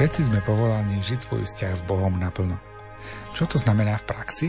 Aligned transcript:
Všetci 0.00 0.32
sme 0.32 0.40
povolaní 0.40 0.96
žiť 1.04 1.28
svoj 1.28 1.44
vzťah 1.44 1.74
s 1.76 1.84
Bohom 1.84 2.16
naplno. 2.16 2.56
Čo 3.36 3.44
to 3.44 3.60
znamená 3.60 4.00
v 4.00 4.08
praxi? 4.08 4.48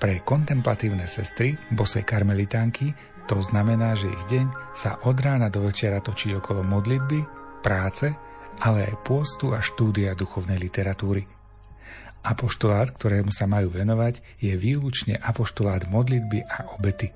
Pre 0.00 0.24
kontemplatívne 0.24 1.04
sestry, 1.04 1.52
bosej 1.68 2.00
karmelitánky, 2.00 2.96
to 3.28 3.44
znamená, 3.44 3.92
že 3.92 4.08
ich 4.08 4.24
deň 4.24 4.72
sa 4.72 5.04
od 5.04 5.20
rána 5.20 5.52
do 5.52 5.68
večera 5.68 6.00
točí 6.00 6.32
okolo 6.32 6.64
modlitby, 6.64 7.20
práce, 7.60 8.08
ale 8.64 8.88
aj 8.88 9.04
pôstu 9.04 9.52
a 9.52 9.60
štúdia 9.60 10.16
duchovnej 10.16 10.56
literatúry. 10.56 11.28
Apoštolát, 12.24 12.88
ktorému 12.88 13.36
sa 13.36 13.44
majú 13.44 13.68
venovať, 13.68 14.24
je 14.40 14.56
výlučne 14.56 15.20
apoštolát 15.20 15.92
modlitby 15.92 16.40
a 16.40 16.72
obety. 16.72 17.12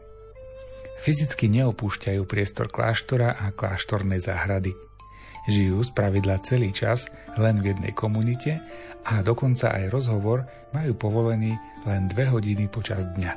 Fyzicky 1.00 1.48
neopúšťajú 1.48 2.28
priestor 2.28 2.68
kláštora 2.68 3.40
a 3.40 3.56
kláštornej 3.56 4.20
záhrady– 4.20 4.76
Žijú 5.48 5.80
z 5.80 5.90
pravidla 5.96 6.44
celý 6.44 6.76
čas 6.76 7.08
len 7.40 7.64
v 7.64 7.72
jednej 7.72 7.96
komunite 7.96 8.60
a 9.08 9.24
dokonca 9.24 9.72
aj 9.72 9.88
rozhovor 9.88 10.44
majú 10.76 10.92
povolený 10.92 11.56
len 11.88 12.04
dve 12.12 12.28
hodiny 12.28 12.68
počas 12.68 13.08
dňa. 13.16 13.32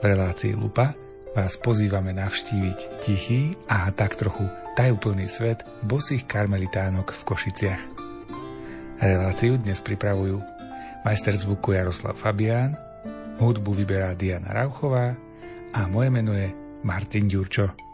V 0.00 0.02
relácii 0.02 0.56
Lupa 0.56 0.96
vás 1.36 1.60
pozývame 1.60 2.16
navštíviť 2.16 3.04
tichý 3.04 3.52
a 3.68 3.92
tak 3.92 4.16
trochu 4.16 4.48
tajúplný 4.80 5.28
svet 5.28 5.60
bosých 5.84 6.24
karmelitánok 6.24 7.12
v 7.12 7.22
Košiciach. 7.28 7.82
Reláciu 9.04 9.60
dnes 9.60 9.84
pripravujú 9.84 10.40
majster 11.04 11.36
zvuku 11.36 11.76
Jaroslav 11.76 12.16
Fabián, 12.16 12.80
hudbu 13.36 13.76
vyberá 13.76 14.16
Diana 14.16 14.56
Rauchová 14.56 15.12
a 15.76 15.80
moje 15.90 16.08
meno 16.08 16.32
je 16.32 16.48
Martin 16.80 17.28
Ďurčo. 17.28 17.93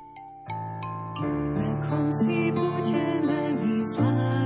Na 1.23 1.87
konci 1.89 2.53
bude 2.53 3.21
Bosé 3.61 4.40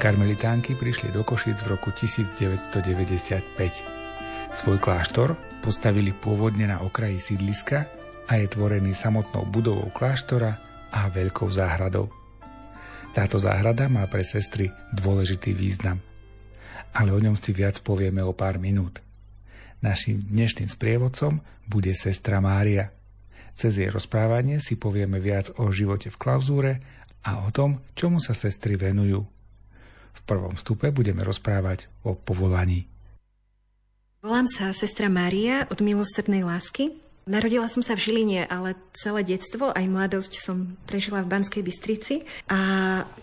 karmelitánky 0.00 0.80
prišli 0.80 1.12
do 1.12 1.20
Košic 1.20 1.60
v 1.60 1.76
roku 1.76 1.92
1995. 1.92 3.52
Svoj 4.56 4.80
kláštor 4.80 5.36
postavili 5.60 6.16
pôvodne 6.16 6.64
na 6.72 6.80
okraji 6.80 7.20
sídliska 7.20 7.84
a 8.24 8.40
je 8.40 8.48
tvorený 8.48 8.96
samotnou 8.96 9.44
budovou 9.52 9.92
kláštora 9.92 10.56
a 10.88 11.04
veľkou 11.12 11.52
záhradou. 11.52 12.08
Táto 13.12 13.36
záhrada 13.36 13.92
má 13.92 14.08
pre 14.08 14.24
sestry 14.24 14.72
dôležitý 14.96 15.52
význam. 15.52 16.00
Ale 16.96 17.12
o 17.12 17.20
ňom 17.20 17.36
si 17.36 17.52
viac 17.52 17.84
povieme 17.84 18.24
o 18.24 18.32
pár 18.32 18.56
minút. 18.56 19.04
Naším 19.84 20.24
dnešným 20.24 20.72
sprievodcom 20.72 21.44
bude 21.68 21.92
sestra 21.92 22.40
Mária. 22.40 22.88
Cez 23.52 23.76
jej 23.76 23.92
rozprávanie 23.92 24.64
si 24.64 24.80
povieme 24.80 25.20
viac 25.20 25.52
o 25.60 25.68
živote 25.68 26.08
v 26.08 26.16
klauzúre 26.16 26.72
a 27.20 27.44
o 27.44 27.52
tom, 27.52 27.84
čomu 27.92 28.16
sa 28.16 28.32
sestry 28.32 28.80
venujú. 28.80 29.39
V 30.16 30.20
prvom 30.26 30.54
stupe 30.58 30.90
budeme 30.90 31.22
rozprávať 31.22 31.86
o 32.06 32.14
povolaní. 32.14 32.86
Volám 34.20 34.44
sa 34.44 34.76
sestra 34.76 35.08
Mária 35.08 35.64
od 35.72 35.80
milosrdnej 35.80 36.44
lásky. 36.44 36.92
Narodila 37.24 37.68
som 37.70 37.80
sa 37.80 37.96
v 37.96 38.04
Žiline, 38.04 38.44
ale 38.48 38.76
celé 38.92 39.22
detstvo 39.24 39.72
aj 39.72 39.86
mladosť 39.86 40.32
som 40.40 40.76
prežila 40.84 41.24
v 41.24 41.30
Banskej 41.30 41.62
Bystrici 41.62 42.26
a 42.50 42.60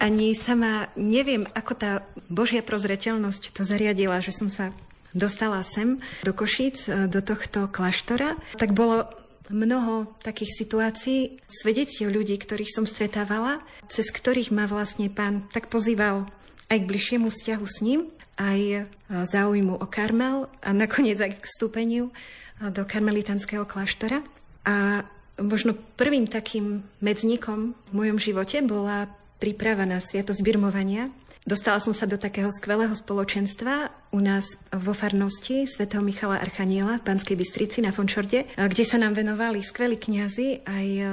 ani 0.01 0.33
sama 0.37 0.89
neviem, 0.95 1.45
ako 1.53 1.73
tá 1.75 1.91
Božia 2.31 2.63
prozreteľnosť 2.65 3.53
to 3.53 3.61
zariadila, 3.61 4.23
že 4.23 4.31
som 4.33 4.47
sa 4.47 4.71
dostala 5.11 5.59
sem 5.65 5.99
do 6.23 6.31
Košíc, 6.31 6.87
do 6.87 7.19
tohto 7.21 7.67
kláštora. 7.67 8.37
Tak 8.55 8.71
bolo 8.73 9.05
mnoho 9.49 10.11
takých 10.23 10.65
situácií, 10.65 11.39
svedectiev 11.47 12.11
ľudí, 12.11 12.35
ktorých 12.35 12.73
som 12.73 12.85
stretávala, 12.89 13.63
cez 13.87 14.07
ktorých 14.11 14.51
ma 14.51 14.67
vlastne 14.67 15.07
pán 15.11 15.47
tak 15.51 15.71
pozýval 15.71 16.27
aj 16.67 16.77
k 16.83 16.89
bližšiemu 16.89 17.27
vzťahu 17.31 17.65
s 17.65 17.77
ním, 17.83 18.01
aj 18.37 18.85
záujmu 19.09 19.81
o 19.81 19.85
Karmel 19.89 20.45
a 20.61 20.69
nakoniec 20.71 21.17
aj 21.17 21.41
k 21.41 21.47
vstúpeniu 21.47 22.13
do 22.61 22.85
karmelitanského 22.85 23.65
kláštora. 23.65 24.21
A 24.67 25.07
možno 25.41 25.73
prvým 25.73 26.29
takým 26.29 26.85
medzníkom 27.01 27.73
v 27.73 27.91
mojom 27.93 28.17
živote 28.21 28.61
bola 28.61 29.09
príprava 29.41 29.85
na 29.85 30.01
sviatosť 30.01 30.41
birmovania, 30.41 31.09
Dostala 31.47 31.79
som 31.79 31.95
sa 31.95 32.03
do 32.03 32.19
takého 32.19 32.51
skvelého 32.51 32.91
spoločenstva 32.91 33.87
u 34.11 34.19
nás 34.19 34.59
vo 34.67 34.91
farnosti 34.91 35.63
svätého 35.63 36.03
Michala 36.03 36.43
Archaniela 36.43 36.99
v 36.99 37.07
Banskej 37.07 37.39
Bystrici 37.39 37.79
na 37.79 37.95
Fončorde, 37.95 38.51
kde 38.59 38.83
sa 38.83 38.99
nám 38.99 39.15
venovali 39.15 39.63
skvelí 39.63 39.95
kňazi 39.95 40.67
aj 40.67 40.87
e, 40.99 41.03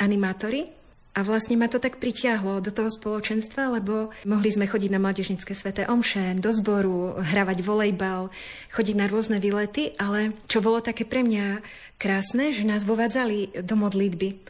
animátori. 0.00 0.64
A 1.12 1.20
vlastne 1.20 1.60
ma 1.60 1.68
to 1.68 1.76
tak 1.76 2.00
pritiahlo 2.00 2.64
do 2.64 2.72
toho 2.72 2.88
spoločenstva, 2.88 3.76
lebo 3.76 4.08
mohli 4.24 4.48
sme 4.48 4.64
chodiť 4.64 4.90
na 4.96 4.96
mladežnické 4.96 5.52
sveté 5.52 5.84
omše, 5.84 6.32
do 6.40 6.48
zboru, 6.56 7.20
hravať 7.20 7.60
volejbal, 7.60 8.32
chodiť 8.72 8.96
na 8.96 9.06
rôzne 9.12 9.36
výlety, 9.36 9.92
ale 10.00 10.32
čo 10.48 10.64
bolo 10.64 10.80
také 10.80 11.04
pre 11.04 11.20
mňa 11.20 11.60
krásne, 12.00 12.56
že 12.56 12.64
nás 12.64 12.88
vovádzali 12.88 13.60
do 13.60 13.74
modlitby 13.76 14.40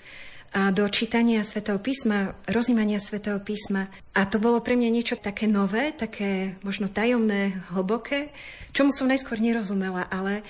a 0.53 0.71
do 0.71 0.85
čítania 0.87 1.43
svätého 1.43 1.81
písma, 1.81 2.37
rozímania 2.45 3.01
svätého 3.03 3.41
písma. 3.41 3.89
A 4.13 4.29
to 4.29 4.37
bolo 4.37 4.61
pre 4.61 4.77
mňa 4.77 4.91
niečo 4.93 5.17
také 5.17 5.49
nové, 5.49 5.91
také 5.97 6.61
možno 6.63 6.93
tajomné, 6.93 7.59
hlboké, 7.73 8.31
čomu 8.71 8.95
som 8.95 9.09
najskôr 9.09 9.41
nerozumela, 9.41 10.07
ale 10.13 10.45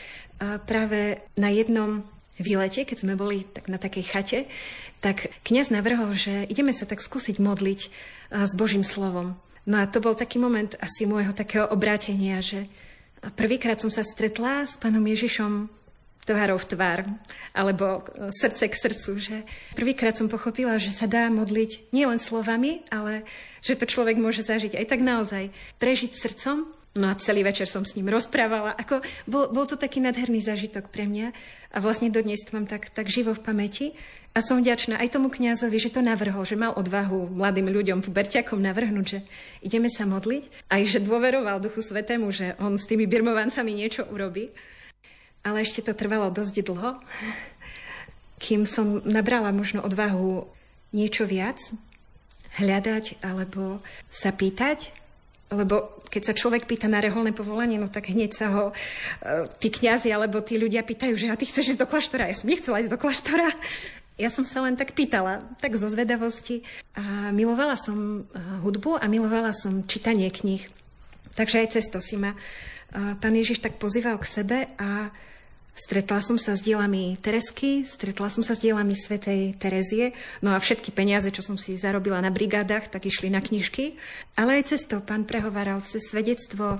práve 0.67 1.23
na 1.39 1.55
jednom 1.55 2.03
výlete, 2.41 2.89
keď 2.89 2.99
sme 3.05 3.15
boli 3.19 3.45
tak 3.45 3.69
na 3.69 3.77
takej 3.77 4.05
chate, 4.07 4.41
tak 5.03 5.29
kňaz 5.45 5.75
navrhol, 5.75 6.15
že 6.15 6.47
ideme 6.49 6.71
sa 6.73 6.87
tak 6.87 7.03
skúsiť 7.03 7.43
modliť 7.43 7.81
s 8.33 8.53
Božím 8.55 8.87
slovom. 8.87 9.37
No 9.63 9.79
a 9.79 9.87
to 9.87 10.03
bol 10.03 10.19
taký 10.19 10.43
moment 10.43 10.75
asi 10.83 11.07
môjho 11.07 11.31
takého 11.31 11.71
obrátenia, 11.71 12.43
že 12.43 12.67
prvýkrát 13.39 13.79
som 13.79 13.91
sa 13.93 14.03
stretla 14.03 14.67
s 14.67 14.75
pánom 14.75 15.03
Ježišom 15.03 15.71
tvárov 16.23 16.59
v 16.63 16.69
tvár, 16.71 16.99
alebo 17.51 18.03
e, 18.07 18.31
srdce 18.31 18.71
k 18.71 18.79
srdcu. 18.79 19.11
Že 19.19 19.37
prvýkrát 19.75 20.15
som 20.15 20.31
pochopila, 20.31 20.79
že 20.79 20.95
sa 20.95 21.11
dá 21.11 21.27
modliť 21.31 21.91
nielen 21.91 22.23
slovami, 22.23 22.87
ale 22.95 23.27
že 23.59 23.75
to 23.75 23.91
človek 23.91 24.19
môže 24.19 24.47
zažiť 24.47 24.79
aj 24.79 24.87
tak 24.87 25.03
naozaj. 25.03 25.51
Prežiť 25.83 26.15
srdcom, 26.15 26.71
no 26.97 27.09
a 27.09 27.15
celý 27.17 27.45
večer 27.45 27.69
som 27.69 27.85
s 27.85 27.97
ním 27.97 28.13
rozprávala. 28.13 28.77
Ako, 28.77 29.01
bol, 29.25 29.49
bol 29.49 29.65
to 29.65 29.81
taký 29.81 30.01
nadherný 30.05 30.45
zážitok 30.45 30.93
pre 30.93 31.09
mňa 31.09 31.33
a 31.73 31.77
vlastne 31.81 32.13
dodnes 32.13 32.45
to 32.45 32.53
mám 32.53 32.69
tak, 32.69 32.93
tak 32.93 33.09
živo 33.09 33.33
v 33.33 33.45
pamäti. 33.45 33.87
A 34.33 34.41
som 34.41 34.65
vďačná 34.65 34.97
aj 34.97 35.13
tomu 35.13 35.29
kňazovi, 35.29 35.77
že 35.77 35.93
to 35.93 36.01
navrhol, 36.01 36.49
že 36.49 36.57
mal 36.57 36.73
odvahu 36.73 37.37
mladým 37.37 37.69
ľuďom, 37.69 38.01
puberťakom 38.01 38.65
navrhnúť, 38.65 39.07
že 39.09 39.19
ideme 39.61 39.93
sa 39.93 40.09
modliť. 40.09 40.73
Aj 40.73 40.81
že 40.89 41.05
dôveroval 41.05 41.61
Duchu 41.61 41.85
Svetému, 41.85 42.33
že 42.33 42.57
on 42.57 42.81
s 42.81 42.89
tými 42.89 43.05
birmovancami 43.05 43.77
niečo 43.77 44.09
urobí. 44.09 44.49
Ale 45.45 45.61
ešte 45.61 45.85
to 45.85 45.93
trvalo 45.93 46.33
dosť 46.33 46.65
dlho, 46.65 47.05
kým 48.41 48.65
som 48.65 49.05
nabrala 49.05 49.53
možno 49.53 49.85
odvahu 49.85 50.49
niečo 50.97 51.29
viac, 51.29 51.61
hľadať 52.57 53.21
alebo 53.21 53.85
sa 54.09 54.33
pýtať, 54.33 54.93
lebo 55.53 56.03
keď 56.13 56.23
sa 56.29 56.35
človek 56.37 56.69
pýta 56.69 56.89
na 56.89 57.01
reholné 57.01 57.33
povolanie, 57.33 57.81
no 57.81 57.89
tak 57.89 58.13
hneď 58.13 58.31
sa 58.37 58.47
ho 58.53 58.65
e, 58.69 58.75
tí 59.61 59.73
kňazi 59.73 60.13
alebo 60.13 60.45
tí 60.45 60.61
ľudia 60.61 60.85
pýtajú, 60.85 61.17
že 61.17 61.33
a 61.33 61.39
ty 61.39 61.49
chceš 61.49 61.77
ísť 61.77 61.81
do 61.81 61.89
kláštora. 61.89 62.29
Ja 62.29 62.37
som 62.37 62.49
nechcela 62.49 62.81
ísť 62.85 62.93
do 62.93 63.01
kláštora. 63.01 63.49
Ja 64.21 64.29
som 64.29 64.45
sa 64.45 64.61
len 64.61 64.77
tak 64.77 64.93
pýtala, 64.93 65.41
tak 65.65 65.73
zo 65.81 65.89
zvedavosti. 65.89 66.69
A 66.93 67.33
milovala 67.33 67.81
som 67.81 68.29
e, 68.29 68.41
hudbu 68.61 69.01
a 69.01 69.09
milovala 69.09 69.57
som 69.57 69.89
čítanie 69.89 70.29
kníh. 70.29 70.69
Takže 71.33 71.65
aj 71.65 71.69
cez 71.73 71.89
to 71.89 71.97
si 72.01 72.21
ma 72.21 72.37
e, 72.37 72.39
pán 73.17 73.33
Ježiš 73.33 73.65
tak 73.65 73.81
pozýval 73.81 74.21
k 74.21 74.29
sebe 74.29 74.59
a 74.77 75.09
Stretla 75.73 76.21
som 76.21 76.37
sa 76.37 76.53
s 76.53 76.61
dielami 76.61 77.17
Teresky, 77.17 77.89
stretla 77.89 78.29
som 78.29 78.45
sa 78.45 78.53
s 78.53 78.61
dielami 78.61 78.93
Svetej 78.93 79.57
Terezie, 79.57 80.13
no 80.45 80.53
a 80.53 80.61
všetky 80.61 80.93
peniaze, 80.93 81.33
čo 81.33 81.41
som 81.41 81.57
si 81.57 81.81
zarobila 81.81 82.21
na 82.21 82.29
brigádach, 82.29 82.93
tak 82.93 83.09
išli 83.09 83.33
na 83.33 83.41
knižky. 83.41 83.97
Ale 84.37 84.61
aj 84.61 84.69
cez 84.69 84.85
to 84.85 85.01
pán 85.01 85.25
prehovaral 85.25 85.81
cez 85.81 86.13
svedectvo 86.13 86.77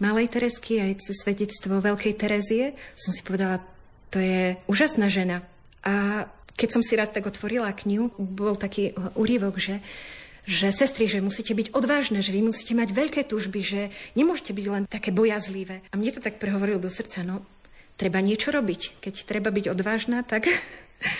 Malej 0.00 0.32
Teresky, 0.32 0.80
aj 0.80 1.04
cez 1.04 1.20
svedectvo 1.20 1.84
Veľkej 1.84 2.16
Terezie. 2.16 2.72
Som 2.96 3.12
si 3.12 3.20
povedala, 3.20 3.60
to 4.08 4.16
je 4.16 4.56
úžasná 4.72 5.12
žena. 5.12 5.44
A 5.84 6.24
keď 6.56 6.80
som 6.80 6.82
si 6.82 6.96
raz 6.96 7.12
tak 7.12 7.28
otvorila 7.28 7.76
knihu, 7.76 8.08
bol 8.16 8.56
taký 8.56 8.96
úrivok, 9.14 9.60
že 9.60 9.84
že 10.44 10.68
sestry, 10.76 11.08
že 11.08 11.24
musíte 11.24 11.56
byť 11.56 11.72
odvážne, 11.72 12.20
že 12.20 12.28
vy 12.28 12.44
musíte 12.44 12.76
mať 12.76 12.92
veľké 12.92 13.24
túžby, 13.24 13.64
že 13.64 13.88
nemôžete 14.12 14.52
byť 14.52 14.66
len 14.68 14.84
také 14.84 15.08
bojazlivé. 15.08 15.80
A 15.88 15.96
mne 15.96 16.12
to 16.12 16.20
tak 16.20 16.36
prehovoril 16.36 16.76
do 16.76 16.92
srdca, 16.92 17.24
no 17.24 17.40
treba 17.96 18.18
niečo 18.18 18.50
robiť. 18.50 19.00
Keď 19.00 19.14
treba 19.26 19.50
byť 19.54 19.70
odvážna, 19.70 20.26
tak 20.26 20.50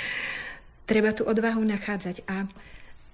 treba 0.90 1.14
tú 1.14 1.26
odvahu 1.26 1.62
nachádzať. 1.62 2.26
A 2.26 2.46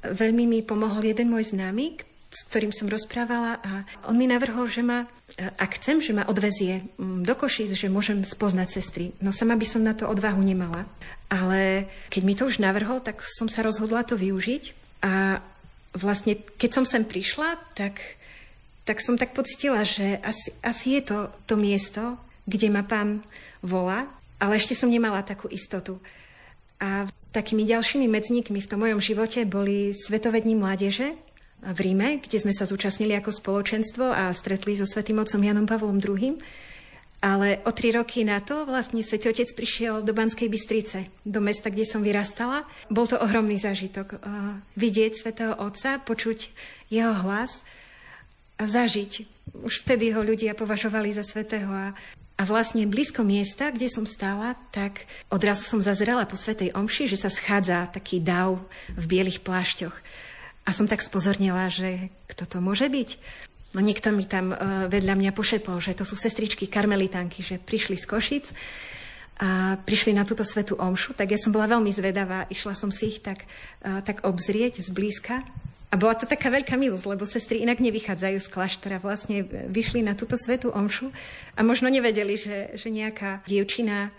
veľmi 0.05 0.49
mi 0.49 0.61
pomohol 0.65 1.13
jeden 1.13 1.29
môj 1.29 1.53
známy, 1.53 2.01
s 2.31 2.47
ktorým 2.47 2.71
som 2.71 2.87
rozprávala 2.87 3.59
a 3.59 3.83
on 4.07 4.15
mi 4.15 4.31
navrhol, 4.31 4.71
že 4.71 4.87
ma, 4.87 5.11
ak 5.59 5.83
chcem, 5.83 5.99
že 5.99 6.15
ma 6.15 6.23
odvezie 6.31 6.87
mm, 6.95 7.27
do 7.27 7.35
Košíc, 7.35 7.75
že 7.75 7.91
môžem 7.91 8.23
spoznať 8.23 8.69
sestry. 8.71 9.11
No 9.19 9.35
sama 9.35 9.59
by 9.59 9.67
som 9.67 9.83
na 9.83 9.99
to 9.99 10.07
odvahu 10.07 10.39
nemala. 10.39 10.87
Ale 11.27 11.91
keď 12.07 12.23
mi 12.23 12.39
to 12.39 12.47
už 12.47 12.63
navrhol, 12.63 13.03
tak 13.03 13.19
som 13.27 13.51
sa 13.51 13.67
rozhodla 13.67 14.07
to 14.07 14.15
využiť. 14.15 14.79
A 15.03 15.43
vlastne, 15.91 16.39
keď 16.55 16.71
som 16.71 16.85
sem 16.87 17.03
prišla, 17.03 17.59
tak, 17.75 17.99
tak 18.87 19.03
som 19.03 19.19
tak 19.19 19.35
pocitila, 19.35 19.83
že 19.83 20.23
asi, 20.23 20.55
asi 20.63 21.03
je 21.03 21.03
to 21.11 21.19
to 21.51 21.59
miesto, 21.59 22.15
kde 22.47 22.69
ma 22.73 22.87
pán 22.87 23.25
volá, 23.61 24.09
ale 24.41 24.57
ešte 24.57 24.73
som 24.73 24.89
nemala 24.89 25.21
takú 25.21 25.49
istotu. 25.53 26.01
A 26.81 27.05
takými 27.37 27.69
ďalšími 27.69 28.09
medzníkmi 28.09 28.59
v 28.65 28.71
tom 28.71 28.81
mojom 28.81 29.01
živote 29.05 29.45
boli 29.45 29.93
Svetovední 29.93 30.57
mládeže 30.57 31.13
v 31.61 31.79
Ríme, 31.79 32.25
kde 32.25 32.41
sme 32.41 32.57
sa 32.57 32.65
zúčastnili 32.65 33.13
ako 33.21 33.37
spoločenstvo 33.37 34.09
a 34.09 34.33
stretli 34.33 34.73
so 34.73 34.89
Svetým 34.89 35.21
otcom 35.21 35.45
Janom 35.45 35.69
Pavlom 35.69 36.01
II. 36.01 36.41
Ale 37.21 37.61
o 37.69 37.71
tri 37.77 37.93
roky 37.93 38.25
na 38.25 38.41
to 38.41 38.65
vlastne 38.65 39.05
Svetý 39.05 39.29
Otec 39.29 39.53
prišiel 39.53 40.01
do 40.01 40.17
Banskej 40.17 40.49
Bystrice, 40.49 41.13
do 41.21 41.45
mesta, 41.45 41.69
kde 41.69 41.85
som 41.85 42.01
vyrastala. 42.01 42.65
Bol 42.89 43.05
to 43.05 43.21
ohromný 43.21 43.61
zážitok. 43.61 44.25
Vidieť 44.81 45.21
Svetého 45.21 45.53
Otca, 45.61 46.01
počuť 46.01 46.49
jeho 46.89 47.13
hlas 47.13 47.61
a 48.57 48.65
zažiť. 48.65 49.29
Už 49.61 49.85
vtedy 49.85 50.17
ho 50.17 50.25
ľudia 50.25 50.57
považovali 50.57 51.13
za 51.13 51.21
svetého 51.21 51.69
a 51.69 51.93
a 52.41 52.49
vlastne 52.49 52.89
blízko 52.89 53.21
miesta, 53.21 53.69
kde 53.69 53.93
som 53.93 54.09
stála, 54.09 54.57
tak 54.73 55.05
odrazu 55.29 55.61
som 55.69 55.85
zazrela 55.85 56.25
po 56.25 56.41
Svetej 56.41 56.73
Omši, 56.73 57.13
že 57.13 57.21
sa 57.21 57.29
schádza 57.29 57.93
taký 57.93 58.17
dav 58.17 58.65
v 58.97 59.05
bielých 59.05 59.45
plášťoch. 59.45 59.93
A 60.65 60.71
som 60.73 60.89
tak 60.89 61.05
spozornila, 61.05 61.69
že 61.69 62.09
kto 62.33 62.49
to 62.49 62.59
môže 62.65 62.89
byť. 62.89 63.21
No 63.77 63.85
niekto 63.85 64.09
mi 64.09 64.25
tam 64.25 64.57
uh, 64.57 64.89
vedľa 64.89 65.21
mňa 65.21 65.37
pošepol, 65.37 65.85
že 65.85 65.93
to 65.93 66.09
sú 66.09 66.17
sestričky 66.17 66.65
karmelitánky, 66.65 67.45
že 67.45 67.61
prišli 67.61 68.01
z 68.01 68.09
Košic 68.09 68.47
a 69.45 69.77
prišli 69.77 70.17
na 70.17 70.25
túto 70.25 70.41
svetú 70.41 70.81
omšu, 70.81 71.13
tak 71.13 71.37
ja 71.37 71.39
som 71.41 71.53
bola 71.53 71.69
veľmi 71.69 71.93
zvedavá, 71.93 72.49
išla 72.49 72.73
som 72.73 72.89
si 72.89 73.13
ich 73.13 73.21
tak, 73.21 73.45
uh, 73.85 74.01
tak 74.01 74.25
obzrieť 74.25 74.81
zblízka 74.81 75.45
a 75.91 75.95
bola 75.99 76.15
to 76.15 76.23
taká 76.23 76.55
veľká 76.55 76.79
milosť, 76.79 77.07
lebo 77.11 77.27
sestry 77.27 77.67
inak 77.67 77.83
nevychádzajú 77.83 78.39
z 78.39 78.49
kláštora. 78.49 79.03
Vlastne 79.03 79.43
vyšli 79.67 80.07
na 80.07 80.15
túto 80.15 80.39
svetú 80.39 80.71
omšu 80.71 81.11
a 81.59 81.61
možno 81.67 81.91
nevedeli, 81.91 82.39
že, 82.39 82.79
že 82.79 82.95
nejaká 82.95 83.43
dievčina, 83.51 84.15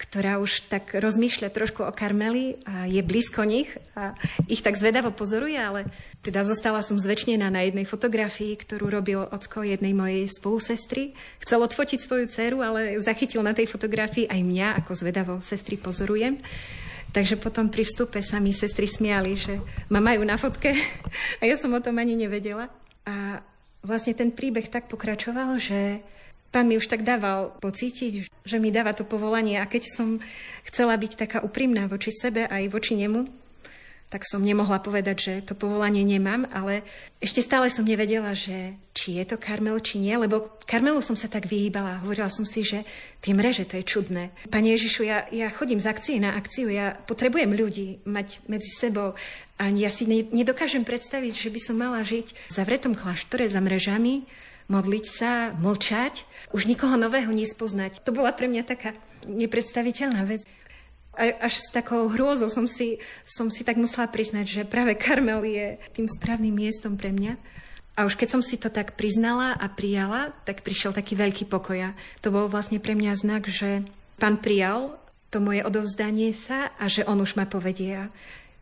ktorá 0.00 0.40
už 0.40 0.70
tak 0.72 0.96
rozmýšľa 0.96 1.52
trošku 1.52 1.84
o 1.84 1.92
Karmeli 1.92 2.56
a 2.64 2.88
je 2.88 3.02
blízko 3.04 3.44
nich 3.44 3.68
a 3.92 4.16
ich 4.48 4.64
tak 4.64 4.78
zvedavo 4.78 5.12
pozoruje, 5.12 5.58
ale 5.60 5.84
teda 6.24 6.46
zostala 6.46 6.80
som 6.80 6.96
zväčšnená 6.96 7.52
na 7.52 7.66
jednej 7.68 7.84
fotografii, 7.84 8.56
ktorú 8.56 8.88
robil 8.88 9.20
ocko 9.28 9.60
jednej 9.60 9.92
mojej 9.92 10.24
spolusestry. 10.30 11.12
Chcel 11.44 11.60
odfotiť 11.60 12.00
svoju 12.00 12.32
dceru, 12.32 12.64
ale 12.64 12.96
zachytil 13.02 13.44
na 13.44 13.52
tej 13.52 13.68
fotografii 13.68 14.24
aj 14.30 14.40
mňa, 14.40 14.68
ako 14.80 14.92
zvedavo 14.94 15.34
sestry 15.44 15.76
pozorujem. 15.76 16.40
Takže 17.10 17.36
potom 17.42 17.66
pri 17.66 17.82
vstupe 17.82 18.22
sa 18.22 18.38
mi 18.38 18.54
sestry 18.54 18.86
smiali, 18.86 19.34
že 19.34 19.58
ma 19.90 19.98
majú 19.98 20.22
na 20.22 20.38
fotke 20.38 20.70
a 21.40 21.42
ja 21.42 21.58
som 21.58 21.74
o 21.74 21.82
tom 21.82 21.98
ani 21.98 22.14
nevedela. 22.14 22.70
A 23.02 23.42
vlastne 23.82 24.14
ten 24.14 24.30
príbeh 24.30 24.70
tak 24.70 24.86
pokračoval, 24.86 25.58
že 25.58 26.04
Pán 26.50 26.66
mi 26.66 26.74
už 26.74 26.90
tak 26.90 27.06
dával 27.06 27.54
pocítiť, 27.62 28.26
že 28.26 28.56
mi 28.58 28.74
dáva 28.74 28.90
to 28.90 29.06
povolanie 29.06 29.62
a 29.62 29.70
keď 29.70 29.86
som 29.86 30.18
chcela 30.66 30.98
byť 30.98 31.12
taká 31.14 31.38
úprimná 31.46 31.86
voči 31.86 32.10
sebe 32.10 32.50
aj 32.50 32.74
voči 32.74 32.98
nemu, 32.98 33.22
tak 34.10 34.26
som 34.26 34.42
nemohla 34.42 34.82
povedať, 34.82 35.16
že 35.16 35.34
to 35.46 35.54
povolanie 35.54 36.02
nemám, 36.02 36.42
ale 36.50 36.82
ešte 37.22 37.46
stále 37.46 37.70
som 37.70 37.86
nevedela, 37.86 38.34
že 38.34 38.74
či 38.90 39.22
je 39.22 39.24
to 39.24 39.38
Karmel, 39.38 39.78
či 39.78 40.02
nie, 40.02 40.18
lebo 40.18 40.50
Karmelu 40.66 40.98
som 40.98 41.14
sa 41.14 41.30
tak 41.30 41.46
vyhýbala. 41.46 42.02
Hovorila 42.02 42.26
som 42.26 42.42
si, 42.42 42.66
že 42.66 42.82
tie 43.22 43.30
mreže, 43.30 43.70
to 43.70 43.78
je 43.78 43.86
čudné. 43.86 44.34
Pane 44.50 44.74
Ježišu, 44.74 45.06
ja, 45.06 45.30
ja 45.30 45.46
chodím 45.54 45.78
z 45.78 45.86
akcie 45.86 46.18
na 46.18 46.34
akciu, 46.34 46.66
ja 46.66 46.98
potrebujem 47.06 47.54
ľudí 47.54 48.02
mať 48.02 48.42
medzi 48.50 48.74
sebou 48.74 49.14
a 49.62 49.62
ja 49.70 49.94
si 49.94 50.10
nedokážem 50.10 50.82
predstaviť, 50.82 51.46
že 51.46 51.54
by 51.54 51.60
som 51.62 51.78
mala 51.78 52.02
žiť 52.02 52.26
v 52.34 52.52
zavretom 52.52 52.98
kláštore 52.98 53.46
za 53.46 53.62
mrežami, 53.62 54.26
modliť 54.66 55.04
sa, 55.06 55.54
mlčať, 55.54 56.26
už 56.50 56.66
nikoho 56.66 56.98
nového 56.98 57.30
nespoznať. 57.30 58.02
To 58.02 58.10
bola 58.10 58.34
pre 58.34 58.50
mňa 58.50 58.62
taká 58.66 58.90
nepredstaviteľná 59.26 60.26
vec 60.26 60.42
až 61.18 61.54
s 61.58 61.68
takou 61.74 62.06
hrôzou 62.08 62.48
som 62.48 62.64
si, 62.70 63.02
som 63.26 63.50
si 63.50 63.66
tak 63.66 63.76
musela 63.76 64.06
priznať, 64.06 64.46
že 64.46 64.62
práve 64.68 64.94
Karmel 64.94 65.42
je 65.44 65.66
tým 65.92 66.06
správnym 66.06 66.54
miestom 66.54 66.94
pre 66.94 67.10
mňa. 67.10 67.34
A 67.98 68.06
už 68.08 68.16
keď 68.16 68.38
som 68.38 68.42
si 68.42 68.56
to 68.56 68.72
tak 68.72 68.94
priznala 68.96 69.52
a 69.58 69.66
prijala, 69.68 70.32
tak 70.46 70.62
prišiel 70.64 70.94
taký 70.94 71.18
veľký 71.18 71.44
pokoj. 71.50 71.92
To 72.24 72.32
bol 72.32 72.46
vlastne 72.46 72.80
pre 72.80 72.96
mňa 72.96 73.12
znak, 73.18 73.50
že 73.50 73.84
pán 74.16 74.40
prijal 74.40 74.96
to 75.30 75.38
moje 75.38 75.62
odovzdanie 75.62 76.34
sa 76.34 76.74
a 76.74 76.90
že 76.90 77.06
on 77.06 77.22
už 77.22 77.38
ma 77.38 77.46
povedie. 77.46 78.10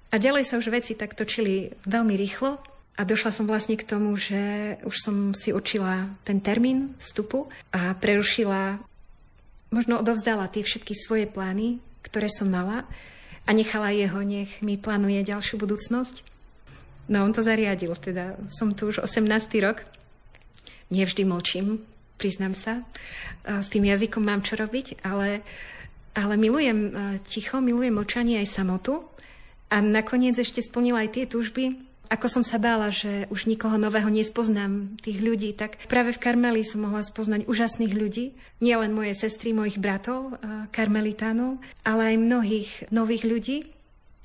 A 0.09 0.15
ďalej 0.17 0.45
sa 0.49 0.61
už 0.61 0.69
veci 0.73 0.93
tak 0.97 1.17
točili 1.17 1.73
veľmi 1.89 2.13
rýchlo 2.17 2.61
a 2.97 3.01
došla 3.05 3.33
som 3.33 3.49
vlastne 3.49 3.77
k 3.77 3.89
tomu, 3.89 4.17
že 4.17 4.77
už 4.85 4.97
som 5.01 5.17
si 5.33 5.53
učila 5.53 6.13
ten 6.29 6.45
termín 6.45 6.99
vstupu 7.01 7.49
a 7.73 7.97
prerušila, 7.97 8.81
možno 9.73 10.01
odovzdala 10.01 10.49
tie 10.53 10.65
všetky 10.65 10.93
svoje 10.97 11.25
plány, 11.29 11.81
ktoré 12.03 12.31
som 12.31 12.49
mala 12.49 12.85
a 13.49 13.51
nechala 13.57 13.95
jeho, 13.95 14.21
nech 14.21 14.61
mi 14.61 14.77
plánuje 14.77 15.25
ďalšiu 15.25 15.57
budúcnosť. 15.57 16.21
No 17.09 17.25
on 17.25 17.33
to 17.33 17.41
zariadil, 17.41 17.97
teda 17.97 18.37
som 18.53 18.77
tu 18.77 18.93
už 18.93 19.01
18. 19.09 19.25
rok. 19.65 19.89
Nevždy 20.93 21.25
mlčím, 21.25 21.81
priznám 22.21 22.53
sa. 22.53 22.85
S 23.49 23.73
tým 23.73 23.89
jazykom 23.89 24.21
mám 24.21 24.45
čo 24.45 24.61
robiť, 24.61 25.01
ale, 25.05 25.41
ale 26.13 26.35
milujem 26.37 26.79
e, 26.85 26.91
ticho, 27.25 27.65
milujem 27.65 27.97
mlčanie 27.97 28.37
aj 28.45 28.53
samotu. 28.53 29.09
A 29.73 29.81
nakoniec 29.81 30.37
ešte 30.37 30.61
splnila 30.61 31.05
aj 31.05 31.11
tie 31.17 31.25
túžby, 31.25 31.88
ako 32.09 32.41
som 32.41 32.45
sa 32.45 32.57
bála, 32.57 32.89
že 32.89 33.29
už 33.29 33.45
nikoho 33.45 33.77
nového 33.77 34.09
nespoznám, 34.09 34.97
tých 35.05 35.21
ľudí, 35.21 35.53
tak 35.53 35.77
práve 35.93 36.17
v 36.17 36.23
Karmeli 36.25 36.65
som 36.65 36.89
mohla 36.89 37.05
spoznať 37.05 37.45
úžasných 37.45 37.93
ľudí. 37.93 38.33
Nie 38.65 38.81
len 38.81 38.97
moje 38.97 39.13
sestry, 39.13 39.53
mojich 39.53 39.77
bratov, 39.77 40.41
karmelitánov, 40.73 41.61
ale 41.85 42.17
aj 42.17 42.25
mnohých 42.25 42.71
nových 42.89 43.25
ľudí, 43.29 43.59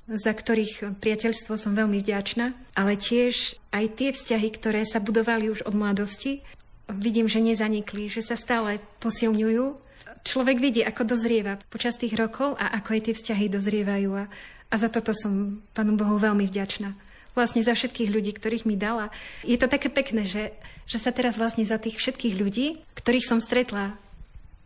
za 0.07 0.31
ktorých 0.31 0.99
priateľstvo 0.99 1.55
som 1.55 1.75
veľmi 1.75 1.99
vďačná, 1.99 2.55
ale 2.75 2.99
tiež 2.99 3.59
aj 3.71 3.85
tie 3.99 4.09
vzťahy, 4.11 4.49
ktoré 4.55 4.81
sa 4.83 5.03
budovali 5.03 5.51
už 5.51 5.63
od 5.67 5.75
mladosti, 5.75 6.43
vidím, 6.91 7.31
že 7.31 7.39
nezanikli, 7.39 8.11
že 8.11 8.23
sa 8.23 8.35
stále 8.35 8.83
posilňujú. 8.99 9.79
Človek 10.23 10.57
vidí, 10.59 10.81
ako 10.83 11.03
dozrieva 11.03 11.59
počas 11.67 11.99
tých 11.99 12.15
rokov 12.15 12.55
a 12.55 12.71
ako 12.79 12.95
aj 12.95 13.01
tie 13.11 13.15
vzťahy 13.15 13.45
dozrievajú. 13.51 14.11
A, 14.15 14.23
a 14.71 14.75
za 14.75 14.87
toto 14.87 15.11
som 15.11 15.63
Pánu 15.75 15.99
Bohu 15.99 16.15
veľmi 16.15 16.47
vďačná 16.47 17.02
vlastne 17.33 17.65
za 17.65 17.73
všetkých 17.73 18.09
ľudí, 18.13 18.31
ktorých 18.33 18.65
mi 18.65 18.77
dala. 18.77 19.09
Je 19.45 19.57
to 19.57 19.69
také 19.69 19.89
pekné, 19.89 20.25
že, 20.25 20.53
že 20.85 20.97
sa 21.01 21.13
teraz 21.13 21.37
vlastne 21.37 21.65
za 21.65 21.81
tých 21.81 21.97
všetkých 21.97 22.37
ľudí, 22.37 22.81
ktorých 22.97 23.27
som 23.27 23.41
stretla 23.41 23.97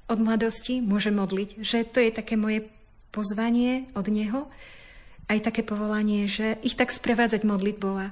od 0.07 0.19
mladosti, 0.19 0.79
môžem 0.79 1.15
modliť. 1.15 1.63
Že 1.63 1.77
to 1.91 1.99
je 1.99 2.11
také 2.11 2.39
moje 2.39 2.67
pozvanie 3.11 3.87
od 3.95 4.07
Neho, 4.07 4.47
aj 5.27 5.43
také 5.43 5.63
povolanie, 5.63 6.27
že 6.27 6.55
ich 6.63 6.79
tak 6.79 6.91
sprevádzať 6.91 7.43
modlitbou 7.43 7.95
a, 7.99 8.07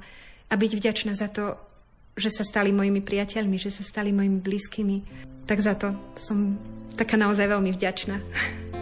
a 0.51 0.53
byť 0.55 0.71
vďačná 0.75 1.15
za 1.15 1.31
to, 1.31 1.55
že 2.15 2.31
sa 2.31 2.43
stali 2.43 2.75
mojimi 2.75 2.99
priateľmi, 2.99 3.55
že 3.59 3.71
sa 3.71 3.83
stali 3.83 4.11
mojimi 4.11 4.39
blízkymi. 4.39 4.97
Tak 5.47 5.59
za 5.59 5.75
to 5.79 5.95
som 6.15 6.59
taká 6.95 7.15
naozaj 7.15 7.47
veľmi 7.47 7.71
vďačná. 7.75 8.19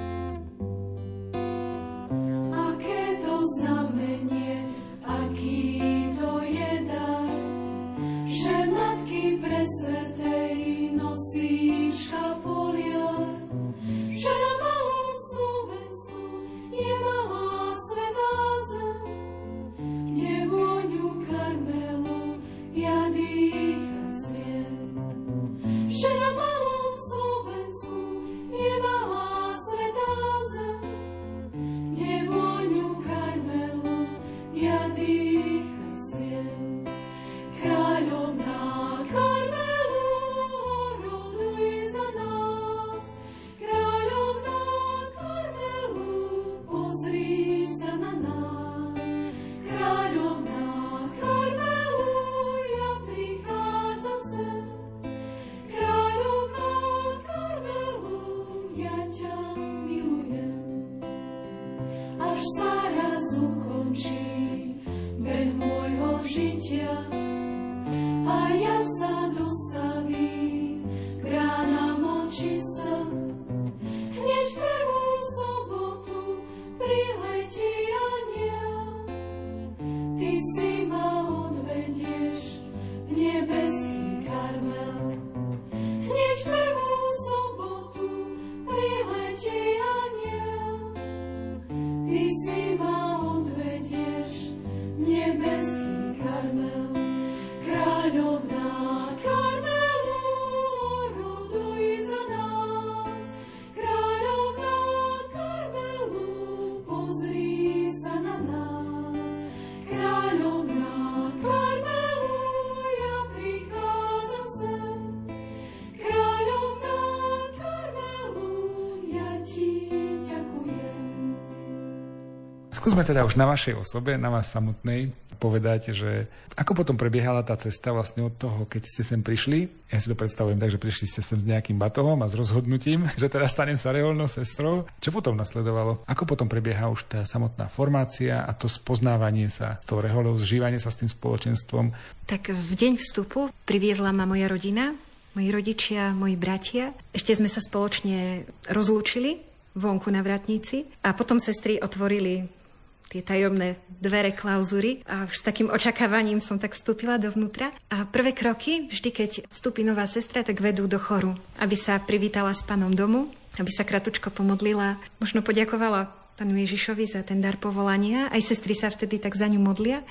Skúsme 122.94 123.10
teda 123.10 123.26
už 123.26 123.42
na 123.42 123.50
vašej 123.50 123.74
osobe, 123.74 124.22
na 124.22 124.30
vás 124.30 124.54
samotnej, 124.54 125.10
povedať, 125.42 125.98
že 125.98 126.30
ako 126.54 126.78
potom 126.78 126.94
prebiehala 126.94 127.42
tá 127.42 127.58
cesta 127.58 127.90
vlastne 127.90 128.30
od 128.30 128.38
toho, 128.38 128.70
keď 128.70 128.86
ste 128.86 129.02
sem 129.02 129.26
prišli. 129.26 129.66
Ja 129.90 129.98
si 129.98 130.06
to 130.06 130.14
predstavujem 130.14 130.62
tak, 130.62 130.70
že 130.70 130.78
prišli 130.78 131.10
ste 131.10 131.26
sem 131.26 131.42
s 131.42 131.50
nejakým 131.50 131.74
batohom 131.82 132.22
a 132.22 132.30
s 132.30 132.38
rozhodnutím, 132.38 133.10
že 133.18 133.34
teraz 133.34 133.58
stanem 133.58 133.82
sa 133.82 133.90
reholnou 133.90 134.30
sestrou. 134.30 134.86
Čo 135.02 135.10
potom 135.10 135.34
nasledovalo? 135.34 136.06
Ako 136.06 136.30
potom 136.30 136.46
prebieha 136.46 136.86
už 136.86 137.10
tá 137.10 137.26
samotná 137.26 137.66
formácia 137.66 138.46
a 138.46 138.54
to 138.54 138.70
spoznávanie 138.70 139.50
sa 139.50 139.82
s 139.82 139.90
tou 139.90 139.98
reholou, 139.98 140.38
zžívanie 140.38 140.78
sa 140.78 140.94
s 140.94 141.02
tým 141.02 141.10
spoločenstvom? 141.10 141.98
Tak 142.30 142.54
v 142.54 142.72
deň 142.78 143.02
vstupu 143.02 143.50
priviezla 143.66 144.14
ma 144.14 144.30
moja 144.30 144.46
rodina, 144.46 144.94
moji 145.34 145.50
rodičia, 145.50 146.14
moji 146.14 146.38
bratia. 146.38 146.94
Ešte 147.10 147.42
sme 147.42 147.50
sa 147.50 147.58
spoločne 147.58 148.46
rozlúčili 148.70 149.42
vonku 149.74 150.14
na 150.14 150.22
vratníci 150.22 151.02
a 151.02 151.18
potom 151.18 151.42
sestry 151.42 151.82
otvorili 151.82 152.62
tie 153.10 153.22
tajomné 153.22 153.78
dvere 153.88 154.34
klauzury 154.36 155.06
a 155.08 155.30
už 155.30 155.40
s 155.40 155.46
takým 155.46 155.70
očakávaním 155.70 156.44
som 156.44 156.58
tak 156.58 156.76
vstúpila 156.76 157.22
dovnútra. 157.22 157.72
A 157.94 158.04
prvé 158.04 158.36
kroky, 158.36 158.90
vždy 158.90 159.10
keď 159.14 159.32
vstúpi 159.48 159.86
nová 159.86 160.04
sestra, 160.10 160.44
tak 160.44 160.60
vedú 160.60 160.90
do 160.90 160.98
choru, 160.98 161.38
aby 161.62 161.78
sa 161.78 162.02
privítala 162.02 162.52
s 162.52 162.66
pánom 162.66 162.92
domu, 162.92 163.30
aby 163.62 163.70
sa 163.70 163.86
kratučko 163.86 164.34
pomodlila, 164.34 164.98
možno 165.22 165.46
poďakovala 165.46 166.10
pánu 166.34 166.58
Ježišovi 166.66 167.06
za 167.06 167.22
ten 167.22 167.40
dar 167.40 167.62
povolania. 167.62 168.28
Aj 168.34 168.42
sestry 168.42 168.74
sa 168.74 168.90
vtedy 168.90 169.22
tak 169.22 169.38
za 169.38 169.46
ňu 169.46 169.62
modlia. 169.62 170.02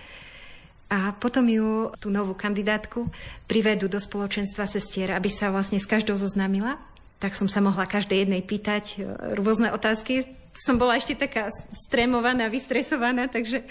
A 0.93 1.17
potom 1.17 1.49
ju, 1.49 1.89
tú 1.99 2.13
novú 2.13 2.37
kandidátku, 2.37 3.09
privedú 3.49 3.89
do 3.89 3.97
spoločenstva 3.97 4.69
sestier, 4.69 5.17
aby 5.17 5.33
sa 5.33 5.49
vlastne 5.49 5.81
s 5.81 5.89
každou 5.89 6.21
zoznámila. 6.21 6.77
Tak 7.17 7.33
som 7.33 7.49
sa 7.49 7.65
mohla 7.65 7.89
každej 7.89 8.29
jednej 8.29 8.45
pýtať 8.45 8.85
e, 9.01 9.09
rôzne 9.41 9.73
otázky 9.73 10.29
som 10.53 10.77
bola 10.77 11.01
ešte 11.01 11.17
taká 11.17 11.49
stremovaná, 11.73 12.53
vystresovaná, 12.53 13.27
takže 13.29 13.65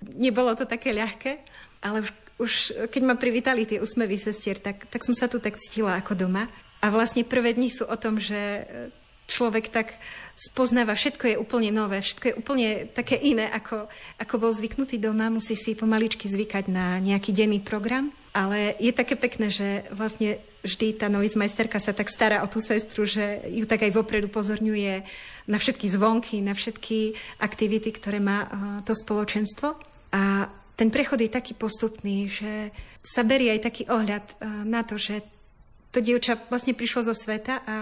nebolo 0.00 0.56
to 0.56 0.64
také 0.64 0.96
ľahké. 0.96 1.44
Ale 1.84 2.02
už, 2.02 2.10
už 2.40 2.52
keď 2.88 3.02
ma 3.04 3.14
privítali 3.20 3.68
tie 3.68 3.78
úsmevy 3.78 4.16
sestier, 4.16 4.56
tak, 4.56 4.88
tak 4.88 5.04
som 5.04 5.12
sa 5.12 5.28
tu 5.28 5.38
tak 5.38 5.60
cítila 5.60 6.00
ako 6.00 6.16
doma. 6.26 6.48
A 6.82 6.90
vlastne 6.90 7.22
prvé 7.22 7.54
dni 7.54 7.70
sú 7.70 7.86
o 7.86 7.96
tom, 8.00 8.18
že 8.18 8.66
človek 9.30 9.70
tak 9.70 9.96
spoznáva, 10.36 10.98
všetko 10.98 11.24
je 11.28 11.36
úplne 11.38 11.70
nové, 11.70 12.02
všetko 12.02 12.24
je 12.28 12.38
úplne 12.38 12.68
také 12.90 13.14
iné, 13.14 13.46
ako, 13.52 13.86
ako 14.18 14.34
bol 14.36 14.50
zvyknutý 14.50 14.98
doma. 14.98 15.30
Musí 15.30 15.54
si 15.54 15.78
pomaličky 15.78 16.26
zvykať 16.26 16.64
na 16.72 16.98
nejaký 16.98 17.30
denný 17.30 17.62
program. 17.62 18.10
Ale 18.32 18.80
je 18.80 18.96
také 18.96 19.12
pekné, 19.12 19.52
že 19.52 19.84
vlastne 19.92 20.40
vždy 20.64 20.96
tá 20.96 21.12
majsterka 21.12 21.76
sa 21.76 21.92
tak 21.92 22.08
stará 22.08 22.40
o 22.40 22.48
tú 22.48 22.64
sestru, 22.64 23.04
že 23.04 23.44
ju 23.44 23.68
tak 23.68 23.84
aj 23.84 23.92
vopred 23.92 24.24
upozorňuje 24.24 25.04
na 25.52 25.60
všetky 25.60 25.84
zvonky, 25.92 26.40
na 26.40 26.56
všetky 26.56 27.12
aktivity, 27.36 27.92
ktoré 27.92 28.24
má 28.24 28.48
to 28.88 28.96
spoločenstvo. 28.96 29.76
A 30.16 30.48
ten 30.80 30.88
prechod 30.88 31.20
je 31.20 31.28
taký 31.28 31.52
postupný, 31.52 32.32
že 32.32 32.72
sa 33.04 33.20
berie 33.20 33.52
aj 33.52 33.68
taký 33.68 33.82
ohľad 33.92 34.24
na 34.64 34.80
to, 34.80 34.96
že 34.96 35.20
to 35.92 36.00
dievča 36.00 36.40
vlastne 36.48 36.72
prišlo 36.72 37.04
zo 37.04 37.14
sveta 37.14 37.60
a 37.68 37.74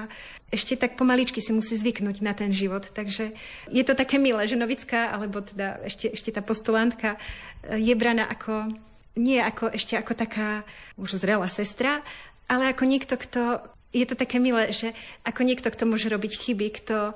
ešte 0.50 0.74
tak 0.74 0.98
pomaličky 0.98 1.38
si 1.38 1.54
musí 1.54 1.78
zvyknúť 1.78 2.26
na 2.26 2.34
ten 2.34 2.50
život. 2.50 2.90
Takže 2.90 3.38
je 3.70 3.82
to 3.86 3.94
také 3.94 4.18
milé, 4.18 4.50
že 4.50 4.58
novická, 4.58 5.14
alebo 5.14 5.38
teda 5.38 5.78
ešte, 5.86 6.10
ešte 6.10 6.34
tá 6.34 6.42
postulantka 6.42 7.22
je 7.70 7.94
braná 7.94 8.26
ako 8.26 8.74
nie 9.18 9.38
ako 9.42 9.74
ešte 9.74 9.98
ako 9.98 10.12
taká 10.14 10.62
už 10.98 11.22
zrelá 11.22 11.46
sestra, 11.50 12.02
ale 12.50 12.74
ako 12.74 12.82
niekto, 12.86 13.14
kto 13.14 13.62
je 13.90 14.06
to 14.06 14.14
také 14.14 14.38
milé, 14.38 14.70
že 14.70 14.94
ako 15.26 15.42
niekto, 15.42 15.66
kto 15.66 15.82
môže 15.82 16.06
robiť 16.06 16.32
chyby, 16.38 16.66
kto 16.78 17.11
e, 17.11 17.14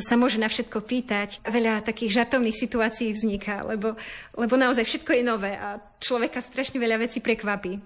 sa 0.00 0.16
môže 0.16 0.40
na 0.40 0.48
všetko 0.48 0.80
pýtať. 0.80 1.44
Veľa 1.44 1.84
takých 1.84 2.16
žartovných 2.16 2.56
situácií 2.56 3.12
vzniká, 3.12 3.60
lebo, 3.68 4.00
lebo 4.32 4.54
naozaj 4.56 4.88
všetko 4.88 5.20
je 5.20 5.22
nové 5.24 5.52
a 5.52 5.76
človeka 6.00 6.40
strašne 6.40 6.80
veľa 6.80 7.04
vecí 7.04 7.20
prekvapí. 7.20 7.76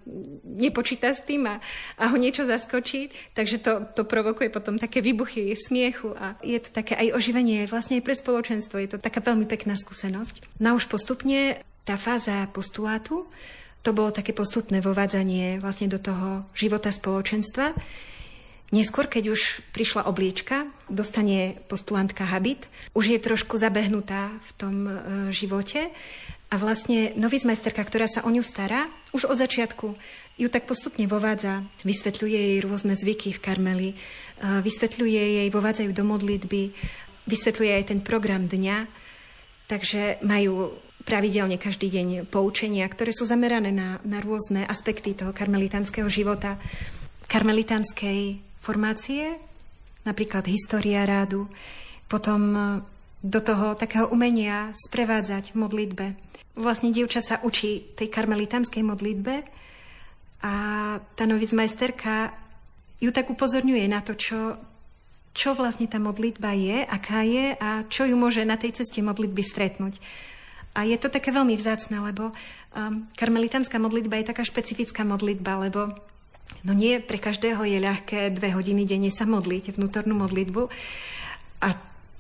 Nepočíta 0.47 1.11
s 1.11 1.27
tým 1.27 1.51
a, 1.51 1.59
a 1.99 2.05
ho 2.11 2.17
niečo 2.19 2.47
zaskočí, 2.47 3.11
takže 3.35 3.59
to, 3.59 3.73
to 3.99 4.07
provokuje 4.07 4.55
potom 4.55 4.79
také 4.79 5.03
výbuchy 5.03 5.59
smiechu 5.59 6.15
a 6.15 6.39
je 6.39 6.63
to 6.63 6.71
také 6.71 6.95
aj 6.95 7.19
oživenie 7.19 7.67
vlastne 7.67 7.99
aj 7.99 8.07
pre 8.07 8.15
spoločenstvo. 8.15 8.79
Je 8.79 8.91
to 8.95 9.03
taká 9.03 9.19
veľmi 9.19 9.51
pekná 9.51 9.75
skúsenosť. 9.75 10.63
No 10.63 10.79
už 10.79 10.87
postupne 10.87 11.59
tá 11.83 11.99
fáza 11.99 12.47
postulátu, 12.55 13.27
to 13.83 13.95
bolo 13.95 14.11
také 14.11 14.35
postupné 14.35 14.83
vovádzanie 14.83 15.63
vlastne 15.63 15.87
do 15.87 16.03
toho 16.03 16.45
života 16.53 16.91
spoločenstva. 16.91 17.75
Neskôr, 18.69 19.09
keď 19.09 19.33
už 19.33 19.65
prišla 19.73 20.05
obliečka, 20.05 20.69
dostane 20.93 21.57
postulantka 21.73 22.29
habit, 22.29 22.69
už 22.93 23.17
je 23.17 23.19
trošku 23.19 23.57
zabehnutá 23.57 24.29
v 24.29 24.51
tom 24.61 24.77
e, 24.85 24.93
živote. 25.33 25.89
A 26.53 26.55
vlastne 26.61 27.17
novizmajsterka, 27.17 27.81
ktorá 27.81 28.05
sa 28.05 28.21
o 28.25 28.31
ňu 28.33 28.45
stará, 28.45 28.93
už 29.17 29.25
od 29.25 29.41
začiatku 29.41 29.97
ju 30.37 30.49
tak 30.53 30.69
postupne 30.69 31.09
vovádza, 31.09 31.65
vysvetľuje 31.81 32.37
jej 32.37 32.59
rôzne 32.61 32.93
zvyky 32.93 33.33
v 33.33 33.41
Karmeli, 33.41 33.91
e, 33.93 33.97
vysvetľuje 34.61 35.23
jej, 35.41 35.49
vovádzajú 35.49 35.91
do 35.97 36.05
modlitby, 36.05 36.63
vysvetľuje 37.25 37.73
aj 37.73 37.85
ten 37.89 38.01
program 38.05 38.53
dňa, 38.53 38.85
takže 39.65 40.21
majú 40.29 40.77
pravidelne 41.09 41.57
každý 41.57 41.89
deň 41.89 42.29
poučenia, 42.29 42.85
ktoré 42.85 43.17
sú 43.17 43.25
zamerané 43.25 43.73
na, 43.73 43.97
na 44.05 44.21
rôzne 44.21 44.69
aspekty 44.69 45.17
toho 45.17 45.33
karmelitánskeho 45.33 46.09
života, 46.13 46.61
karmelitánskej 47.33 48.48
formácie, 48.59 49.39
napríklad 50.03 50.47
história 50.49 51.05
rádu, 51.05 51.47
potom 52.09 52.41
e, 52.55 52.61
do 53.21 53.41
toho 53.43 53.75
takého 53.75 54.07
umenia 54.09 54.71
sprevádzať 54.75 55.59
modlitbe. 55.59 56.15
Vlastne 56.59 56.95
dievča 56.95 57.23
sa 57.23 57.37
učí 57.43 57.95
tej 57.95 58.09
karmelitánskej 58.11 58.83
modlitbe 58.83 59.35
a 60.43 60.55
tá 61.19 61.25
majsterka 61.27 62.31
ju 62.99 63.11
tak 63.15 63.31
upozorňuje 63.31 63.87
na 63.87 64.03
to, 64.03 64.15
čo, 64.19 64.59
čo 65.35 65.55
vlastne 65.55 65.87
tá 65.87 66.03
modlitba 66.03 66.51
je, 66.55 66.83
aká 66.83 67.23
je 67.23 67.55
a 67.59 67.87
čo 67.87 68.07
ju 68.07 68.19
môže 68.19 68.43
na 68.43 68.59
tej 68.59 68.83
ceste 68.83 68.99
modlitby 69.03 69.43
stretnúť. 69.43 70.03
A 70.75 70.87
je 70.87 70.95
to 70.99 71.11
také 71.11 71.35
veľmi 71.35 71.59
vzácne, 71.59 71.99
lebo 71.99 72.31
um, 72.31 73.07
karmelitánska 73.19 73.83
modlitba 73.83 74.23
je 74.23 74.31
taká 74.31 74.47
špecifická 74.47 75.03
modlitba, 75.03 75.59
lebo 75.67 75.91
no 76.63 76.73
nie 76.75 76.99
pre 76.99 77.19
každého 77.21 77.65
je 77.65 77.79
ľahké 77.81 78.35
dve 78.35 78.55
hodiny 78.55 78.85
denne 78.85 79.13
sa 79.13 79.25
modliť, 79.25 79.77
vnútornú 79.77 80.15
modlitbu. 80.19 80.63
A 81.65 81.69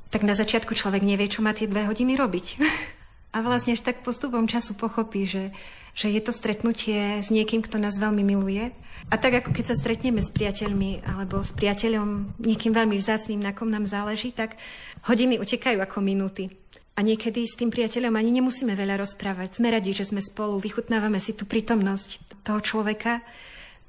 tak 0.08 0.22
na 0.24 0.32
začiatku 0.32 0.72
človek 0.72 1.04
nevie, 1.04 1.28
čo 1.28 1.44
má 1.44 1.52
tie 1.52 1.68
dve 1.68 1.84
hodiny 1.84 2.16
robiť. 2.16 2.46
A 3.36 3.44
vlastne 3.44 3.76
až 3.76 3.84
tak 3.84 4.00
postupom 4.00 4.48
času 4.48 4.72
pochopí, 4.72 5.28
že, 5.28 5.52
že 5.92 6.08
je 6.08 6.16
to 6.24 6.32
stretnutie 6.32 7.20
s 7.20 7.28
niekým, 7.28 7.60
kto 7.60 7.76
nás 7.76 8.00
veľmi 8.00 8.24
miluje. 8.24 8.72
A 9.12 9.20
tak 9.20 9.44
ako 9.44 9.52
keď 9.52 9.64
sa 9.68 9.76
stretneme 9.76 10.24
s 10.24 10.32
priateľmi 10.32 11.04
alebo 11.04 11.44
s 11.44 11.52
priateľom, 11.52 12.40
niekým 12.40 12.72
veľmi 12.72 12.96
vzácným, 12.96 13.44
na 13.44 13.52
kom 13.52 13.68
nám 13.68 13.84
záleží, 13.84 14.32
tak 14.32 14.56
hodiny 15.04 15.36
utekajú 15.36 15.76
ako 15.76 16.00
minúty. 16.00 16.48
A 16.98 17.04
niekedy 17.04 17.46
s 17.46 17.54
tým 17.54 17.70
priateľom 17.70 18.16
ani 18.16 18.40
nemusíme 18.40 18.74
veľa 18.74 18.98
rozprávať. 18.98 19.60
Sme 19.60 19.70
radi, 19.70 19.94
že 19.94 20.08
sme 20.08 20.18
spolu, 20.18 20.58
vychutnávame 20.58 21.22
si 21.22 21.36
tú 21.36 21.46
prítomnosť 21.46 22.42
toho 22.42 22.58
človeka. 22.58 23.22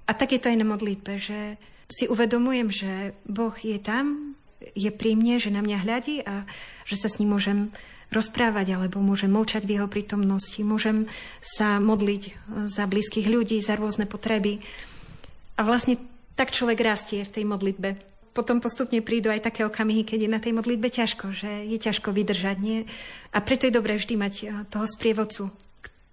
A 0.09 0.11
tak 0.17 0.33
je 0.33 0.41
to 0.41 0.49
aj 0.49 0.57
na 0.57 0.65
modlitbe, 0.65 1.21
že 1.21 1.61
si 1.85 2.09
uvedomujem, 2.09 2.73
že 2.73 3.13
Boh 3.29 3.53
je 3.53 3.77
tam, 3.77 4.33
je 4.73 4.89
pri 4.89 5.13
mne, 5.13 5.37
že 5.37 5.53
na 5.53 5.61
mňa 5.61 5.77
hľadí 5.85 6.15
a 6.25 6.49
že 6.89 6.97
sa 6.97 7.07
s 7.13 7.21
ním 7.21 7.37
môžem 7.37 7.69
rozprávať 8.09 8.73
alebo 8.73 9.05
môžem 9.05 9.29
mlčať 9.29 9.69
v 9.69 9.77
jeho 9.77 9.85
prítomnosti, 9.85 10.57
môžem 10.65 11.05
sa 11.45 11.77
modliť 11.77 12.33
za 12.65 12.89
blízkych 12.89 13.29
ľudí, 13.29 13.61
za 13.61 13.77
rôzne 13.77 14.09
potreby. 14.09 14.65
A 15.57 15.61
vlastne 15.61 16.01
tak 16.33 16.49
človek 16.49 16.81
rastie 16.81 17.21
v 17.21 17.33
tej 17.37 17.45
modlitbe 17.45 18.09
potom 18.29 18.61
postupne 18.63 19.03
prídu 19.03 19.27
aj 19.33 19.51
také 19.51 19.65
okamihy, 19.65 20.05
keď 20.07 20.19
je 20.23 20.31
na 20.31 20.39
tej 20.39 20.53
modlitbe 20.55 20.87
ťažko, 20.87 21.33
že 21.35 21.65
je 21.65 21.75
ťažko 21.75 22.13
vydržať. 22.15 22.57
Nie? 22.61 22.87
A 23.35 23.43
preto 23.43 23.67
je 23.67 23.75
dobré 23.75 23.97
vždy 23.97 24.15
mať 24.15 24.33
eh, 24.45 24.49
toho 24.69 24.85
sprievodcu, 24.87 25.51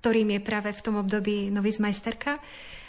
ktorým 0.03 0.35
je 0.35 0.41
práve 0.43 0.75
v 0.75 0.83
tom 0.83 0.99
období 0.99 1.53
majsterka. 1.55 2.43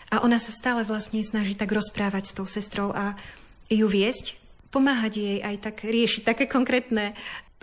A 0.07 0.23
ona 0.23 0.39
sa 0.39 0.55
stále 0.55 0.87
vlastne 0.87 1.19
snaží 1.19 1.53
tak 1.57 1.71
rozprávať 1.71 2.31
s 2.31 2.35
tou 2.35 2.47
sestrou 2.47 2.95
a 2.95 3.19
ju 3.67 3.87
viesť, 3.91 4.39
pomáhať 4.71 5.13
jej 5.19 5.37
aj 5.43 5.55
tak 5.59 5.75
riešiť 5.83 6.23
také 6.23 6.47
konkrétne 6.47 7.11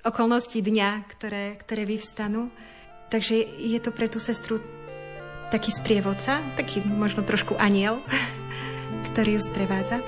okolnosti 0.04 0.60
dňa, 0.60 1.08
ktoré, 1.08 1.56
ktoré 1.56 1.88
vyvstanú. 1.88 2.52
Takže 3.08 3.40
je 3.60 3.78
to 3.80 3.90
pre 3.92 4.12
tú 4.12 4.20
sestru 4.20 4.60
taký 5.48 5.72
sprievodca, 5.72 6.44
taký 6.58 6.84
možno 6.84 7.24
trošku 7.24 7.56
aniel, 7.56 8.04
ktorý 9.12 9.40
ju 9.40 9.42
sprevádza. 9.48 10.04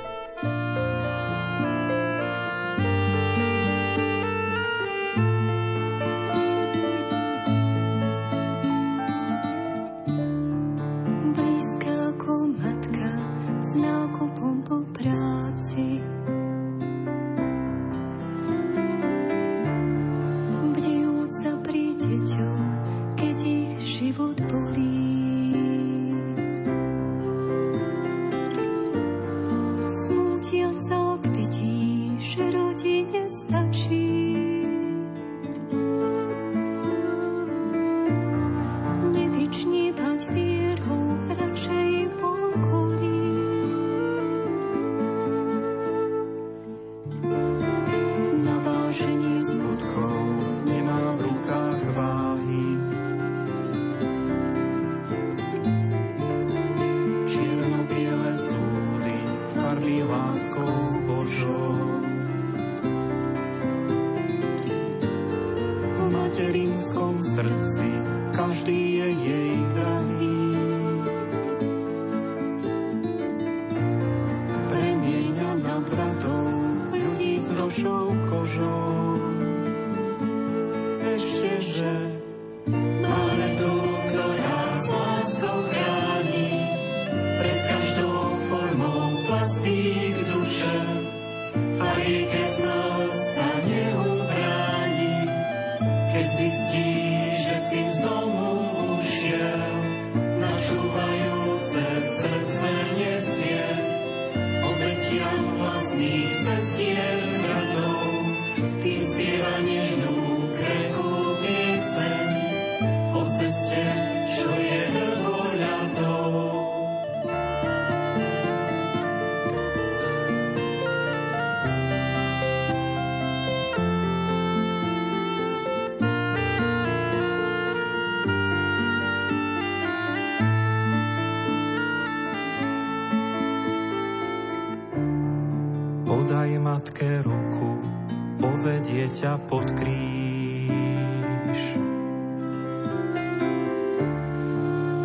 Ťa 139.17 139.43
pod 139.49 139.65
kríž. 139.73 141.61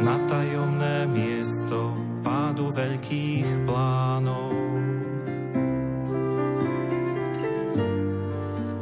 Na 0.03 0.15
tajomné 0.27 1.07
miesto 1.09 1.95
pádu 2.21 2.75
veľkých 2.75 3.65
plánov. 3.65 4.51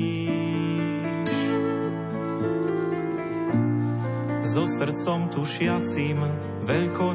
So 4.52 4.64
srdcom 4.68 5.34
tušiacim 5.34 6.18
veľkonočné 6.62 7.11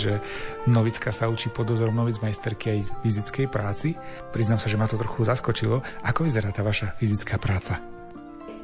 že 0.00 0.12
novická 0.64 1.12
sa 1.12 1.28
učí 1.28 1.52
pod 1.52 1.68
dozorom 1.68 1.92
majsterky 2.00 2.66
aj 2.72 2.80
fyzickej 3.04 3.46
práci. 3.52 4.00
Priznám 4.32 4.56
sa, 4.56 4.72
že 4.72 4.80
ma 4.80 4.88
to 4.88 4.96
trochu 4.96 5.28
zaskočilo. 5.28 5.84
Ako 6.00 6.24
vyzerá 6.24 6.48
tá 6.48 6.64
vaša 6.64 6.96
fyzická 6.96 7.36
práca? 7.36 7.76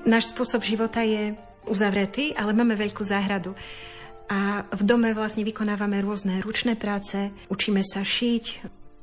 Náš 0.08 0.32
spôsob 0.32 0.64
života 0.64 1.04
je 1.04 1.36
uzavretý, 1.68 2.32
ale 2.32 2.56
máme 2.56 2.78
veľkú 2.78 3.04
záhradu. 3.04 3.52
A 4.26 4.64
v 4.72 4.82
dome 4.82 5.14
vlastne 5.14 5.46
vykonávame 5.46 6.02
rôzne 6.02 6.42
ručné 6.42 6.74
práce, 6.74 7.30
učíme 7.46 7.84
sa 7.84 8.02
šiť, 8.02 8.44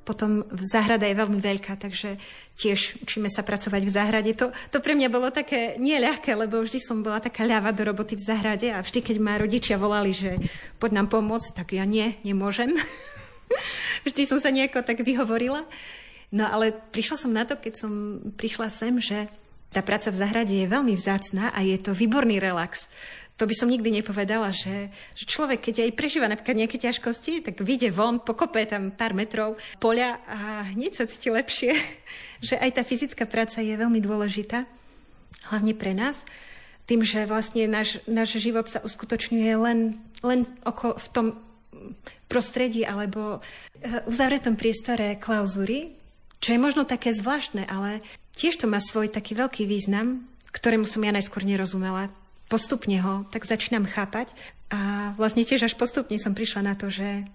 potom 0.04 0.44
v 0.52 0.62
záhrada 0.68 1.08
je 1.08 1.16
veľmi 1.16 1.40
veľká, 1.40 1.80
takže 1.80 2.20
tiež 2.60 3.02
učíme 3.02 3.32
sa 3.32 3.42
pracovať 3.42 3.82
v 3.88 3.96
záhrade. 3.96 4.32
To, 4.36 4.52
to 4.70 4.84
pre 4.84 4.94
mňa 4.94 5.10
bolo 5.10 5.32
také 5.32 5.80
nie 5.80 5.96
ľahké, 5.96 6.36
lebo 6.36 6.60
vždy 6.60 6.80
som 6.84 7.02
bola 7.02 7.24
taká 7.24 7.48
ľava 7.48 7.72
do 7.72 7.88
roboty 7.88 8.20
v 8.20 8.28
záhrade 8.28 8.68
a 8.70 8.84
vždy, 8.84 9.00
keď 9.00 9.18
ma 9.24 9.40
rodičia 9.40 9.80
volali, 9.80 10.12
že 10.12 10.38
poď 10.78 11.02
nám 11.02 11.08
pomôcť, 11.08 11.56
tak 11.56 11.74
ja 11.74 11.88
nie, 11.88 12.20
nemôžem. 12.28 12.76
vždy 14.08 14.24
som 14.28 14.44
sa 14.44 14.52
nejako 14.52 14.84
tak 14.84 15.02
vyhovorila. 15.02 15.64
No 16.34 16.50
ale 16.50 16.76
prišla 16.92 17.18
som 17.18 17.32
na 17.32 17.48
to, 17.48 17.56
keď 17.56 17.74
som 17.80 17.92
prišla 18.36 18.68
sem, 18.68 18.98
že 19.00 19.30
tá 19.74 19.82
práca 19.82 20.14
v 20.14 20.20
záhrade 20.22 20.54
je 20.54 20.70
veľmi 20.70 20.94
vzácná 20.94 21.50
a 21.50 21.60
je 21.66 21.78
to 21.82 21.98
výborný 21.98 22.38
relax 22.38 22.86
to 23.34 23.50
by 23.50 23.56
som 23.58 23.66
nikdy 23.66 23.90
nepovedala, 23.90 24.54
že, 24.54 24.94
že 25.18 25.26
človek, 25.26 25.58
keď 25.58 25.90
aj 25.90 25.98
prežíva 25.98 26.30
napríklad 26.30 26.54
nejaké 26.54 26.78
ťažkosti, 26.78 27.42
tak 27.42 27.66
vyjde 27.66 27.90
von, 27.90 28.22
pokope 28.22 28.62
tam 28.70 28.94
pár 28.94 29.18
metrov 29.18 29.58
poľa 29.82 30.22
a 30.30 30.70
hneď 30.70 31.02
sa 31.02 31.10
cíti 31.10 31.34
lepšie. 31.34 31.74
že 32.48 32.60
aj 32.60 32.78
tá 32.78 32.82
fyzická 32.84 33.24
práca 33.26 33.64
je 33.64 33.74
veľmi 33.74 34.04
dôležitá, 34.04 34.68
hlavne 35.50 35.74
pre 35.74 35.96
nás, 35.96 36.28
tým, 36.84 37.02
že 37.02 37.24
vlastne 37.24 37.64
náš, 37.66 38.04
náš 38.04 38.36
život 38.44 38.68
sa 38.68 38.84
uskutočňuje 38.84 39.54
len, 39.56 39.80
len 40.20 40.44
oko, 40.68 41.00
v 41.00 41.08
tom 41.16 41.28
prostredí 42.28 42.84
alebo 42.84 43.40
eh, 43.40 44.04
uzavretom 44.06 44.60
priestore 44.60 45.16
klauzúry, 45.18 45.96
čo 46.44 46.52
je 46.52 46.60
možno 46.60 46.84
také 46.84 47.16
zvláštne, 47.16 47.64
ale 47.72 48.04
tiež 48.36 48.60
to 48.60 48.68
má 48.68 48.84
svoj 48.84 49.08
taký 49.08 49.40
veľký 49.40 49.64
význam, 49.64 50.28
ktorému 50.52 50.84
som 50.84 51.02
ja 51.02 51.16
najskôr 51.16 51.48
nerozumela 51.48 52.12
postupne 52.48 52.98
ho 53.02 53.26
tak 53.32 53.48
začínam 53.48 53.88
chápať 53.88 54.32
a 54.74 55.14
vlastne 55.20 55.46
tiež 55.46 55.70
až 55.70 55.74
postupne 55.78 56.18
som 56.18 56.34
prišla 56.34 56.62
na 56.66 56.74
to, 56.74 56.90
že 56.90 57.28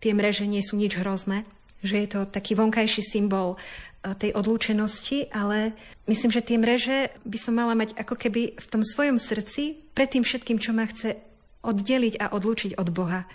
tie 0.00 0.12
mreže 0.12 0.48
nie 0.48 0.64
sú 0.64 0.76
nič 0.76 0.96
hrozné, 1.00 1.44
že 1.84 1.96
je 2.02 2.08
to 2.08 2.20
taký 2.28 2.56
vonkajší 2.56 3.02
symbol 3.04 3.56
e, 3.56 4.16
tej 4.16 4.32
odlúčenosti, 4.32 5.28
ale 5.32 5.76
myslím, 6.08 6.30
že 6.32 6.44
tie 6.44 6.56
mreže 6.56 6.96
by 7.24 7.38
som 7.40 7.54
mala 7.56 7.76
mať 7.76 7.96
ako 7.96 8.14
keby 8.16 8.56
v 8.56 8.66
tom 8.68 8.82
svojom 8.84 9.20
srdci 9.20 9.92
pred 9.92 10.08
tým 10.08 10.24
všetkým, 10.24 10.58
čo 10.60 10.72
ma 10.76 10.88
chce 10.88 11.16
oddeliť 11.64 12.22
a 12.22 12.32
odlúčiť 12.32 12.78
od 12.78 12.88
Boha. 12.94 13.26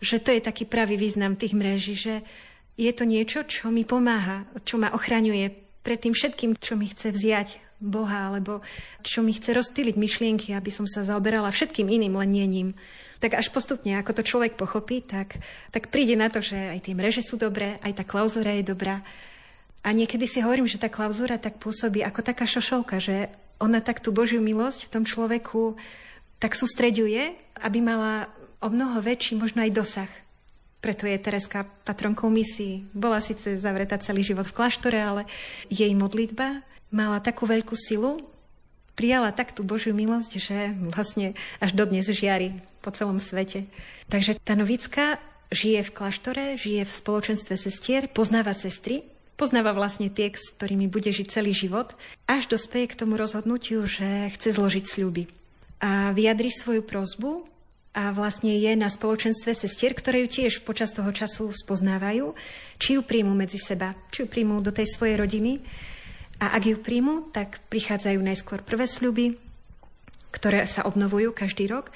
Že 0.00 0.16
to 0.22 0.30
je 0.32 0.40
taký 0.44 0.64
pravý 0.68 0.96
význam 0.96 1.36
tých 1.36 1.56
mreží, 1.56 1.94
že 1.96 2.14
je 2.76 2.92
to 2.92 3.08
niečo, 3.08 3.48
čo 3.48 3.72
mi 3.72 3.88
pomáha, 3.88 4.44
čo 4.64 4.76
ma 4.76 4.92
ochraňuje 4.92 5.65
pred 5.86 6.02
tým 6.02 6.10
všetkým, 6.10 6.58
čo 6.58 6.74
mi 6.74 6.90
chce 6.90 7.14
vziať 7.14 7.48
Boha, 7.78 8.34
alebo 8.34 8.58
čo 9.06 9.22
mi 9.22 9.30
chce 9.30 9.54
rozstýliť 9.54 9.94
myšlienky, 9.94 10.50
aby 10.50 10.74
som 10.74 10.90
sa 10.90 11.06
zaoberala 11.06 11.54
všetkým 11.54 11.86
iným, 11.86 12.18
len. 12.18 12.74
Tak 13.22 13.38
až 13.38 13.54
postupne, 13.54 13.94
ako 13.94 14.18
to 14.18 14.22
človek 14.26 14.58
pochopí, 14.58 15.06
tak, 15.06 15.38
tak 15.70 15.94
príde 15.94 16.18
na 16.18 16.26
to, 16.26 16.42
že 16.42 16.58
aj 16.58 16.90
tie 16.90 16.98
mreže 16.98 17.22
sú 17.22 17.38
dobré, 17.38 17.78
aj 17.86 18.02
tá 18.02 18.04
klauzúra 18.04 18.58
je 18.58 18.66
dobrá. 18.66 19.06
A 19.86 19.94
niekedy 19.94 20.26
si 20.26 20.42
hovorím, 20.42 20.66
že 20.66 20.82
tá 20.82 20.90
klauzúra 20.90 21.38
tak 21.38 21.62
pôsobí 21.62 22.02
ako 22.02 22.20
taká 22.26 22.42
šošovka, 22.50 22.98
že 22.98 23.30
ona 23.62 23.78
tak 23.78 24.02
tú 24.02 24.10
Božiu 24.10 24.42
milosť 24.42 24.90
v 24.90 24.92
tom 24.92 25.04
človeku 25.06 25.78
tak 26.42 26.58
sústreďuje, 26.58 27.32
aby 27.62 27.78
mala 27.80 28.28
o 28.60 28.68
mnoho 28.68 28.98
väčší 29.00 29.38
možno 29.38 29.64
aj 29.64 29.72
dosah. 29.72 30.12
Preto 30.86 31.02
je 31.02 31.18
Tereska 31.18 31.66
patronkou 31.82 32.30
misií. 32.30 32.86
Bola 32.94 33.18
síce 33.18 33.58
zavretá 33.58 33.98
celý 33.98 34.22
život 34.22 34.46
v 34.46 34.54
kláštore, 34.54 34.94
ale 34.94 35.26
jej 35.66 35.90
modlitba 35.98 36.62
mala 36.94 37.18
takú 37.18 37.42
veľkú 37.42 37.74
silu, 37.74 38.22
prijala 38.94 39.34
tak 39.34 39.50
tú 39.50 39.66
Božiu 39.66 39.90
milosť, 39.98 40.38
že 40.38 40.70
vlastne 40.94 41.34
až 41.58 41.74
dodnes 41.74 42.06
žiari 42.06 42.62
po 42.86 42.94
celom 42.94 43.18
svete. 43.18 43.66
Takže 44.06 44.38
tá 44.46 44.54
novická 44.54 45.18
žije 45.50 45.90
v 45.90 45.94
kláštore, 45.98 46.54
žije 46.54 46.86
v 46.86 46.96
spoločenstve 47.02 47.58
sestier, 47.58 48.06
poznáva 48.06 48.54
sestry, 48.54 49.02
poznáva 49.34 49.74
vlastne 49.74 50.06
tie, 50.06 50.30
s 50.30 50.54
ktorými 50.54 50.86
bude 50.86 51.10
žiť 51.10 51.26
celý 51.34 51.50
život, 51.50 51.98
až 52.30 52.46
dospeje 52.46 52.94
k 52.94 52.98
tomu 53.02 53.18
rozhodnutiu, 53.18 53.90
že 53.90 54.30
chce 54.38 54.54
zložiť 54.54 54.86
sľuby. 54.86 55.26
A 55.82 56.14
vyjadri 56.14 56.54
svoju 56.54 56.86
prozbu 56.86 57.55
a 57.96 58.12
vlastne 58.12 58.52
je 58.52 58.76
na 58.76 58.92
spoločenstve 58.92 59.56
sestier, 59.56 59.96
ktoré 59.96 60.20
ju 60.20 60.28
tiež 60.28 60.68
počas 60.68 60.92
toho 60.92 61.08
času 61.16 61.48
spoznávajú, 61.48 62.36
či 62.76 63.00
ju 63.00 63.00
príjmu 63.00 63.32
medzi 63.32 63.56
seba, 63.56 63.96
či 64.12 64.22
ju 64.22 64.26
príjmu 64.28 64.60
do 64.60 64.68
tej 64.68 64.84
svojej 64.92 65.16
rodiny. 65.16 65.64
A 66.36 66.60
ak 66.60 66.68
ju 66.68 66.76
príjmu, 66.76 67.32
tak 67.32 67.64
prichádzajú 67.72 68.20
najskôr 68.20 68.60
prvé 68.60 68.84
sľuby, 68.84 69.40
ktoré 70.28 70.68
sa 70.68 70.84
obnovujú 70.84 71.32
každý 71.32 71.72
rok. 71.72 71.88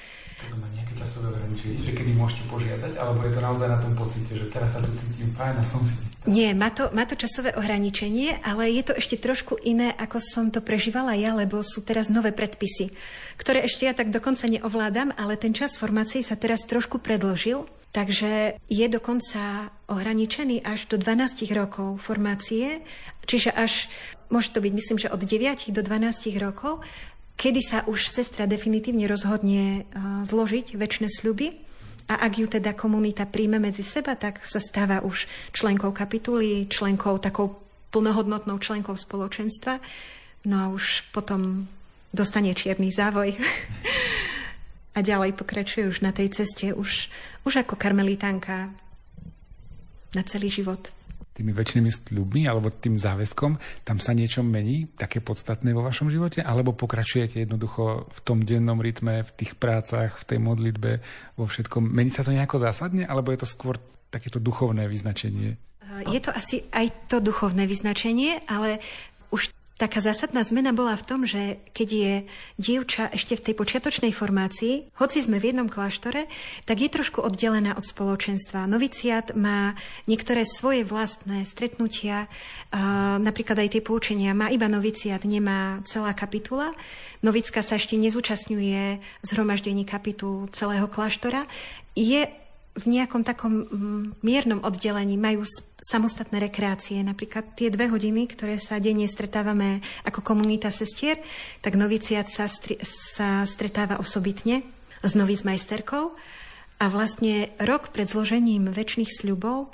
To 0.49 0.57
má 0.57 0.67
nejaké 0.73 0.93
časové 0.97 1.29
ograničenie, 1.35 1.77
že 1.85 1.91
kedy 1.93 2.11
môžete 2.17 2.43
požiadať, 2.49 2.97
alebo 2.97 3.21
je 3.25 3.31
to 3.33 3.41
naozaj 3.41 3.67
na 3.69 3.77
tom 3.77 3.93
pocite, 3.93 4.31
že 4.33 4.45
teraz 4.49 4.73
sa 4.73 4.81
tu 4.81 4.89
cítim 4.97 5.29
fajn 5.37 5.55
a 5.59 5.63
som 5.65 5.81
si... 5.85 5.93
Nie, 6.29 6.53
má 6.53 6.69
to, 6.69 6.93
má 6.93 7.09
to 7.09 7.17
časové 7.17 7.57
ohraničenie, 7.57 8.45
ale 8.45 8.69
je 8.69 8.85
to 8.85 8.93
ešte 8.93 9.17
trošku 9.17 9.57
iné, 9.65 9.89
ako 9.97 10.21
som 10.21 10.53
to 10.53 10.61
prežívala 10.61 11.17
ja, 11.17 11.33
lebo 11.33 11.65
sú 11.65 11.81
teraz 11.81 12.13
nové 12.13 12.29
predpisy, 12.29 12.93
ktoré 13.41 13.65
ešte 13.65 13.89
ja 13.89 13.97
tak 13.97 14.13
dokonca 14.13 14.45
neovládam, 14.45 15.17
ale 15.17 15.33
ten 15.33 15.49
čas 15.49 15.81
formácie 15.81 16.21
sa 16.21 16.37
teraz 16.37 16.61
trošku 16.69 17.01
predložil, 17.01 17.65
takže 17.89 18.61
je 18.69 18.85
dokonca 18.85 19.73
ohraničený 19.89 20.61
až 20.61 20.87
do 20.87 21.01
12 21.01 21.41
rokov 21.57 21.99
formácie, 21.99 22.85
čiže 23.25 23.51
až, 23.51 23.91
môže 24.29 24.53
to 24.55 24.63
byť 24.63 24.73
myslím, 24.77 24.97
že 25.01 25.11
od 25.11 25.25
9 25.25 25.73
do 25.73 25.81
12 25.83 26.37
rokov 26.37 26.85
kedy 27.35 27.61
sa 27.61 27.77
už 27.87 28.09
sestra 28.09 28.47
definitívne 28.47 29.05
rozhodne 29.05 29.85
zložiť 30.25 30.77
väčšie 30.77 31.09
sľuby. 31.09 31.47
A 32.11 32.27
ak 32.27 32.43
ju 32.43 32.47
teda 32.49 32.75
komunita 32.75 33.23
príjme 33.23 33.55
medzi 33.55 33.85
seba, 33.87 34.19
tak 34.19 34.43
sa 34.43 34.59
stáva 34.59 34.99
už 34.99 35.31
členkou 35.55 35.95
kapituly, 35.95 36.67
členkou 36.67 37.15
takou 37.23 37.55
plnohodnotnou 37.91 38.59
členkou 38.59 38.99
spoločenstva. 38.99 39.79
No 40.43 40.55
a 40.59 40.65
už 40.73 41.07
potom 41.15 41.71
dostane 42.11 42.51
čierny 42.51 42.91
závoj. 42.91 43.37
a 44.95 44.99
ďalej 44.99 45.39
pokračuje 45.39 45.87
už 45.87 46.03
na 46.03 46.11
tej 46.11 46.35
ceste, 46.35 46.75
už, 46.75 47.07
už 47.47 47.63
ako 47.63 47.79
karmelitánka 47.79 48.75
na 50.11 50.23
celý 50.27 50.51
život 50.51 50.91
tými 51.31 51.55
väčšnými 51.55 51.91
sľubmi 51.91 52.43
alebo 52.47 52.67
tým 52.67 52.99
záväzkom, 52.99 53.83
tam 53.87 53.97
sa 54.03 54.11
niečo 54.11 54.43
mení, 54.43 54.91
také 54.99 55.23
podstatné 55.23 55.71
vo 55.71 55.83
vašom 55.85 56.11
živote, 56.11 56.43
alebo 56.43 56.75
pokračujete 56.75 57.39
jednoducho 57.47 58.11
v 58.11 58.19
tom 58.21 58.43
dennom 58.43 58.83
rytme, 58.83 59.23
v 59.23 59.31
tých 59.31 59.55
prácach, 59.55 60.19
v 60.19 60.27
tej 60.27 60.39
modlitbe, 60.43 60.91
vo 61.39 61.45
všetkom. 61.47 61.87
Mení 61.87 62.11
sa 62.11 62.27
to 62.27 62.35
nejako 62.35 62.59
zásadne, 62.59 63.07
alebo 63.07 63.31
je 63.31 63.41
to 63.41 63.47
skôr 63.47 63.79
takéto 64.11 64.43
duchovné 64.43 64.91
vyznačenie? 64.91 65.55
Je 66.07 66.19
to 66.19 66.31
asi 66.35 66.67
aj 66.71 67.07
to 67.07 67.23
duchovné 67.23 67.63
vyznačenie, 67.67 68.43
ale 68.47 68.83
už 69.31 69.51
Taká 69.81 69.97
zásadná 69.97 70.45
zmena 70.45 70.77
bola 70.77 70.93
v 70.93 71.07
tom, 71.09 71.25
že 71.25 71.57
keď 71.73 71.89
je 71.89 72.13
dievča 72.61 73.09
ešte 73.09 73.33
v 73.33 73.49
tej 73.49 73.53
počiatočnej 73.57 74.13
formácii, 74.13 74.93
hoci 74.93 75.25
sme 75.25 75.41
v 75.41 75.49
jednom 75.49 75.65
kláštore, 75.65 76.29
tak 76.69 76.85
je 76.85 76.85
trošku 76.85 77.17
oddelená 77.17 77.73
od 77.73 77.81
spoločenstva. 77.81 78.69
Noviciat 78.69 79.33
má 79.33 79.73
niektoré 80.05 80.45
svoje 80.45 80.85
vlastné 80.85 81.49
stretnutia, 81.49 82.29
napríklad 83.25 83.57
aj 83.57 83.73
tie 83.73 83.81
poučenia. 83.81 84.37
Má 84.37 84.53
iba 84.53 84.69
noviciat, 84.69 85.25
nemá 85.25 85.81
celá 85.89 86.13
kapitula. 86.13 86.77
Novická 87.25 87.65
sa 87.65 87.81
ešte 87.81 87.97
nezúčastňuje 87.97 89.01
zhromaždení 89.25 89.81
kapitul 89.81 90.45
celého 90.53 90.85
kláštora. 90.85 91.49
Je 91.97 92.29
v 92.71 92.85
nejakom 92.87 93.27
takom 93.27 93.67
mm, 93.67 94.23
miernom 94.23 94.63
oddelení 94.63 95.19
majú 95.19 95.43
samostatné 95.83 96.39
rekreácie. 96.39 97.03
Napríklad 97.03 97.57
tie 97.59 97.67
dve 97.67 97.91
hodiny, 97.91 98.31
ktoré 98.31 98.55
sa 98.55 98.79
denne 98.79 99.11
stretávame 99.11 99.83
ako 100.07 100.23
komunita 100.23 100.71
sestier, 100.71 101.19
tak 101.59 101.75
noviciat 101.75 102.31
sa, 102.31 102.47
stri- 102.47 102.79
sa 102.83 103.43
stretáva 103.43 103.99
osobitne 103.99 104.63
s 105.03 105.17
majsterkou 105.17 106.15
a 106.79 106.85
vlastne 106.87 107.51
rok 107.59 107.91
pred 107.91 108.07
zložením 108.07 108.71
väčšných 108.71 109.11
sľubov 109.11 109.73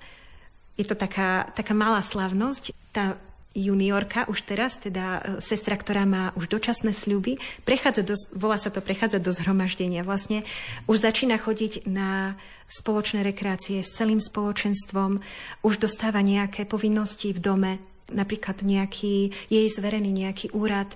je 0.77 0.85
to 0.85 0.93
taká, 0.93 1.49
taká 1.57 1.73
malá 1.73 2.05
slavnosť. 2.05 2.71
Tá 2.93 3.17
juniorka 3.57 4.29
už 4.29 4.45
teraz, 4.45 4.77
teda 4.77 5.05
e, 5.17 5.21
sestra, 5.41 5.73
ktorá 5.73 6.05
má 6.05 6.29
už 6.37 6.45
dočasné 6.45 6.93
sľuby, 6.93 7.41
prechádza 7.65 8.05
do, 8.05 8.13
volá 8.37 8.61
sa 8.61 8.69
to 8.69 8.85
prechádza 8.85 9.17
do 9.17 9.33
zhromaždenia. 9.33 10.05
Vlastne 10.05 10.45
už 10.85 11.01
začína 11.01 11.41
chodiť 11.41 11.89
na 11.89 12.37
spoločné 12.69 13.25
rekreácie 13.25 13.81
s 13.81 13.97
celým 13.97 14.21
spoločenstvom, 14.21 15.17
už 15.65 15.73
dostáva 15.81 16.21
nejaké 16.21 16.69
povinnosti 16.69 17.33
v 17.33 17.41
dome, 17.41 17.73
napríklad 18.07 18.63
nejaký, 18.63 19.33
jej 19.51 19.67
zverený 19.67 20.13
nejaký 20.13 20.55
úrad, 20.55 20.87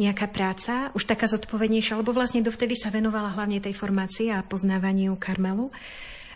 nejaká 0.00 0.30
práca, 0.30 0.94
už 0.96 1.04
taká 1.04 1.28
zodpovednejšia, 1.28 2.00
lebo 2.00 2.14
vlastne 2.16 2.40
dovtedy 2.40 2.72
sa 2.78 2.88
venovala 2.88 3.36
hlavne 3.36 3.60
tej 3.60 3.76
formácii 3.76 4.32
a 4.32 4.46
poznávaniu 4.46 5.18
Karmelu. 5.20 5.68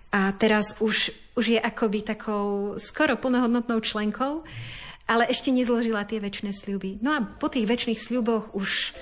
A 0.08 0.32
teraz 0.36 0.72
už, 0.80 1.12
už 1.36 1.44
je 1.56 1.60
akoby 1.60 2.00
takou 2.00 2.80
skoro 2.80 3.20
plnohodnotnou 3.20 3.80
členkou 3.84 4.40
ale 5.08 5.24
ešte 5.32 5.48
nezložila 5.48 6.04
tie 6.04 6.20
väčšie 6.20 6.52
sľuby. 6.52 7.00
No 7.00 7.16
a 7.16 7.24
po 7.24 7.48
tých 7.48 7.64
väčšných 7.64 7.96
sľuboch 7.96 8.52
už, 8.52 8.92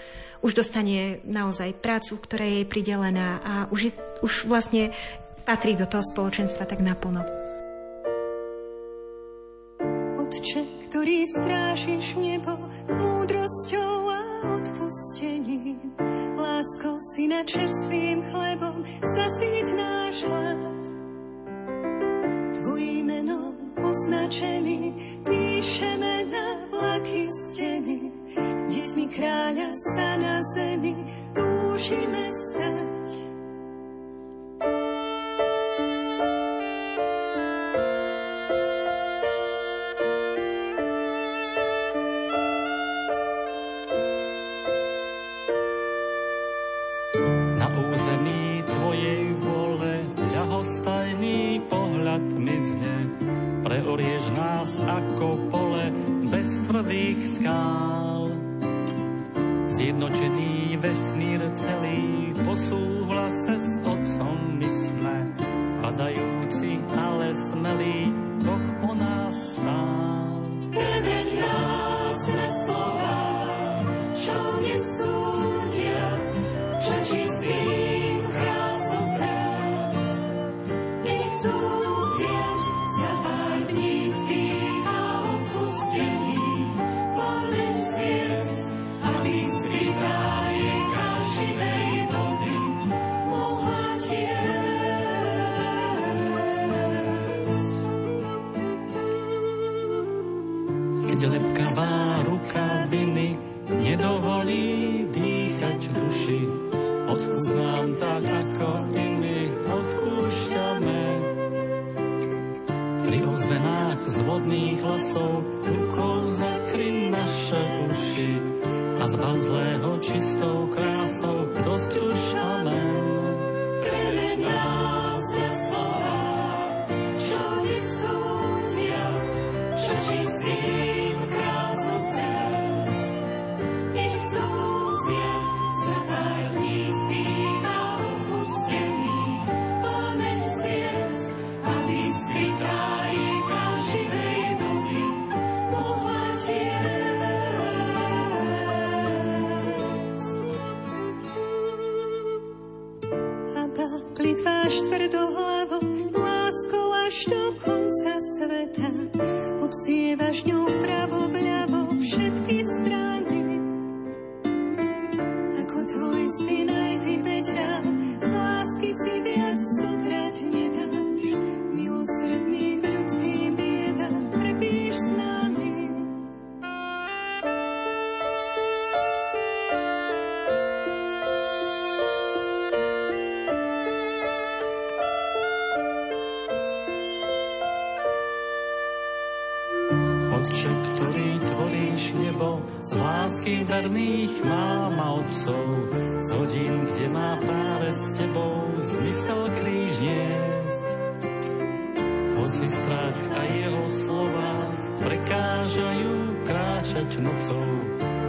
už 0.46 0.52
dostane 0.54 1.18
naozaj 1.26 1.74
prácu, 1.82 2.22
ktorá 2.22 2.46
je 2.46 2.62
jej 2.62 2.66
pridelená 2.70 3.42
a 3.42 3.52
už, 3.74 3.90
je, 3.90 3.92
už 4.22 4.46
vlastne 4.46 4.94
patrí 5.42 5.74
do 5.74 5.84
toho 5.84 6.06
spoločenstva 6.06 6.62
tak 6.70 6.78
naplno. 6.78 7.26
Otče, 10.22 10.62
ktorý 10.90 11.26
strážiš 11.26 12.14
nebo 12.18 12.54
múdrosťou 12.86 13.94
a 14.06 14.22
odpustením, 14.62 15.90
láskou 16.38 16.98
si 17.14 17.26
na 17.26 17.42
čerstvým 17.42 18.22
chlebom 18.30 18.86
zasieť 19.02 19.66
náš 19.74 20.16
hlad. 20.22 20.60
Tvojim 22.62 23.04
menom 23.06 23.65
označený, 23.80 24.92
píšeme 25.24 26.14
na 26.32 26.46
vlaky 26.72 27.28
steny. 27.28 28.12
Deťmi 28.68 29.06
kráľa 29.12 29.70
sa 29.94 30.08
na 30.20 30.36
zemi 30.56 30.94
túžime 31.32 32.28
stať. 32.28 33.05
Ako 54.96 55.52
pole 55.52 55.92
bez 56.32 56.64
tvrdých 56.64 57.20
skál. 57.28 58.32
Zjednočený 59.68 60.80
vesmír 60.80 61.40
celý 61.52 62.32
po 62.40 62.56
súhlase 62.56 63.60
s 63.60 63.76
Otcom 63.84 64.56
my 64.56 64.70
sme, 64.72 65.16
padajúci, 65.84 66.80
ale 66.96 67.36
smelí, 67.36 68.08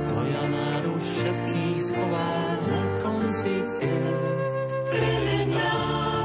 Tvoja 0.07 0.43
náruč 0.49 1.03
všetkých 1.05 1.77
schová 1.79 2.33
na 2.67 2.81
konci 3.01 3.53
ciest. 3.67 4.67
Preved 4.91 5.47
nás. 5.53 6.16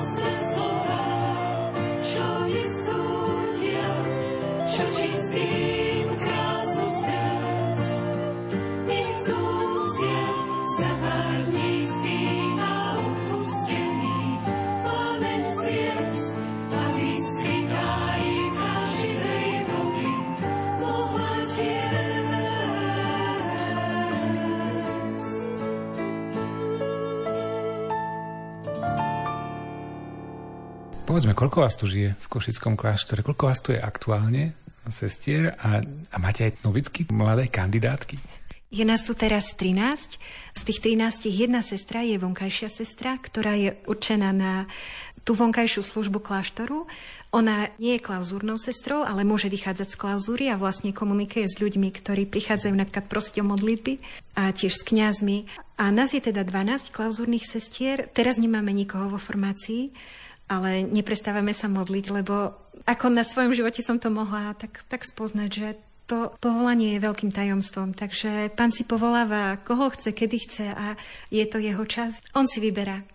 Povedzme, 31.12 31.36
koľko 31.36 31.68
vás 31.68 31.76
tu 31.76 31.84
žije 31.84 32.16
v 32.16 32.26
Košickom 32.32 32.72
kláštore? 32.72 33.20
Koľko 33.20 33.44
vás 33.44 33.60
tu 33.60 33.76
je 33.76 33.76
aktuálne, 33.76 34.56
sestier? 34.88 35.52
A, 35.60 35.84
a 36.08 36.16
máte 36.16 36.48
aj 36.48 36.64
novicky, 36.64 37.04
mladé 37.12 37.52
kandidátky? 37.52 38.16
Je 38.72 38.80
nás 38.80 39.04
tu 39.04 39.12
teraz 39.12 39.52
13. 39.52 40.16
Z 40.56 40.62
tých 40.64 40.80
13 40.80 41.28
jedna 41.28 41.60
sestra 41.60 42.00
je 42.00 42.16
vonkajšia 42.16 42.72
sestra, 42.72 43.20
ktorá 43.20 43.52
je 43.60 43.76
určená 43.84 44.32
na 44.32 44.64
tú 45.20 45.36
vonkajšiu 45.36 45.84
službu 45.84 46.24
kláštoru. 46.24 46.88
Ona 47.36 47.68
nie 47.76 48.00
je 48.00 48.04
klauzúrnou 48.08 48.56
sestrou, 48.56 49.04
ale 49.04 49.28
môže 49.28 49.52
vychádzať 49.52 49.92
z 49.92 50.00
klauzúry 50.00 50.48
a 50.48 50.56
vlastne 50.56 50.96
komunikuje 50.96 51.44
s 51.44 51.60
ľuďmi, 51.60 51.92
ktorí 51.92 52.24
prichádzajú 52.24 52.72
napríklad 52.72 53.12
prosiť 53.12 53.44
o 53.44 53.52
modlitby 53.52 54.00
a 54.40 54.48
tiež 54.48 54.80
s 54.80 54.86
kňazmi. 54.88 55.44
A 55.76 55.92
nás 55.92 56.16
je 56.16 56.24
teda 56.24 56.40
12 56.40 56.88
klauzúrnych 56.88 57.44
sestier. 57.44 58.08
Teraz 58.16 58.40
nemáme 58.40 58.72
nikoho 58.72 59.12
vo 59.12 59.20
formácii, 59.20 59.92
ale 60.50 60.86
neprestávame 60.86 61.54
sa 61.54 61.70
modliť, 61.70 62.06
lebo 62.10 62.54
ako 62.86 63.06
na 63.12 63.22
svojom 63.22 63.54
živote 63.54 63.80
som 63.84 63.98
to 64.02 64.10
mohla 64.10 64.54
tak, 64.58 64.82
tak 64.90 65.06
spoznať, 65.06 65.50
že 65.50 65.68
to 66.10 66.34
povolanie 66.42 66.98
je 66.98 67.04
veľkým 67.04 67.30
tajomstvom, 67.30 67.94
takže 67.94 68.52
pán 68.52 68.74
si 68.74 68.82
povoláva, 68.84 69.56
koho 69.62 69.88
chce, 69.94 70.12
kedy 70.12 70.36
chce 70.44 70.66
a 70.68 70.98
je 71.30 71.44
to 71.46 71.62
jeho 71.62 71.84
čas. 71.86 72.20
On 72.34 72.44
si 72.44 72.58
vyberá. 72.58 73.06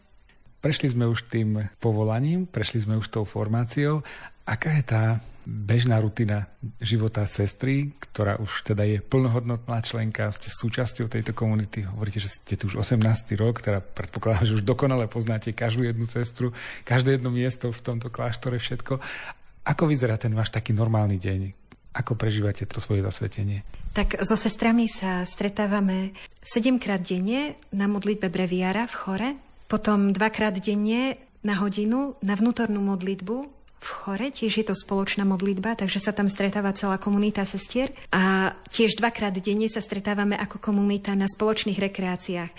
Prešli 0.63 0.97
sme 0.97 1.05
už 1.05 1.29
tým 1.29 1.61
povolaním, 1.77 2.49
prešli 2.49 2.81
sme 2.81 2.97
už 2.97 3.13
tou 3.13 3.23
formáciou. 3.27 4.01
Aká 4.47 4.73
je 4.73 4.83
tá 4.87 5.03
bežná 5.47 6.03
rutina 6.03 6.51
života 6.83 7.23
sestry, 7.23 7.95
ktorá 8.03 8.35
už 8.35 8.67
teda 8.67 8.83
je 8.83 8.99
plnohodnotná 8.99 9.79
členka, 9.79 10.27
ste 10.35 10.51
súčasťou 10.51 11.07
tejto 11.07 11.31
komunity. 11.31 11.87
Hovoríte, 11.87 12.19
že 12.19 12.27
ste 12.27 12.59
tu 12.59 12.67
už 12.67 12.83
18. 12.83 12.99
rok, 13.39 13.63
teda 13.63 13.79
predpokladám, 13.79 14.43
že 14.43 14.59
už 14.59 14.67
dokonale 14.67 15.07
poznáte 15.07 15.55
každú 15.55 15.87
jednu 15.87 16.03
sestru, 16.03 16.51
každé 16.83 17.15
jedno 17.15 17.31
miesto 17.31 17.71
v 17.71 17.79
tomto 17.79 18.11
kláštore, 18.11 18.59
všetko. 18.59 18.99
Ako 19.63 19.87
vyzerá 19.87 20.19
ten 20.19 20.35
váš 20.35 20.51
taký 20.51 20.75
normálny 20.75 21.15
deň? 21.15 21.39
Ako 21.95 22.19
prežívate 22.19 22.67
to 22.67 22.83
svoje 22.83 22.99
zasvetenie? 23.07 23.63
Tak 23.95 24.19
so 24.27 24.35
sestrami 24.35 24.91
sa 24.91 25.23
stretávame 25.23 26.11
7 26.43 26.75
krát 26.75 26.99
denne 26.99 27.55
na 27.71 27.87
modlitbe 27.87 28.27
breviára 28.27 28.83
v 28.83 28.93
chore, 28.99 29.29
potom 29.71 30.11
dvakrát 30.11 30.59
denne 30.59 31.15
na 31.39 31.55
hodinu 31.55 32.19
na 32.19 32.35
vnútornú 32.35 32.83
modlitbu 32.83 33.56
v 33.77 33.89
chore, 33.89 34.27
tiež 34.33 34.53
je 34.57 34.65
to 34.65 34.75
spoločná 34.75 35.21
modlitba, 35.21 35.77
takže 35.77 36.01
sa 36.01 36.11
tam 36.11 36.25
stretáva 36.25 36.73
celá 36.73 36.97
komunita 36.97 37.45
sestier 37.45 37.93
a 38.09 38.53
tiež 38.73 38.97
dvakrát 38.97 39.37
denne 39.37 39.69
sa 39.69 39.79
stretávame 39.79 40.33
ako 40.33 40.57
komunita 40.57 41.13
na 41.13 41.29
spoločných 41.29 41.77
rekreáciách. 41.77 42.51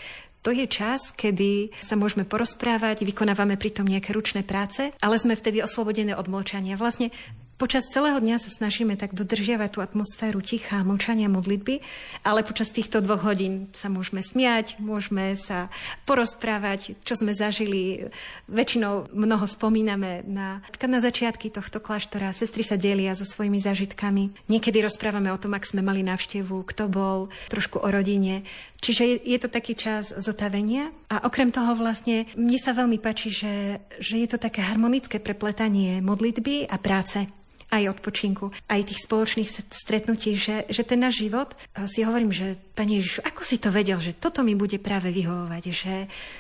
To 0.46 0.54
je 0.54 0.70
čas, 0.70 1.10
kedy 1.18 1.74
sa 1.82 1.98
môžeme 1.98 2.22
porozprávať, 2.22 3.02
vykonávame 3.02 3.58
pritom 3.58 3.82
nejaké 3.82 4.14
ručné 4.14 4.46
práce, 4.46 4.94
ale 5.02 5.18
sme 5.18 5.34
vtedy 5.34 5.58
oslobodené 5.58 6.14
od 6.14 6.30
mlčania. 6.30 6.78
Vlastne 6.78 7.10
Počas 7.58 7.90
celého 7.90 8.22
dňa 8.22 8.38
sa 8.38 8.54
snažíme 8.54 8.94
tak 8.94 9.18
dodržiavať 9.18 9.70
tú 9.74 9.82
atmosféru 9.82 10.38
ticha, 10.38 10.86
mlčania, 10.86 11.26
modlitby, 11.26 11.82
ale 12.22 12.46
počas 12.46 12.70
týchto 12.70 13.02
dvoch 13.02 13.26
hodín 13.26 13.66
sa 13.74 13.90
môžeme 13.90 14.22
smiať, 14.22 14.78
môžeme 14.78 15.34
sa 15.34 15.66
porozprávať, 16.06 16.94
čo 17.02 17.18
sme 17.18 17.34
zažili. 17.34 18.14
Väčšinou 18.46 19.10
mnoho 19.10 19.42
spomíname 19.42 20.22
na, 20.22 20.62
na 20.70 20.98
začiatky 21.02 21.50
tohto 21.50 21.82
kláštora. 21.82 22.30
Sestry 22.30 22.62
sa 22.62 22.78
delia 22.78 23.18
so 23.18 23.26
svojimi 23.26 23.58
zážitkami. 23.58 24.46
Niekedy 24.46 24.78
rozprávame 24.78 25.34
o 25.34 25.40
tom, 25.42 25.58
ak 25.58 25.66
sme 25.66 25.82
mali 25.82 26.06
návštevu, 26.06 26.62
kto 26.62 26.86
bol, 26.86 27.26
trošku 27.50 27.82
o 27.82 27.90
rodine. 27.90 28.46
Čiže 28.78 29.26
je 29.26 29.38
to 29.42 29.50
taký 29.50 29.74
čas 29.74 30.14
zotavenia 30.14 30.94
a 31.10 31.26
okrem 31.26 31.50
toho 31.50 31.74
vlastne 31.74 32.30
mne 32.38 32.58
sa 32.62 32.70
veľmi 32.70 33.02
páči, 33.02 33.34
že, 33.34 33.82
že 33.98 34.22
je 34.22 34.30
to 34.30 34.38
také 34.38 34.62
harmonické 34.62 35.18
prepletanie 35.18 35.98
modlitby 35.98 36.70
a 36.70 36.78
práce 36.78 37.26
aj 37.68 38.00
odpočinku, 38.00 38.48
aj 38.68 38.88
tých 38.88 39.04
spoločných 39.04 39.48
stretnutí, 39.68 40.40
že, 40.40 40.64
že 40.72 40.82
ten 40.88 41.04
náš 41.04 41.20
život, 41.20 41.52
si 41.84 42.00
hovorím, 42.00 42.32
že 42.32 42.56
Pane 42.72 42.96
Ježišu, 43.02 43.20
ako 43.26 43.42
si 43.44 43.60
to 43.60 43.68
vedel, 43.68 44.00
že 44.00 44.16
toto 44.16 44.40
mi 44.40 44.56
bude 44.56 44.80
práve 44.80 45.12
vyhovovať, 45.12 45.64
že, 45.68 45.96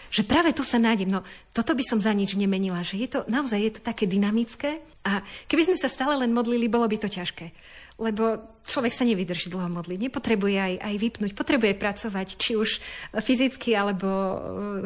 že 0.08 0.22
práve 0.24 0.56
tu 0.56 0.64
sa 0.64 0.80
nájdem. 0.80 1.12
No, 1.12 1.20
toto 1.52 1.76
by 1.76 1.84
som 1.84 2.00
za 2.00 2.16
nič 2.16 2.32
nemenila, 2.32 2.80
že 2.80 2.96
je 2.96 3.08
to, 3.12 3.28
naozaj 3.28 3.60
je 3.60 3.72
to 3.76 3.80
také 3.84 4.08
dynamické 4.08 4.80
a 5.04 5.20
keby 5.46 5.68
sme 5.68 5.76
sa 5.76 5.88
stále 5.88 6.16
len 6.16 6.32
modlili, 6.32 6.68
bolo 6.68 6.88
by 6.88 6.96
to 6.96 7.08
ťažké. 7.12 7.52
Lebo 7.98 8.38
človek 8.64 8.94
sa 8.94 9.02
nevydrží 9.02 9.50
dlho 9.50 9.68
modliť, 9.68 9.98
nepotrebuje 9.98 10.56
aj, 10.56 10.74
aj 10.80 10.94
vypnúť, 10.96 11.32
potrebuje 11.34 11.74
pracovať, 11.74 12.28
či 12.38 12.54
už 12.54 12.78
fyzicky 13.18 13.74
alebo 13.74 14.06
e, 14.06 14.36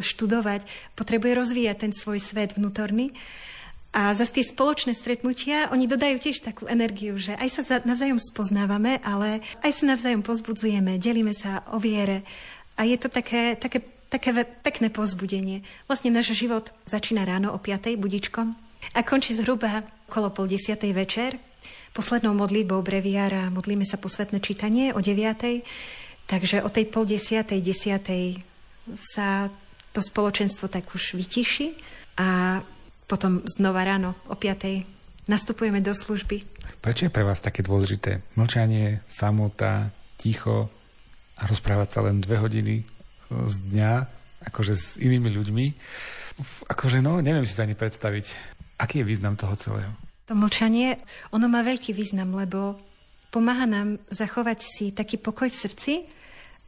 študovať, 0.01 0.65
potrebuje 0.97 1.33
rozvíjať 1.37 1.77
ten 1.77 1.93
svoj 1.93 2.19
svet 2.19 2.57
vnútorný. 2.57 3.13
A 3.93 4.17
za 4.17 4.25
tie 4.25 4.41
spoločné 4.41 4.97
stretnutia, 4.97 5.69
oni 5.69 5.85
dodajú 5.85 6.17
tiež 6.17 6.41
takú 6.41 6.65
energiu, 6.65 7.21
že 7.21 7.37
aj 7.37 7.49
sa 7.53 7.85
navzájom 7.85 8.17
spoznávame, 8.17 8.97
ale 9.05 9.45
aj 9.61 9.73
sa 9.77 9.85
navzájom 9.85 10.25
pozbudzujeme, 10.25 10.97
delíme 10.97 11.37
sa 11.37 11.61
o 11.69 11.77
viere. 11.77 12.25
A 12.81 12.89
je 12.89 12.97
to 12.97 13.13
také, 13.13 13.53
také, 13.53 13.85
také 14.09 14.33
pekné 14.65 14.89
pozbudenie. 14.89 15.61
Vlastne 15.85 16.09
náš 16.09 16.33
život 16.33 16.73
začína 16.89 17.29
ráno 17.29 17.53
o 17.53 17.61
5. 17.61 17.93
budičkom 18.01 18.57
a 18.97 19.01
končí 19.05 19.37
zhruba 19.37 19.85
okolo 20.09 20.33
pol 20.33 20.49
desiatej 20.49 20.93
večer, 20.97 21.37
poslednou 21.93 22.33
modlitbou 22.33 22.81
breviára 22.81 23.53
modlíme 23.53 23.85
sa 23.85 24.01
posvetné 24.01 24.41
čítanie 24.41 24.97
o 24.97 25.05
9. 25.05 25.69
Takže 26.33 26.65
o 26.65 26.69
tej 26.73 26.89
pol 26.89 27.05
desiatej, 27.05 27.61
desiatej 27.61 28.41
sa 28.97 29.53
to 29.93 30.01
spoločenstvo 30.01 30.73
tak 30.73 30.89
už 30.97 31.21
vytiší 31.21 31.77
a 32.17 32.61
potom 33.07 33.43
znova 33.45 33.85
ráno 33.85 34.15
o 34.27 34.35
5. 34.35 35.29
nastupujeme 35.29 35.83
do 35.85 35.93
služby. 35.93 36.43
Prečo 36.83 37.07
je 37.07 37.15
pre 37.15 37.27
vás 37.27 37.43
také 37.43 37.63
dôležité 37.63 38.23
mlčanie, 38.35 39.05
samota, 39.07 39.95
ticho 40.19 40.71
a 41.39 41.43
rozprávať 41.47 41.89
sa 41.99 42.01
len 42.07 42.23
dve 42.23 42.39
hodiny 42.39 42.87
z 43.33 43.55
dňa, 43.73 43.93
akože 44.49 44.75
s 44.75 44.87
inými 44.99 45.31
ľuďmi? 45.33 45.67
Akože 46.71 46.99
no, 47.05 47.23
neviem 47.23 47.47
si 47.47 47.55
to 47.55 47.65
ani 47.65 47.79
predstaviť. 47.79 48.35
Aký 48.81 49.03
je 49.03 49.09
význam 49.09 49.39
toho 49.39 49.55
celého? 49.55 49.93
To 50.27 50.35
mlčanie, 50.35 50.99
ono 51.35 51.47
má 51.47 51.63
veľký 51.63 51.95
význam, 51.95 52.35
lebo 52.35 52.79
pomáha 53.31 53.67
nám 53.67 53.99
zachovať 54.11 54.59
si 54.63 54.85
taký 54.91 55.19
pokoj 55.19 55.51
v 55.51 55.61
srdci, 55.61 55.93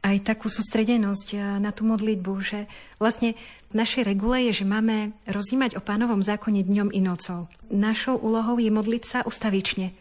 aj 0.05 0.21
takú 0.21 0.45
sústredenosť 0.45 1.27
eh, 1.33 1.41
na 1.57 1.73
tú 1.73 1.81
modlitbu, 1.89 2.33
že 2.45 2.69
vlastne 3.01 3.33
v 3.73 3.75
našej 3.81 4.05
regule 4.05 4.45
je, 4.51 4.61
že 4.61 4.65
máme 4.69 5.17
rozímať 5.25 5.75
o 5.75 5.81
pánovom 5.81 6.21
zákone 6.21 6.61
dňom 6.61 6.93
i 6.93 7.01
nocou. 7.01 7.49
Našou 7.73 8.21
úlohou 8.21 8.61
je 8.61 8.69
modliť 8.69 9.03
sa 9.03 9.19
ustavične. 9.25 9.97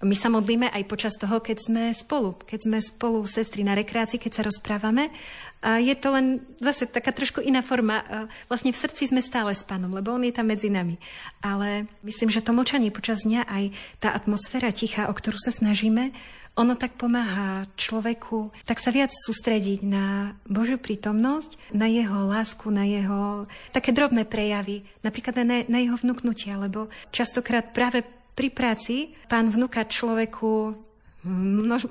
My 0.00 0.16
sa 0.16 0.32
modlíme 0.32 0.72
aj 0.72 0.88
počas 0.88 1.12
toho, 1.20 1.44
keď 1.44 1.60
sme 1.60 1.82
spolu. 1.92 2.32
Keď 2.32 2.60
sme 2.64 2.78
spolu 2.80 3.20
sestry 3.28 3.60
na 3.60 3.76
rekreácii, 3.76 4.16
keď 4.16 4.32
sa 4.32 4.46
rozprávame. 4.48 5.12
A 5.60 5.76
je 5.76 5.92
to 5.92 6.08
len 6.16 6.40
zase 6.56 6.88
taká 6.88 7.12
trošku 7.12 7.44
iná 7.44 7.60
forma. 7.60 8.00
Vlastne 8.48 8.72
v 8.72 8.80
srdci 8.80 9.12
sme 9.12 9.20
stále 9.20 9.52
s 9.52 9.60
pánom, 9.60 9.92
lebo 9.92 10.16
on 10.16 10.24
je 10.24 10.32
tam 10.32 10.48
medzi 10.48 10.72
nami. 10.72 10.96
Ale 11.44 11.84
myslím, 12.00 12.32
že 12.32 12.40
to 12.40 12.56
mlčanie 12.56 12.88
počas 12.88 13.28
dňa, 13.28 13.44
aj 13.44 13.64
tá 14.00 14.16
atmosféra 14.16 14.72
ticha, 14.72 15.04
o 15.04 15.12
ktorú 15.12 15.36
sa 15.36 15.52
snažíme, 15.52 16.16
ono 16.60 16.76
tak 16.76 17.00
pomáha 17.00 17.64
človeku 17.80 18.52
tak 18.68 18.76
sa 18.76 18.92
viac 18.92 19.08
sústrediť 19.08 19.80
na 19.80 20.36
Božiu 20.44 20.76
prítomnosť, 20.76 21.72
na 21.72 21.88
jeho 21.88 22.28
lásku, 22.28 22.68
na 22.68 22.84
jeho 22.84 23.48
také 23.72 23.96
drobné 23.96 24.28
prejavy, 24.28 24.84
napríklad 25.00 25.34
na, 25.40 25.64
na 25.64 25.78
jeho 25.80 25.96
vnúknutia, 25.96 26.60
lebo 26.60 26.92
častokrát 27.08 27.72
práve 27.72 28.04
pri 28.36 28.52
práci 28.52 29.16
pán 29.26 29.48
vnúka 29.48 29.88
človeku 29.88 30.76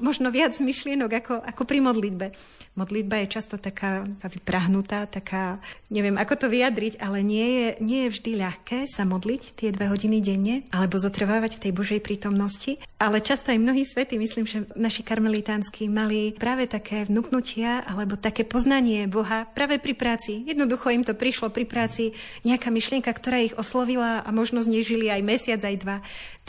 možno 0.01 0.34
viac 0.34 0.57
myšlienok 0.57 1.11
ako, 1.21 1.34
ako 1.38 1.61
pri 1.69 1.80
modlitbe. 1.86 2.34
Modlitba 2.73 3.21
je 3.21 3.34
často 3.38 3.61
taká 3.61 4.07
vyprahnutá, 4.25 5.05
taká, 5.05 5.61
neviem 5.93 6.17
ako 6.17 6.45
to 6.45 6.47
vyjadriť, 6.49 6.97
ale 6.97 7.21
nie 7.21 7.47
je, 7.47 7.67
nie 7.84 7.99
je 8.07 8.13
vždy 8.17 8.32
ľahké 8.41 8.77
sa 8.89 9.05
modliť 9.05 9.53
tie 9.53 9.69
dve 9.69 9.91
hodiny 9.91 10.17
denne, 10.23 10.65
alebo 10.73 10.97
zotrvávať 10.97 11.59
v 11.59 11.63
tej 11.67 11.71
Božej 11.75 11.99
prítomnosti. 12.01 12.82
Ale 12.97 13.21
často 13.21 13.53
aj 13.53 13.61
mnohí 13.61 13.86
svety, 13.86 14.17
myslím, 14.17 14.45
že 14.49 14.65
naši 14.73 15.05
karmelitánsky 15.05 15.86
mali 15.91 16.34
práve 16.34 16.65
také 16.65 17.05
vnúknutia 17.05 17.86
alebo 17.86 18.17
také 18.17 18.41
poznanie 18.47 19.05
Boha 19.05 19.45
práve 19.45 19.77
pri 19.77 19.93
práci. 19.93 20.41
Jednoducho 20.47 20.89
im 20.89 21.05
to 21.05 21.13
prišlo 21.13 21.53
pri 21.53 21.69
práci 21.69 22.17
nejaká 22.47 22.73
myšlienka, 22.73 23.11
ktorá 23.13 23.43
ich 23.45 23.53
oslovila 23.53 24.25
a 24.25 24.30
možno 24.34 24.63
z 24.63 24.71
nej 24.73 24.84
žili 24.88 25.11
aj 25.11 25.21
mesiac, 25.21 25.61
aj 25.61 25.75
dva. 25.77 25.97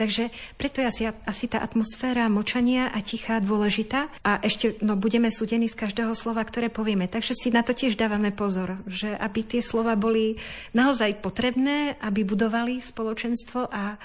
Takže 0.01 0.33
preto 0.57 0.81
asi, 0.81 1.12
asi 1.28 1.45
tá 1.45 1.61
atmosféra 1.61 2.24
močania 2.33 2.70
a 2.79 2.99
tichá 3.03 3.43
dôležitá. 3.43 4.07
A 4.23 4.39
ešte 4.45 4.79
no, 4.85 4.95
budeme 4.95 5.33
súdení 5.33 5.66
z 5.66 5.75
každého 5.75 6.14
slova, 6.14 6.47
ktoré 6.47 6.71
povieme. 6.71 7.11
Takže 7.11 7.35
si 7.35 7.49
na 7.51 7.66
to 7.66 7.75
tiež 7.75 7.99
dávame 7.99 8.31
pozor, 8.31 8.79
že 8.87 9.11
aby 9.16 9.41
tie 9.43 9.62
slova 9.64 9.99
boli 9.99 10.39
naozaj 10.77 11.18
potrebné, 11.18 11.99
aby 11.99 12.23
budovali 12.23 12.79
spoločenstvo 12.79 13.66
a 13.66 13.99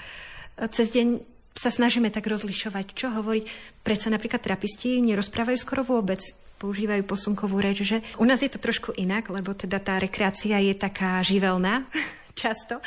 cez 0.72 0.90
deň 0.90 1.36
sa 1.56 1.72
snažíme 1.72 2.12
tak 2.12 2.28
rozlišovať, 2.28 2.92
čo 2.92 3.12
hovoriť. 3.12 3.44
Predsa 3.80 4.08
napríklad 4.12 4.44
trapisti 4.44 5.00
nerozprávajú 5.00 5.56
skoro 5.56 5.82
vôbec 5.86 6.20
používajú 6.56 7.04
posunkovú 7.04 7.60
reč, 7.60 7.84
že 7.84 8.00
u 8.16 8.24
nás 8.24 8.40
je 8.40 8.48
to 8.48 8.56
trošku 8.56 8.96
inak, 8.96 9.28
lebo 9.28 9.52
teda 9.52 9.76
tá 9.76 10.00
rekreácia 10.00 10.56
je 10.56 10.72
taká 10.72 11.20
živelná 11.20 11.84
často, 12.40 12.80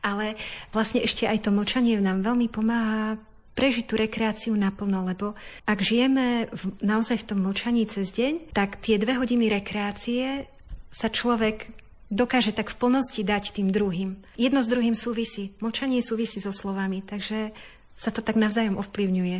ale 0.00 0.36
vlastne 0.72 1.04
ešte 1.04 1.28
aj 1.28 1.48
to 1.48 1.50
mlčanie 1.52 2.00
nám 2.00 2.24
veľmi 2.24 2.48
pomáha 2.48 3.20
prežiť 3.54 3.84
tú 3.86 3.94
rekreáciu 3.94 4.52
naplno, 4.58 5.06
lebo 5.06 5.38
ak 5.64 5.78
žijeme 5.78 6.50
v, 6.50 6.62
naozaj 6.82 7.22
v 7.22 7.28
tom 7.32 7.38
mlčaní 7.42 7.86
cez 7.86 8.10
deň, 8.10 8.52
tak 8.52 8.82
tie 8.82 8.98
dve 8.98 9.14
hodiny 9.18 9.46
rekreácie 9.48 10.50
sa 10.90 11.08
človek 11.10 11.70
dokáže 12.10 12.54
tak 12.54 12.70
v 12.70 12.78
plnosti 12.78 13.22
dať 13.22 13.58
tým 13.58 13.74
druhým. 13.74 14.18
Jedno 14.38 14.62
s 14.62 14.70
druhým 14.70 14.94
súvisí. 14.94 15.54
Mlčanie 15.58 16.02
súvisí 16.02 16.38
so 16.38 16.54
slovami, 16.54 17.02
takže 17.02 17.50
sa 17.94 18.10
to 18.10 18.22
tak 18.22 18.38
navzájom 18.38 18.78
ovplyvňuje. 18.78 19.38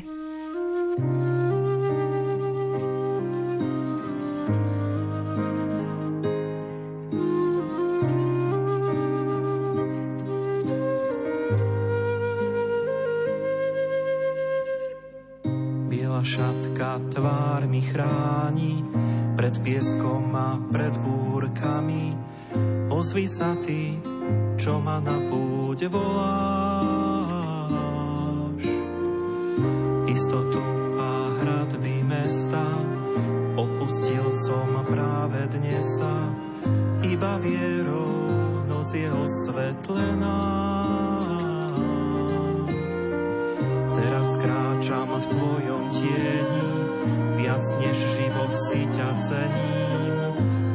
Šatka 16.94 17.10
tvár 17.10 17.66
mi 17.66 17.82
chráni 17.82 18.86
pred 19.34 19.58
pieskom 19.66 20.30
a 20.30 20.54
pred 20.70 20.94
búrkami. 21.02 22.14
Ozvi 22.86 23.26
sa 23.26 23.58
ty, 23.66 23.98
čo 24.54 24.78
ma 24.78 25.02
na 25.02 25.18
púde 25.26 25.90
voláš. 25.90 26.22
Istotu 30.06 30.62
a 30.94 31.34
hradby 31.42 32.06
mesta 32.06 32.62
opustil 33.58 34.30
som 34.46 34.86
práve 34.86 35.50
dnes 35.50 35.82
sa, 35.98 36.30
iba 37.02 37.42
vierou 37.42 38.62
noc 38.70 38.94
je 38.94 39.10
osvetlená. 39.10 41.03
Cením. 49.24 50.14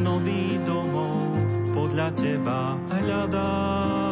Nový 0.02 0.58
domov 0.66 1.38
podľa 1.74 2.10
teba 2.18 2.76
hľadám. 2.90 4.09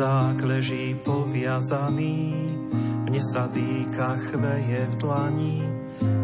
Izák 0.00 0.40
leží 0.48 0.96
poviazaný, 1.04 2.32
mne 3.04 3.20
sa 3.20 3.52
dýka 3.52 4.16
chveje 4.32 4.88
v 4.88 4.94
dlani. 4.96 5.60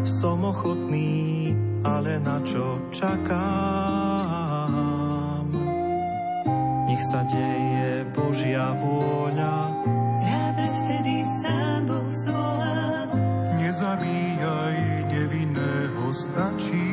Som 0.01 0.41
ochotný, 0.49 1.53
ale 1.85 2.17
na 2.25 2.41
čo 2.41 2.81
čakám? 2.89 3.37
Nech 6.89 7.05
sa 7.05 7.21
deje 7.29 8.01
Božia 8.17 8.73
vôľa, 8.81 9.69
práve 10.25 10.65
vtedy 10.81 11.21
sám 11.45 11.85
Boh 11.85 12.09
zvolá. 12.25 13.13
Nezabíjaj 13.61 15.05
nevinného, 15.05 16.09
stačí 16.09 16.86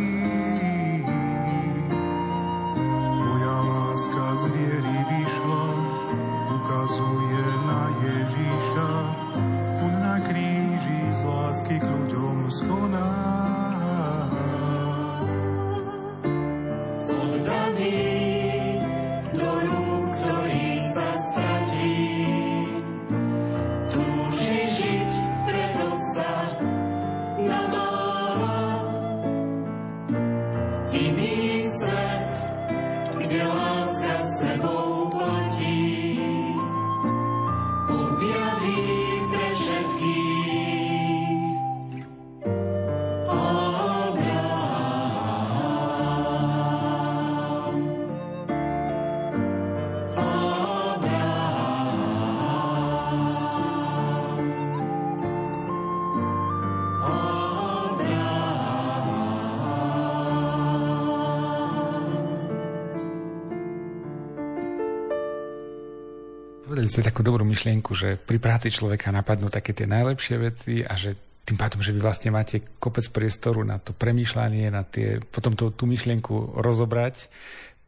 ste 66.95 67.03
takú 67.03 67.27
dobrú 67.27 67.43
myšlienku, 67.43 67.91
že 67.91 68.15
pri 68.15 68.39
práci 68.39 68.71
človeka 68.71 69.11
napadnú 69.11 69.51
také 69.51 69.75
tie 69.75 69.91
najlepšie 69.91 70.37
veci 70.39 70.87
a 70.87 70.95
že 70.95 71.19
tým 71.43 71.59
pádom, 71.59 71.83
že 71.83 71.91
vy 71.91 71.99
vlastne 71.99 72.31
máte 72.31 72.63
kopec 72.79 73.05
priestoru 73.11 73.67
na 73.67 73.83
to 73.83 73.91
premýšľanie, 73.91 74.71
na 74.71 74.87
tie, 74.87 75.19
potom 75.19 75.59
to, 75.59 75.75
tú 75.75 75.91
myšlienku 75.91 76.57
rozobrať, 76.57 77.27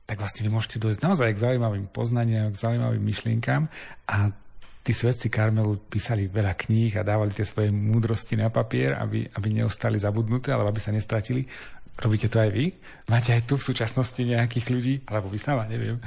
tak 0.05 0.19
vlastne 0.19 0.43
vy 0.43 0.51
môžete 0.51 0.83
dojsť 0.83 1.01
naozaj 1.07 1.31
k 1.33 1.43
zaujímavým 1.43 1.87
poznaniam, 1.87 2.51
k 2.51 2.59
zaujímavým 2.59 3.01
myšlienkám 3.01 3.71
a 4.11 4.17
tí 4.83 4.93
svedci 4.95 5.31
Karmelu 5.31 5.83
písali 5.87 6.27
veľa 6.27 6.55
kníh 6.55 6.95
a 6.99 7.07
dávali 7.07 7.35
tie 7.35 7.43
svoje 7.47 7.71
múdrosti 7.75 8.39
na 8.39 8.51
papier, 8.51 8.95
aby, 8.99 9.27
aby 9.35 9.49
neostali 9.51 9.99
zabudnuté, 9.99 10.55
alebo 10.55 10.71
aby 10.71 10.79
sa 10.79 10.95
nestratili. 10.95 11.43
Robíte 11.99 12.31
to 12.31 12.39
aj 12.39 12.51
vy? 12.55 12.71
Máte 13.11 13.35
aj 13.35 13.51
tu 13.51 13.59
v 13.59 13.67
súčasnosti 13.67 14.21
nejakých 14.21 14.67
ľudí? 14.71 14.95
Alebo 15.11 15.27
vy 15.27 15.43
sama, 15.43 15.67
neviem. 15.67 15.99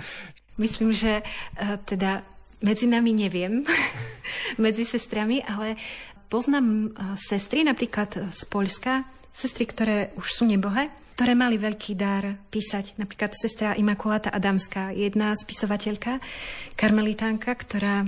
Myslím, 0.55 0.95
že 0.95 1.19
uh, 1.19 1.75
teda 1.83 2.23
medzi 2.63 2.85
nami 2.87 3.11
neviem, 3.15 3.63
medzi 4.63 4.83
sestrami, 4.83 5.43
ale 5.43 5.79
poznám 6.27 6.65
e, 6.65 6.87
sestry 7.15 7.63
napríklad 7.65 8.31
z 8.31 8.41
Poľska, 8.47 9.03
sestry, 9.33 9.65
ktoré 9.69 9.97
už 10.19 10.27
sú 10.27 10.43
nebohé, 10.43 10.91
ktoré 11.19 11.35
mali 11.35 11.59
veľký 11.59 11.99
dar 11.99 12.39
písať. 12.47 12.95
Napríklad 12.95 13.35
sestra 13.35 13.75
Imakulata 13.75 14.31
Adamská, 14.31 14.95
jedna 14.95 15.35
spisovateľka, 15.35 16.23
karmelitánka, 16.79 17.51
ktorá 17.59 18.07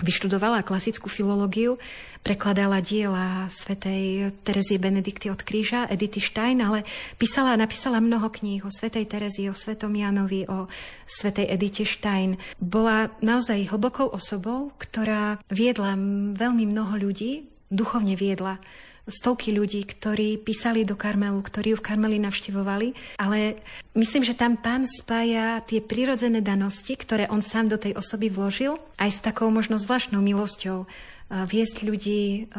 Vyštudovala 0.00 0.64
klasickú 0.64 1.12
filológiu, 1.12 1.76
prekladala 2.24 2.80
diela 2.80 3.44
svätej 3.52 4.32
Terezie 4.40 4.80
Benedikty 4.80 5.28
od 5.28 5.44
kríža, 5.44 5.84
Edity 5.84 6.16
Stein, 6.16 6.64
ale 6.64 6.88
písala 7.20 7.52
napísala 7.60 8.00
mnoho 8.00 8.32
kníh 8.32 8.64
o 8.64 8.72
svätej 8.72 9.04
Terezii, 9.04 9.52
o 9.52 9.54
svetom 9.54 9.92
Jánovi, 9.92 10.48
o 10.48 10.72
svätej 11.04 11.44
Edite 11.44 11.84
Stein. 11.84 12.40
Bola 12.56 13.12
naozaj 13.20 13.68
hlbokou 13.68 14.08
osobou, 14.08 14.72
ktorá 14.80 15.36
viedla 15.52 15.92
veľmi 16.40 16.72
mnoho 16.72 16.96
ľudí, 16.96 17.52
duchovne 17.68 18.16
viedla 18.16 18.64
stovky 19.08 19.50
ľudí, 19.50 19.82
ktorí 19.82 20.38
písali 20.38 20.86
do 20.86 20.94
Karmelu, 20.94 21.42
ktorí 21.42 21.74
ju 21.74 21.78
v 21.78 21.86
Karmeli 21.86 22.18
navštevovali, 22.22 23.18
ale 23.18 23.58
myslím, 23.98 24.22
že 24.22 24.38
tam 24.38 24.54
pán 24.58 24.86
spája 24.86 25.62
tie 25.66 25.82
prirodzené 25.82 26.38
danosti, 26.38 26.94
ktoré 26.94 27.26
on 27.26 27.42
sám 27.42 27.72
do 27.72 27.78
tej 27.78 27.98
osoby 27.98 28.30
vložil, 28.30 28.78
aj 29.02 29.10
s 29.10 29.18
takou 29.18 29.50
možno 29.50 29.78
zvláštnou 29.78 30.22
milosťou 30.22 30.86
viesť 31.32 31.76
ľudí 31.88 32.52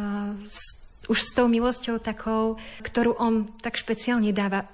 s 0.44 0.82
už 1.04 1.20
s 1.20 1.36
tou 1.36 1.52
milosťou 1.52 2.00
takou, 2.00 2.56
ktorú 2.80 3.20
on 3.20 3.44
tak 3.60 3.76
špeciálne 3.76 4.32
dáva. 4.32 4.72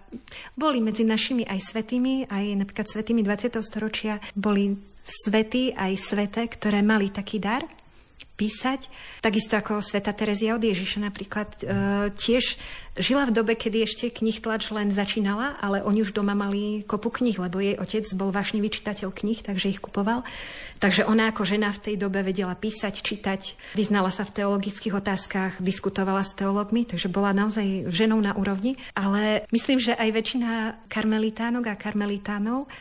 Boli 0.53 0.77
medzi 0.77 1.01
našimi 1.01 1.41
aj 1.41 1.73
svetými, 1.73 2.29
aj 2.29 2.45
napríklad 2.53 2.85
svetými 2.85 3.25
20. 3.25 3.57
storočia, 3.65 4.21
boli 4.37 4.77
svety 5.01 5.73
aj 5.73 5.93
svete, 5.97 6.45
ktoré 6.53 6.85
mali 6.85 7.09
taký 7.09 7.41
dar 7.41 7.65
písať. 8.39 8.87
Takisto 9.19 9.59
ako 9.59 9.83
Sveta 9.83 10.15
Terezia 10.15 10.55
od 10.55 10.63
Ježiša 10.63 11.03
napríklad 11.03 11.49
e, 11.59 11.63
tiež 12.15 12.55
žila 12.95 13.27
v 13.27 13.35
dobe, 13.35 13.53
kedy 13.59 13.83
ešte 13.83 14.05
knih 14.07 14.39
tlač 14.39 14.71
len 14.71 14.91
začínala, 14.91 15.59
ale 15.59 15.83
oni 15.83 16.03
už 16.03 16.15
doma 16.15 16.31
mali 16.35 16.87
kopu 16.87 17.11
knih, 17.11 17.39
lebo 17.39 17.59
jej 17.59 17.75
otec 17.79 18.07
bol 18.15 18.31
vášnivý 18.31 18.71
čitateľ 18.71 19.11
knih, 19.11 19.43
takže 19.43 19.71
ich 19.71 19.83
kupoval. 19.83 20.23
Takže 20.79 21.03
ona 21.03 21.31
ako 21.31 21.43
žena 21.43 21.75
v 21.75 21.83
tej 21.83 21.95
dobe 21.99 22.23
vedela 22.23 22.55
písať, 22.55 23.03
čítať, 23.03 23.41
vyznala 23.75 24.11
sa 24.11 24.23
v 24.23 24.35
teologických 24.39 24.95
otázkach, 24.95 25.59
diskutovala 25.59 26.23
s 26.23 26.35
teológmi, 26.35 26.87
takže 26.87 27.11
bola 27.11 27.35
naozaj 27.35 27.91
ženou 27.91 28.23
na 28.23 28.31
úrovni. 28.35 28.79
Ale 28.95 29.43
myslím, 29.51 29.83
že 29.83 29.95
aj 29.95 30.09
väčšina 30.15 30.51
karmelitánok 30.87 31.67
a 31.67 31.75
karmelitánov 31.75 32.71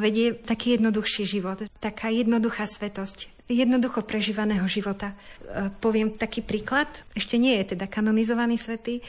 vedie 0.00 0.32
taký 0.32 0.80
jednoduchší 0.80 1.28
život, 1.28 1.60
taká 1.78 2.08
jednoduchá 2.08 2.64
svetosť 2.64 3.34
jednoducho 3.48 4.04
prežívaného 4.04 4.64
života. 4.64 5.12
E, 5.12 5.68
poviem 5.80 6.16
taký 6.16 6.40
príklad, 6.40 6.88
ešte 7.12 7.36
nie 7.36 7.60
je 7.60 7.76
teda 7.76 7.84
kanonizovaný 7.84 8.56
svety, 8.56 9.04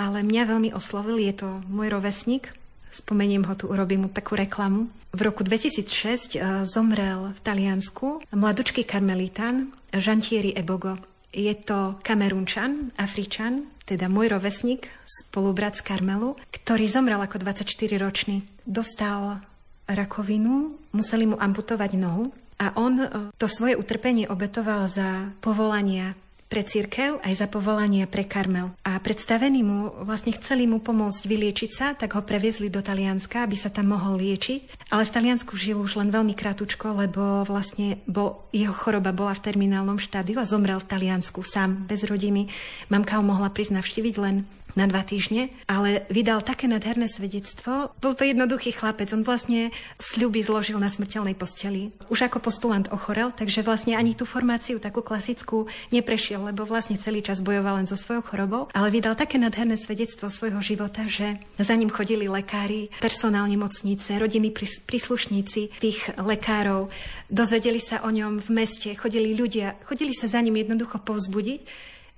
ale 0.00 0.24
mňa 0.24 0.42
veľmi 0.48 0.70
oslovil, 0.72 1.20
je 1.20 1.44
to 1.44 1.48
môj 1.68 1.92
rovesník, 1.92 2.50
spomeniem 2.90 3.44
ho 3.44 3.54
tu, 3.54 3.68
urobím 3.68 4.06
mu 4.06 4.08
takú 4.08 4.38
reklamu. 4.38 4.88
V 5.12 5.20
roku 5.20 5.44
2006 5.44 5.84
e, 5.84 6.64
zomrel 6.64 7.34
v 7.36 7.40
Taliansku 7.44 8.24
mladučký 8.32 8.88
karmelitán 8.88 9.74
Žantieri 9.92 10.56
Ebogo. 10.56 10.96
Je 11.34 11.50
to 11.58 11.98
kamerunčan, 12.06 12.94
Afričan, 12.94 13.66
teda 13.84 14.06
môj 14.06 14.38
rovesník, 14.38 14.86
spolubrat 15.02 15.74
z 15.74 15.82
Karmelu, 15.82 16.38
ktorý 16.54 16.86
zomrel 16.86 17.18
ako 17.18 17.42
24-ročný. 17.42 18.46
Dostal 18.62 19.42
rakovinu, 19.88 20.76
museli 20.92 21.28
mu 21.28 21.36
amputovať 21.36 21.90
nohu 21.96 22.32
a 22.60 22.72
on 22.78 22.94
e, 23.00 23.06
to 23.36 23.46
svoje 23.50 23.74
utrpenie 23.76 24.30
obetoval 24.30 24.86
za 24.88 25.34
povolania 25.42 26.16
pre 26.54 26.62
církev, 26.62 27.18
aj 27.24 27.34
za 27.34 27.46
povolanie 27.50 28.06
pre 28.06 28.22
Karmel. 28.22 28.70
A 28.86 29.00
predstavení 29.02 29.66
mu 29.66 29.90
vlastne 30.06 30.30
chceli 30.38 30.70
mu 30.70 30.78
pomôcť 30.78 31.26
vyliečiť 31.26 31.70
sa, 31.74 31.98
tak 31.98 32.14
ho 32.14 32.22
previezli 32.22 32.70
do 32.70 32.78
Talianska, 32.78 33.42
aby 33.42 33.58
sa 33.58 33.74
tam 33.74 33.90
mohol 33.90 34.22
liečiť. 34.22 34.86
Ale 34.94 35.02
v 35.02 35.14
Taliansku 35.18 35.58
žil 35.58 35.80
už 35.82 35.98
len 35.98 36.14
veľmi 36.14 36.36
krátko, 36.38 36.94
lebo 36.94 37.42
vlastne 37.42 37.98
bol, 38.06 38.46
jeho 38.54 38.70
choroba 38.70 39.10
bola 39.10 39.34
v 39.34 39.50
terminálnom 39.50 39.98
štádiu 39.98 40.38
a 40.38 40.46
zomrel 40.46 40.78
v 40.78 40.86
Taliansku 40.94 41.42
sám, 41.42 41.90
bez 41.90 42.06
rodiny. 42.06 42.46
Mamka 42.86 43.18
ho 43.18 43.24
mohla 43.26 43.50
prísť 43.50 43.82
navštíviť 43.82 44.14
len 44.22 44.46
na 44.74 44.90
dva 44.90 45.06
týždne, 45.06 45.50
ale 45.70 46.06
vydal 46.10 46.42
také 46.42 46.66
nádherné 46.66 47.06
svedectvo. 47.06 47.94
Bol 47.98 48.14
to 48.18 48.26
jednoduchý 48.26 48.74
chlapec, 48.74 49.10
on 49.14 49.22
vlastne 49.22 49.70
sľuby 50.02 50.42
zložil 50.42 50.78
na 50.82 50.90
smrteľnej 50.90 51.38
posteli. 51.38 51.94
Už 52.10 52.26
ako 52.26 52.42
postulant 52.42 52.86
ochorel, 52.90 53.30
takže 53.30 53.62
vlastne 53.62 53.94
ani 53.94 54.18
tú 54.18 54.26
formáciu 54.26 54.82
takú 54.82 55.00
klasickú 55.00 55.70
neprešiel, 55.94 56.50
lebo 56.50 56.66
vlastne 56.66 56.98
celý 56.98 57.22
čas 57.22 57.40
bojoval 57.40 57.82
len 57.82 57.88
so 57.88 57.94
svojou 57.94 58.22
chorobou, 58.26 58.62
ale 58.74 58.90
vydal 58.90 59.14
také 59.14 59.38
nádherné 59.38 59.78
svedectvo 59.78 60.26
svojho 60.26 60.58
života, 60.60 61.06
že 61.06 61.38
za 61.56 61.74
ním 61.74 61.88
chodili 61.88 62.26
lekári, 62.26 62.90
personál 62.98 63.46
nemocnice, 63.46 64.18
rodiny 64.18 64.50
príslušníci 64.86 65.78
tých 65.78 65.98
lekárov, 66.18 66.90
dozvedeli 67.30 67.78
sa 67.78 68.02
o 68.02 68.10
ňom 68.10 68.42
v 68.42 68.50
meste, 68.50 68.90
chodili 68.98 69.34
ľudia, 69.38 69.78
chodili 69.86 70.12
sa 70.12 70.26
za 70.26 70.42
ním 70.42 70.58
jednoducho 70.60 70.98
povzbudiť 71.02 71.60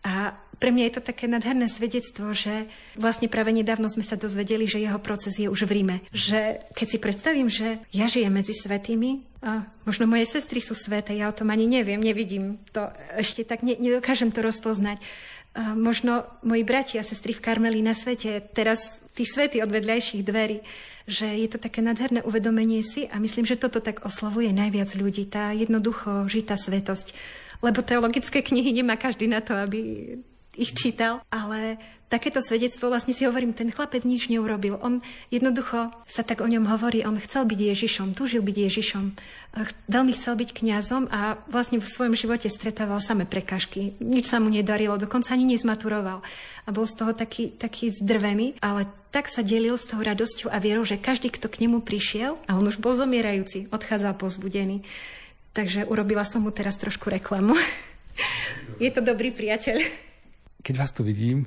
a 0.06 0.38
pre 0.56 0.72
mňa 0.72 0.88
je 0.88 0.94
to 0.96 1.02
také 1.04 1.28
nadherné 1.28 1.68
svedectvo, 1.68 2.32
že 2.32 2.68
vlastne 2.96 3.28
práve 3.28 3.52
nedávno 3.52 3.92
sme 3.92 4.04
sa 4.04 4.16
dozvedeli, 4.16 4.64
že 4.64 4.80
jeho 4.80 4.96
proces 5.00 5.36
je 5.36 5.52
už 5.52 5.68
v 5.68 5.74
Ríme. 5.80 5.96
Že 6.16 6.64
keď 6.72 6.86
si 6.88 6.98
predstavím, 6.98 7.48
že 7.52 7.80
ja 7.92 8.08
žijem 8.08 8.32
medzi 8.32 8.56
svetými, 8.56 9.36
A 9.46 9.62
možno 9.86 10.10
moje 10.10 10.26
sestry 10.26 10.58
sú 10.58 10.74
sveté, 10.74 11.14
ja 11.14 11.30
o 11.30 11.36
tom 11.36 11.54
ani 11.54 11.70
neviem, 11.70 12.02
nevidím 12.02 12.58
to, 12.74 12.90
ešte 13.14 13.46
tak 13.46 13.62
ne, 13.62 13.78
nedokážem 13.78 14.34
to 14.34 14.42
rozpoznať. 14.42 14.98
A 15.54 15.78
možno 15.78 16.26
moji 16.42 16.66
bratia 16.66 16.98
a 17.00 17.06
sestry 17.06 17.30
v 17.30 17.46
Karmeli 17.46 17.78
na 17.78 17.94
svete, 17.94 18.42
teraz 18.42 18.98
tí 19.14 19.22
svety 19.22 19.62
od 19.62 19.70
vedľajších 19.70 20.26
dverí, 20.26 20.66
že 21.06 21.30
je 21.30 21.46
to 21.46 21.62
také 21.62 21.78
nádherné 21.78 22.26
uvedomenie 22.26 22.82
si 22.82 23.06
a 23.06 23.22
myslím, 23.22 23.46
že 23.46 23.54
toto 23.54 23.78
tak 23.78 24.02
oslavuje 24.02 24.50
najviac 24.50 24.90
ľudí, 24.98 25.30
tá 25.30 25.54
jednoducho 25.54 26.26
žitá 26.26 26.58
svetosť. 26.58 27.14
Lebo 27.62 27.86
teologické 27.86 28.42
knihy 28.42 28.74
nemá 28.82 28.98
každý 28.98 29.30
na 29.30 29.38
to, 29.38 29.54
aby 29.54 30.10
ich 30.56 30.72
čítal, 30.72 31.20
ale 31.28 31.76
takéto 32.06 32.38
svedectvo, 32.38 32.86
vlastne 32.86 33.10
si 33.10 33.26
hovorím, 33.26 33.50
ten 33.50 33.70
chlapec 33.74 34.06
nič 34.06 34.30
neurobil. 34.30 34.78
On 34.78 35.02
jednoducho 35.34 35.90
sa 36.06 36.22
tak 36.22 36.38
o 36.38 36.46
ňom 36.46 36.70
hovorí, 36.70 37.02
on 37.02 37.18
chcel 37.18 37.42
byť 37.50 37.58
Ježišom, 37.58 38.14
túžil 38.14 38.46
byť 38.46 38.56
Ježišom, 38.70 39.04
veľmi 39.90 40.12
chcel 40.14 40.34
byť 40.38 40.50
kňazom 40.54 41.10
a 41.10 41.42
vlastne 41.50 41.82
v 41.82 41.86
svojom 41.86 42.14
živote 42.14 42.46
stretával 42.46 43.02
same 43.02 43.26
prekažky. 43.26 43.98
Nič 43.98 44.30
sa 44.30 44.38
mu 44.38 44.46
nedarilo, 44.54 44.94
dokonca 45.02 45.34
ani 45.34 45.50
nezmaturoval. 45.50 46.22
A 46.66 46.68
bol 46.70 46.86
z 46.86 46.94
toho 46.94 47.10
taký, 47.10 47.50
taký 47.50 47.90
zdrvený, 47.90 48.62
ale 48.62 48.86
tak 49.10 49.26
sa 49.26 49.42
delil 49.42 49.74
s 49.74 49.90
tou 49.90 49.98
radosťou 49.98 50.54
a 50.54 50.62
vierou, 50.62 50.86
že 50.86 51.02
každý, 51.02 51.34
kto 51.34 51.50
k 51.50 51.66
nemu 51.66 51.82
prišiel, 51.82 52.38
a 52.46 52.54
on 52.54 52.70
už 52.70 52.78
bol 52.78 52.94
zomierajúci, 52.94 53.66
odchádzal 53.74 54.14
pozbudený. 54.14 54.86
Takže 55.56 55.88
urobila 55.88 56.22
som 56.22 56.44
mu 56.44 56.52
teraz 56.54 56.78
trošku 56.78 57.10
reklamu. 57.10 57.56
Je 58.82 58.92
to 58.92 59.00
dobrý 59.00 59.32
priateľ 59.32 60.05
keď 60.66 60.74
vás 60.82 60.90
tu 60.90 61.06
vidím, 61.06 61.46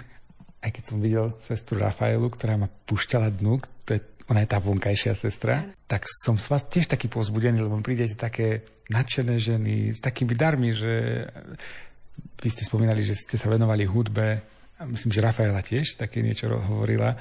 aj 0.64 0.72
keď 0.72 0.84
som 0.88 1.04
videl 1.04 1.36
sestru 1.44 1.76
Rafaelu, 1.76 2.24
ktorá 2.32 2.56
ma 2.56 2.72
pušťala 2.72 3.36
dnu, 3.36 3.60
to 3.84 4.00
je, 4.00 4.02
ona 4.32 4.48
je 4.48 4.52
tá 4.56 4.64
vonkajšia 4.64 5.12
sestra, 5.12 5.68
tak 5.92 6.08
som 6.08 6.40
s 6.40 6.48
vás 6.48 6.64
tiež 6.72 6.88
taký 6.88 7.12
pozbudený, 7.12 7.60
lebo 7.60 7.76
prídete 7.84 8.16
také 8.16 8.64
nadšené 8.88 9.36
ženy 9.36 9.76
s 9.92 10.00
takými 10.00 10.40
darmi, 10.40 10.72
že 10.72 11.28
vy 12.40 12.48
ste 12.48 12.64
spomínali, 12.64 13.04
že 13.04 13.20
ste 13.20 13.36
sa 13.36 13.52
venovali 13.52 13.84
hudbe, 13.84 14.40
myslím, 14.88 15.12
že 15.12 15.24
Rafaela 15.24 15.60
tiež 15.60 16.00
také 16.00 16.24
niečo 16.24 16.48
hovorila 16.48 17.20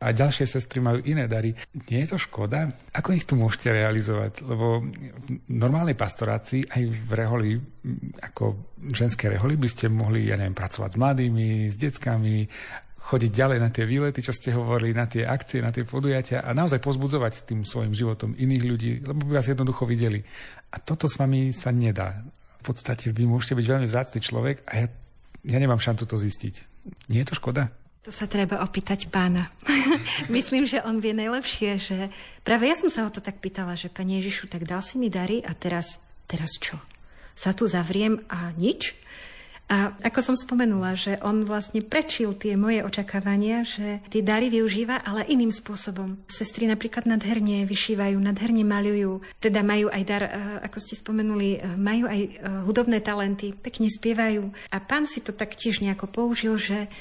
a 0.00 0.12
ďalšie 0.12 0.44
sestry 0.44 0.84
majú 0.84 1.00
iné 1.06 1.24
dary. 1.24 1.54
Nie 1.88 2.04
je 2.04 2.12
to 2.12 2.18
škoda? 2.20 2.68
Ako 2.92 3.14
ich 3.16 3.24
tu 3.24 3.38
môžete 3.38 3.72
realizovať? 3.72 4.44
Lebo 4.44 4.84
v 4.84 5.40
normálnej 5.48 5.96
pastorácii 5.96 6.68
aj 6.68 6.82
v 6.84 7.10
reholi, 7.14 7.50
ako 8.20 8.74
ženské 8.92 9.32
reholi, 9.32 9.56
by 9.56 9.68
ste 9.70 9.88
mohli, 9.88 10.28
ja 10.28 10.36
neviem, 10.36 10.52
pracovať 10.52 10.94
s 10.94 11.00
mladými, 11.00 11.48
s 11.72 11.76
deckami, 11.80 12.44
chodiť 13.04 13.30
ďalej 13.36 13.58
na 13.60 13.68
tie 13.68 13.84
výlety, 13.84 14.24
čo 14.24 14.32
ste 14.32 14.56
hovorili, 14.56 14.96
na 14.96 15.04
tie 15.04 15.28
akcie, 15.28 15.60
na 15.60 15.68
tie 15.68 15.84
podujatia 15.84 16.40
a 16.40 16.56
naozaj 16.56 16.80
pozbudzovať 16.80 17.32
s 17.36 17.44
tým 17.44 17.60
svojim 17.68 17.92
životom 17.92 18.32
iných 18.32 18.64
ľudí, 18.64 18.92
lebo 19.04 19.28
by 19.28 19.40
vás 19.40 19.48
jednoducho 19.48 19.84
videli. 19.84 20.24
A 20.72 20.80
toto 20.80 21.04
s 21.04 21.20
vami 21.20 21.52
sa 21.52 21.68
nedá. 21.68 22.24
V 22.64 22.72
podstate 22.72 23.12
vy 23.12 23.28
môžete 23.28 23.60
byť 23.60 23.66
veľmi 23.68 23.86
vzácný 23.92 24.20
človek 24.24 24.64
a 24.64 24.72
ja, 24.84 24.86
ja 25.44 25.58
nemám 25.60 25.84
šancu 25.84 26.08
to 26.08 26.16
zistiť. 26.16 26.54
Nie 27.12 27.28
je 27.28 27.36
to 27.36 27.36
škoda? 27.36 27.83
To 28.04 28.12
sa 28.12 28.28
treba 28.28 28.60
opýtať 28.60 29.08
pána. 29.08 29.48
Myslím, 30.28 30.68
že 30.68 30.84
on 30.84 31.00
vie 31.00 31.16
najlepšie, 31.16 31.70
že 31.80 31.98
práve 32.44 32.68
ja 32.68 32.76
som 32.76 32.92
sa 32.92 33.08
ho 33.08 33.10
to 33.10 33.24
tak 33.24 33.40
pýtala, 33.40 33.72
že 33.80 33.88
Pane 33.88 34.20
Ježišu, 34.20 34.52
tak 34.52 34.68
dal 34.68 34.84
si 34.84 35.00
mi 35.00 35.08
dary 35.08 35.40
a 35.40 35.56
teraz, 35.56 35.96
teraz 36.28 36.52
čo? 36.60 36.76
Sa 37.32 37.56
tu 37.56 37.64
zavriem 37.64 38.20
a 38.28 38.52
nič? 38.60 38.92
A 39.64 39.96
ako 40.04 40.20
som 40.20 40.36
spomenula, 40.36 40.92
že 40.92 41.16
on 41.24 41.48
vlastne 41.48 41.80
prečil 41.80 42.36
tie 42.36 42.52
moje 42.52 42.84
očakávania, 42.84 43.64
že 43.64 44.04
tie 44.12 44.20
dary 44.20 44.52
využíva, 44.52 45.00
ale 45.00 45.24
iným 45.24 45.48
spôsobom. 45.48 46.20
Sestry 46.28 46.68
napríklad 46.68 47.08
nadherne 47.08 47.64
vyšívajú, 47.64 48.20
nadherne 48.20 48.60
maľujú, 48.60 49.24
teda 49.40 49.64
majú 49.64 49.88
aj 49.88 50.02
dar, 50.04 50.22
ako 50.68 50.76
ste 50.76 51.00
spomenuli, 51.00 51.64
majú 51.80 52.04
aj 52.04 52.20
hudobné 52.68 53.00
talenty, 53.00 53.56
pekne 53.56 53.88
spievajú. 53.88 54.52
A 54.68 54.76
pán 54.84 55.08
si 55.08 55.24
to 55.24 55.32
tak 55.32 55.56
tiež 55.56 55.80
nejako 55.80 56.12
použil, 56.12 56.60
že 56.60 56.92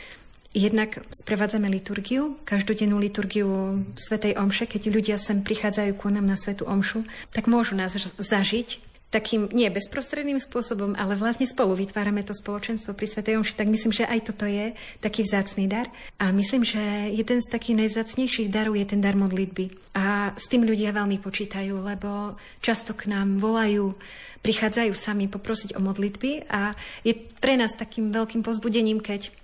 Jednak 0.53 1.01
sprevádzame 1.09 1.65
liturgiu, 1.65 2.37
každodennú 2.45 3.01
liturgiu 3.01 3.81
Svetej 3.97 4.37
Omše, 4.37 4.69
keď 4.69 4.81
ľudia 4.93 5.17
sem 5.17 5.41
prichádzajú 5.41 5.97
ku 5.97 6.13
nám 6.13 6.29
na 6.29 6.37
Svetu 6.37 6.69
Omšu, 6.69 7.01
tak 7.33 7.49
môžu 7.49 7.73
nás 7.73 7.97
zažiť 7.97 8.93
takým 9.13 9.45
nie 9.53 9.69
bezprostredným 9.69 10.41
spôsobom, 10.41 10.97
ale 10.97 11.13
vlastne 11.13 11.45
spolu 11.45 11.77
vytvárame 11.77 12.25
to 12.25 12.33
spoločenstvo 12.33 12.97
pri 12.97 13.05
Svetej 13.05 13.37
Omši, 13.37 13.53
tak 13.53 13.69
myslím, 13.69 13.93
že 13.93 14.09
aj 14.09 14.19
toto 14.29 14.49
je 14.49 14.73
taký 15.01 15.21
vzácný 15.21 15.69
dar. 15.69 15.89
A 16.17 16.33
myslím, 16.33 16.65
že 16.65 16.81
jeden 17.13 17.37
z 17.37 17.47
takých 17.53 17.85
najvzácnejších 17.85 18.49
darov 18.49 18.73
je 18.73 18.89
ten 18.89 19.01
dar 19.01 19.13
modlitby. 19.13 19.93
A 19.97 20.33
s 20.33 20.49
tým 20.49 20.65
ľudia 20.65 20.93
veľmi 20.93 21.21
počítajú, 21.21 21.81
lebo 21.81 22.41
často 22.61 22.97
k 22.97 23.13
nám 23.13 23.37
volajú, 23.37 23.93
prichádzajú 24.41 24.93
sami 24.97 25.29
poprosiť 25.29 25.77
o 25.77 25.79
modlitby 25.81 26.49
a 26.49 26.73
je 27.05 27.13
pre 27.37 27.53
nás 27.53 27.77
takým 27.77 28.09
veľkým 28.09 28.41
pozbudením, 28.41 28.97
keď 28.97 29.42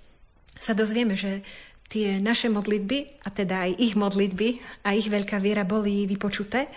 sa 0.60 0.76
dozvieme, 0.76 1.16
že 1.16 1.40
tie 1.90 2.22
naše 2.22 2.46
modlitby, 2.52 3.26
a 3.26 3.28
teda 3.34 3.66
aj 3.66 3.80
ich 3.80 3.98
modlitby 3.98 4.48
a 4.86 4.94
ich 4.94 5.10
veľká 5.10 5.42
viera 5.42 5.66
boli 5.66 6.06
vypočuté, 6.06 6.70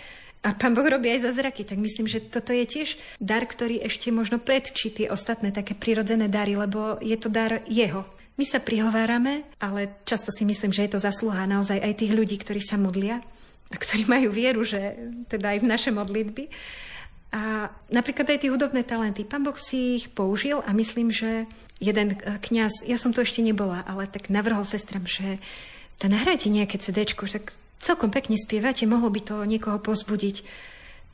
a 0.43 0.51
pán 0.51 0.75
Boh 0.75 0.83
robí 0.83 1.07
aj 1.07 1.31
zázraky, 1.31 1.63
tak 1.63 1.79
myslím, 1.79 2.03
že 2.03 2.19
toto 2.19 2.51
je 2.51 2.67
tiež 2.67 2.99
dar, 3.15 3.47
ktorý 3.47 3.79
ešte 3.79 4.11
možno 4.11 4.43
predčí 4.43 4.91
tie 4.91 5.07
ostatné 5.07 5.55
také 5.55 5.71
prirodzené 5.71 6.27
dary, 6.27 6.59
lebo 6.59 6.99
je 6.99 7.15
to 7.15 7.31
dar 7.31 7.63
jeho. 7.63 8.03
My 8.35 8.43
sa 8.43 8.59
prihovárame, 8.59 9.47
ale 9.63 10.03
často 10.03 10.35
si 10.35 10.43
myslím, 10.43 10.75
že 10.75 10.83
je 10.83 10.91
to 10.91 10.99
zaslúha 10.99 11.47
naozaj 11.47 11.79
aj 11.79 11.95
tých 11.95 12.11
ľudí, 12.11 12.35
ktorí 12.35 12.59
sa 12.59 12.75
modlia 12.75 13.23
a 13.71 13.75
ktorí 13.79 14.03
majú 14.03 14.35
vieru, 14.35 14.67
že 14.67 14.99
teda 15.31 15.55
aj 15.55 15.59
v 15.63 15.69
naše 15.69 15.89
modlitby. 15.95 16.51
A 17.33 17.73
napríklad 17.89 18.29
aj 18.29 18.45
tie 18.45 18.53
hudobné 18.53 18.85
talenty. 18.85 19.25
Pán 19.25 19.41
Boh 19.41 19.57
si 19.57 19.97
ich 19.97 20.13
použil 20.13 20.61
a 20.61 20.69
myslím, 20.69 21.09
že 21.09 21.49
jeden 21.81 22.13
e, 22.13 22.37
kňaz, 22.37 22.85
ja 22.85 23.01
som 23.01 23.09
tu 23.09 23.25
ešte 23.25 23.41
nebola, 23.41 23.81
ale 23.89 24.05
tak 24.05 24.29
navrhol 24.29 24.61
sestram, 24.61 25.09
že 25.09 25.41
to 25.97 26.05
nahrajte 26.05 26.53
nejaké 26.53 26.77
CD, 26.77 27.09
tak 27.09 27.57
celkom 27.81 28.13
pekne 28.13 28.37
spievate, 28.37 28.85
mohlo 28.85 29.09
by 29.09 29.21
to 29.25 29.35
niekoho 29.49 29.81
pozbudiť. 29.81 30.45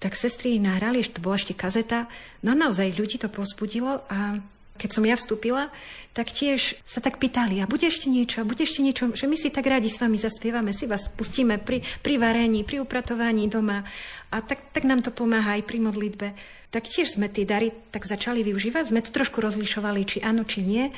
Tak 0.04 0.16
sestry 0.16 0.60
nahrali, 0.60 1.08
to 1.08 1.24
bola 1.24 1.40
ešte 1.40 1.56
kazeta, 1.56 2.12
no 2.44 2.52
naozaj 2.52 3.00
ľudí 3.00 3.16
to 3.16 3.32
pozbudilo 3.32 4.04
a 4.12 4.44
keď 4.80 4.90
som 4.96 5.04
ja 5.04 5.20
vstúpila, 5.20 5.68
tak 6.16 6.32
tiež 6.32 6.80
sa 6.88 7.04
tak 7.04 7.20
pýtali, 7.20 7.60
a 7.62 7.70
bude 7.70 7.86
ešte 7.86 8.08
niečo, 8.08 8.42
a 8.42 8.48
bude 8.48 8.64
ešte 8.64 8.80
niečo, 8.82 9.12
že 9.14 9.30
my 9.30 9.36
si 9.36 9.52
tak 9.52 9.68
radi 9.68 9.92
s 9.92 10.00
vami 10.00 10.16
zaspievame, 10.16 10.72
si 10.72 10.88
vás 10.88 11.12
pustíme 11.12 11.60
pri, 11.60 11.84
pri 12.02 12.16
varení, 12.18 12.64
pri 12.64 12.82
upratovaní 12.82 13.46
doma. 13.52 13.86
A 14.34 14.42
tak, 14.42 14.74
tak 14.74 14.88
nám 14.88 15.04
to 15.04 15.12
pomáha 15.14 15.60
aj 15.60 15.68
pri 15.68 15.84
modlitbe. 15.84 16.28
Tak 16.74 16.88
tiež 16.88 17.20
sme 17.20 17.30
tie 17.30 17.46
dary 17.46 17.76
tak 17.94 18.08
začali 18.08 18.42
využívať, 18.42 18.90
sme 18.90 19.04
to 19.06 19.12
trošku 19.14 19.44
rozlišovali, 19.44 20.02
či 20.08 20.18
áno, 20.24 20.48
či 20.48 20.66
nie, 20.66 20.90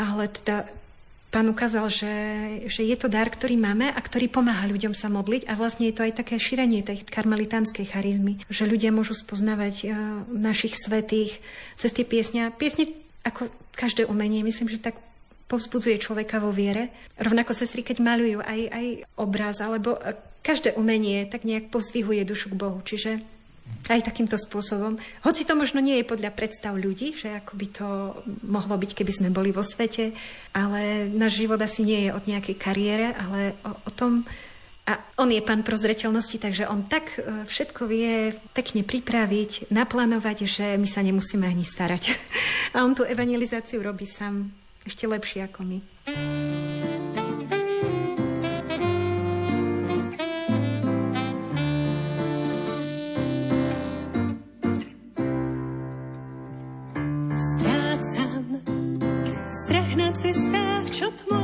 ale 0.00 0.32
teda 0.32 0.66
pán 1.30 1.46
ukázal, 1.46 1.86
že, 1.86 2.14
že 2.66 2.82
je 2.82 2.96
to 2.98 3.06
dar, 3.06 3.30
ktorý 3.30 3.54
máme 3.54 3.86
a 3.86 4.00
ktorý 4.02 4.26
pomáha 4.26 4.66
ľuďom 4.66 4.92
sa 4.98 5.06
modliť. 5.06 5.46
A 5.46 5.54
vlastne 5.54 5.86
je 5.88 5.94
to 5.94 6.02
aj 6.02 6.18
také 6.20 6.42
šírenie 6.42 6.82
tej 6.82 7.06
karmelitánskej 7.06 7.86
charizmy, 7.86 8.42
že 8.50 8.66
ľudia 8.66 8.90
môžu 8.90 9.14
spoznávať 9.14 9.74
uh, 9.86 9.90
našich 10.26 10.74
svetých 10.74 11.38
cez 11.78 11.94
tie 11.94 12.02
piesne. 12.02 12.50
Piesne 12.50 12.90
ako 13.24 13.52
každé 13.76 14.08
umenie, 14.08 14.44
myslím, 14.44 14.68
že 14.68 14.80
tak 14.80 14.96
povzbudzuje 15.50 15.98
človeka 15.98 16.38
vo 16.38 16.54
viere. 16.54 16.94
Rovnako 17.18 17.50
sestry, 17.50 17.82
keď 17.82 17.98
malujú 17.98 18.38
aj, 18.38 18.60
aj 18.70 18.86
obraz, 19.18 19.58
alebo 19.58 19.98
e, 19.98 20.14
každé 20.46 20.78
umenie 20.78 21.26
tak 21.26 21.42
nejak 21.42 21.74
pozdvihuje 21.74 22.22
dušu 22.22 22.54
k 22.54 22.58
Bohu. 22.60 22.78
Čiže 22.86 23.18
aj 23.90 24.06
takýmto 24.06 24.38
spôsobom. 24.38 24.98
Hoci 25.26 25.42
to 25.42 25.58
možno 25.58 25.82
nie 25.82 25.98
je 25.98 26.06
podľa 26.06 26.30
predstav 26.30 26.78
ľudí, 26.78 27.18
že 27.18 27.42
ako 27.42 27.52
by 27.58 27.66
to 27.74 27.88
mohlo 28.46 28.74
byť, 28.78 28.90
keby 28.94 29.12
sme 29.14 29.28
boli 29.34 29.50
vo 29.50 29.66
svete, 29.66 30.14
ale 30.54 31.10
náš 31.10 31.42
život 31.42 31.58
asi 31.58 31.82
nie 31.82 32.06
je 32.06 32.14
o 32.14 32.22
nejakej 32.22 32.56
kariére, 32.58 33.14
ale 33.18 33.58
o, 33.66 33.74
o 33.74 33.90
tom, 33.90 34.22
a 34.88 34.98
on 35.20 35.28
je 35.28 35.38
pán 35.44 35.60
prozreteľnosti, 35.60 36.40
takže 36.40 36.64
on 36.66 36.88
tak 36.88 37.14
e, 37.20 37.44
všetko 37.46 37.84
vie 37.84 38.32
pekne 38.56 38.82
pripraviť, 38.82 39.70
naplánovať, 39.70 40.48
že 40.48 40.66
my 40.80 40.88
sa 40.88 41.04
nemusíme 41.04 41.44
ani 41.44 41.62
starať. 41.62 42.16
A 42.74 42.86
on 42.86 42.96
tú 42.96 43.02
evangelizáciu 43.04 43.82
robí 43.82 44.06
sám 44.08 44.50
ešte 44.86 45.04
lepšie 45.04 45.46
ako 45.46 45.60
my. 45.66 45.78
Strácam 57.36 58.44
strach 59.44 59.92
na 59.98 60.08
cestách, 60.16 60.86
čo 60.94 61.06
tmou 61.20 61.39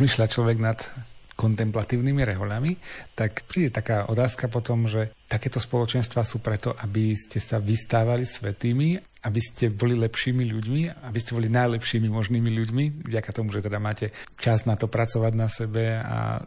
rozmýšľa 0.00 0.32
človek 0.32 0.56
nad 0.56 0.80
kontemplatívnymi 1.36 2.24
rehoľami, 2.24 2.72
tak 3.12 3.44
príde 3.44 3.68
taká 3.68 4.08
otázka 4.08 4.48
potom, 4.48 4.88
že 4.88 5.12
takéto 5.28 5.60
spoločenstva 5.60 6.24
sú 6.24 6.40
preto, 6.40 6.72
aby 6.72 7.12
ste 7.12 7.36
sa 7.36 7.60
vystávali 7.60 8.24
svetými, 8.24 8.96
aby 9.28 9.40
ste 9.44 9.68
boli 9.68 9.92
lepšími 10.00 10.40
ľuďmi, 10.40 11.04
aby 11.04 11.18
ste 11.20 11.36
boli 11.36 11.52
najlepšími 11.52 12.08
možnými 12.08 12.48
ľuďmi, 12.48 12.84
vďaka 13.12 13.30
tomu, 13.36 13.52
že 13.52 13.60
teda 13.60 13.76
máte 13.76 14.16
čas 14.40 14.64
na 14.64 14.72
to 14.80 14.88
pracovať 14.88 15.32
na 15.36 15.52
sebe 15.52 16.00
a 16.00 16.40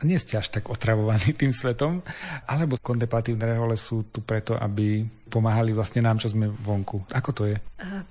a 0.00 0.08
nie 0.08 0.16
ste 0.16 0.40
až 0.40 0.48
tak 0.48 0.72
otravovaní 0.72 1.36
tým 1.44 1.52
svetom, 1.52 2.00
alebo 2.48 2.80
kontemplatívne 2.80 3.44
rehole 3.44 3.76
sú 3.76 4.08
tu 4.08 4.24
preto, 4.24 4.56
aby 4.56 5.04
pomáhali 5.28 5.76
vlastne 5.76 6.00
nám, 6.00 6.16
čo 6.16 6.32
sme 6.32 6.48
vonku. 6.48 7.04
Ako 7.12 7.36
to 7.36 7.44
je? 7.44 7.60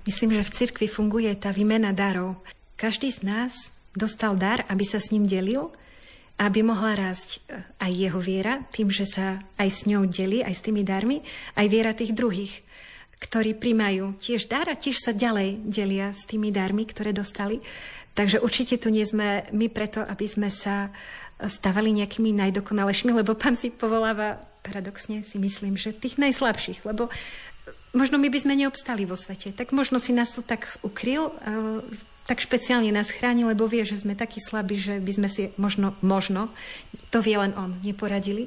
Myslím, 0.06 0.38
že 0.38 0.46
v 0.46 0.54
cirkvi 0.54 0.86
funguje 0.86 1.34
tá 1.34 1.50
výmena 1.50 1.90
darov. 1.90 2.46
Každý 2.78 3.10
z 3.10 3.26
nás 3.26 3.74
dostal 3.94 4.38
dar, 4.38 4.64
aby 4.70 4.84
sa 4.86 5.02
s 5.02 5.10
ním 5.10 5.26
delil, 5.26 5.74
aby 6.40 6.64
mohla 6.64 6.96
rásť 6.96 7.44
eh, 7.46 7.62
aj 7.84 7.90
jeho 7.92 8.20
viera, 8.20 8.64
tým, 8.72 8.88
že 8.88 9.04
sa 9.04 9.44
aj 9.60 9.68
s 9.68 9.80
ňou 9.84 10.08
delí, 10.08 10.40
aj 10.40 10.54
s 10.56 10.64
tými 10.64 10.80
darmi, 10.80 11.20
aj 11.54 11.66
viera 11.68 11.92
tých 11.92 12.16
druhých, 12.16 12.64
ktorí 13.20 13.52
primajú 13.60 14.16
tiež 14.16 14.48
dar 14.48 14.64
a 14.72 14.80
tiež 14.80 14.96
sa 14.96 15.12
ďalej 15.12 15.60
delia 15.68 16.08
s 16.16 16.24
tými 16.24 16.48
darmi, 16.48 16.88
ktoré 16.88 17.12
dostali. 17.12 17.60
Takže 18.16 18.40
určite 18.40 18.80
tu 18.80 18.88
nie 18.88 19.04
sme 19.04 19.44
my 19.52 19.68
preto, 19.68 20.00
aby 20.00 20.24
sme 20.24 20.48
sa 20.48 20.88
stavali 21.36 21.92
nejakými 21.92 22.32
najdokonalejšími, 22.36 23.12
lebo 23.12 23.36
pán 23.36 23.56
si 23.56 23.68
povoláva, 23.72 24.40
paradoxne 24.60 25.24
si 25.24 25.40
myslím, 25.40 25.76
že 25.76 25.96
tých 25.96 26.20
najslabších, 26.20 26.84
lebo 26.84 27.08
možno 27.92 28.20
my 28.20 28.28
by 28.28 28.38
sme 28.40 28.54
neobstali 28.56 29.08
vo 29.08 29.16
svete. 29.16 29.52
Tak 29.52 29.72
možno 29.72 30.00
si 30.00 30.16
nás 30.16 30.32
tu 30.32 30.40
tak 30.40 30.68
ukryl, 30.80 31.32
eh, 31.44 31.84
tak 32.30 32.38
špeciálne 32.38 32.94
nás 32.94 33.10
chráni, 33.10 33.42
lebo 33.42 33.66
vie, 33.66 33.82
že 33.82 33.98
sme 33.98 34.14
takí 34.14 34.38
slabí, 34.38 34.78
že 34.78 35.02
by 35.02 35.12
sme 35.18 35.26
si 35.26 35.42
možno, 35.58 35.98
možno, 35.98 36.54
to 37.10 37.18
vie 37.18 37.34
len 37.34 37.50
on, 37.58 37.74
neporadili. 37.82 38.46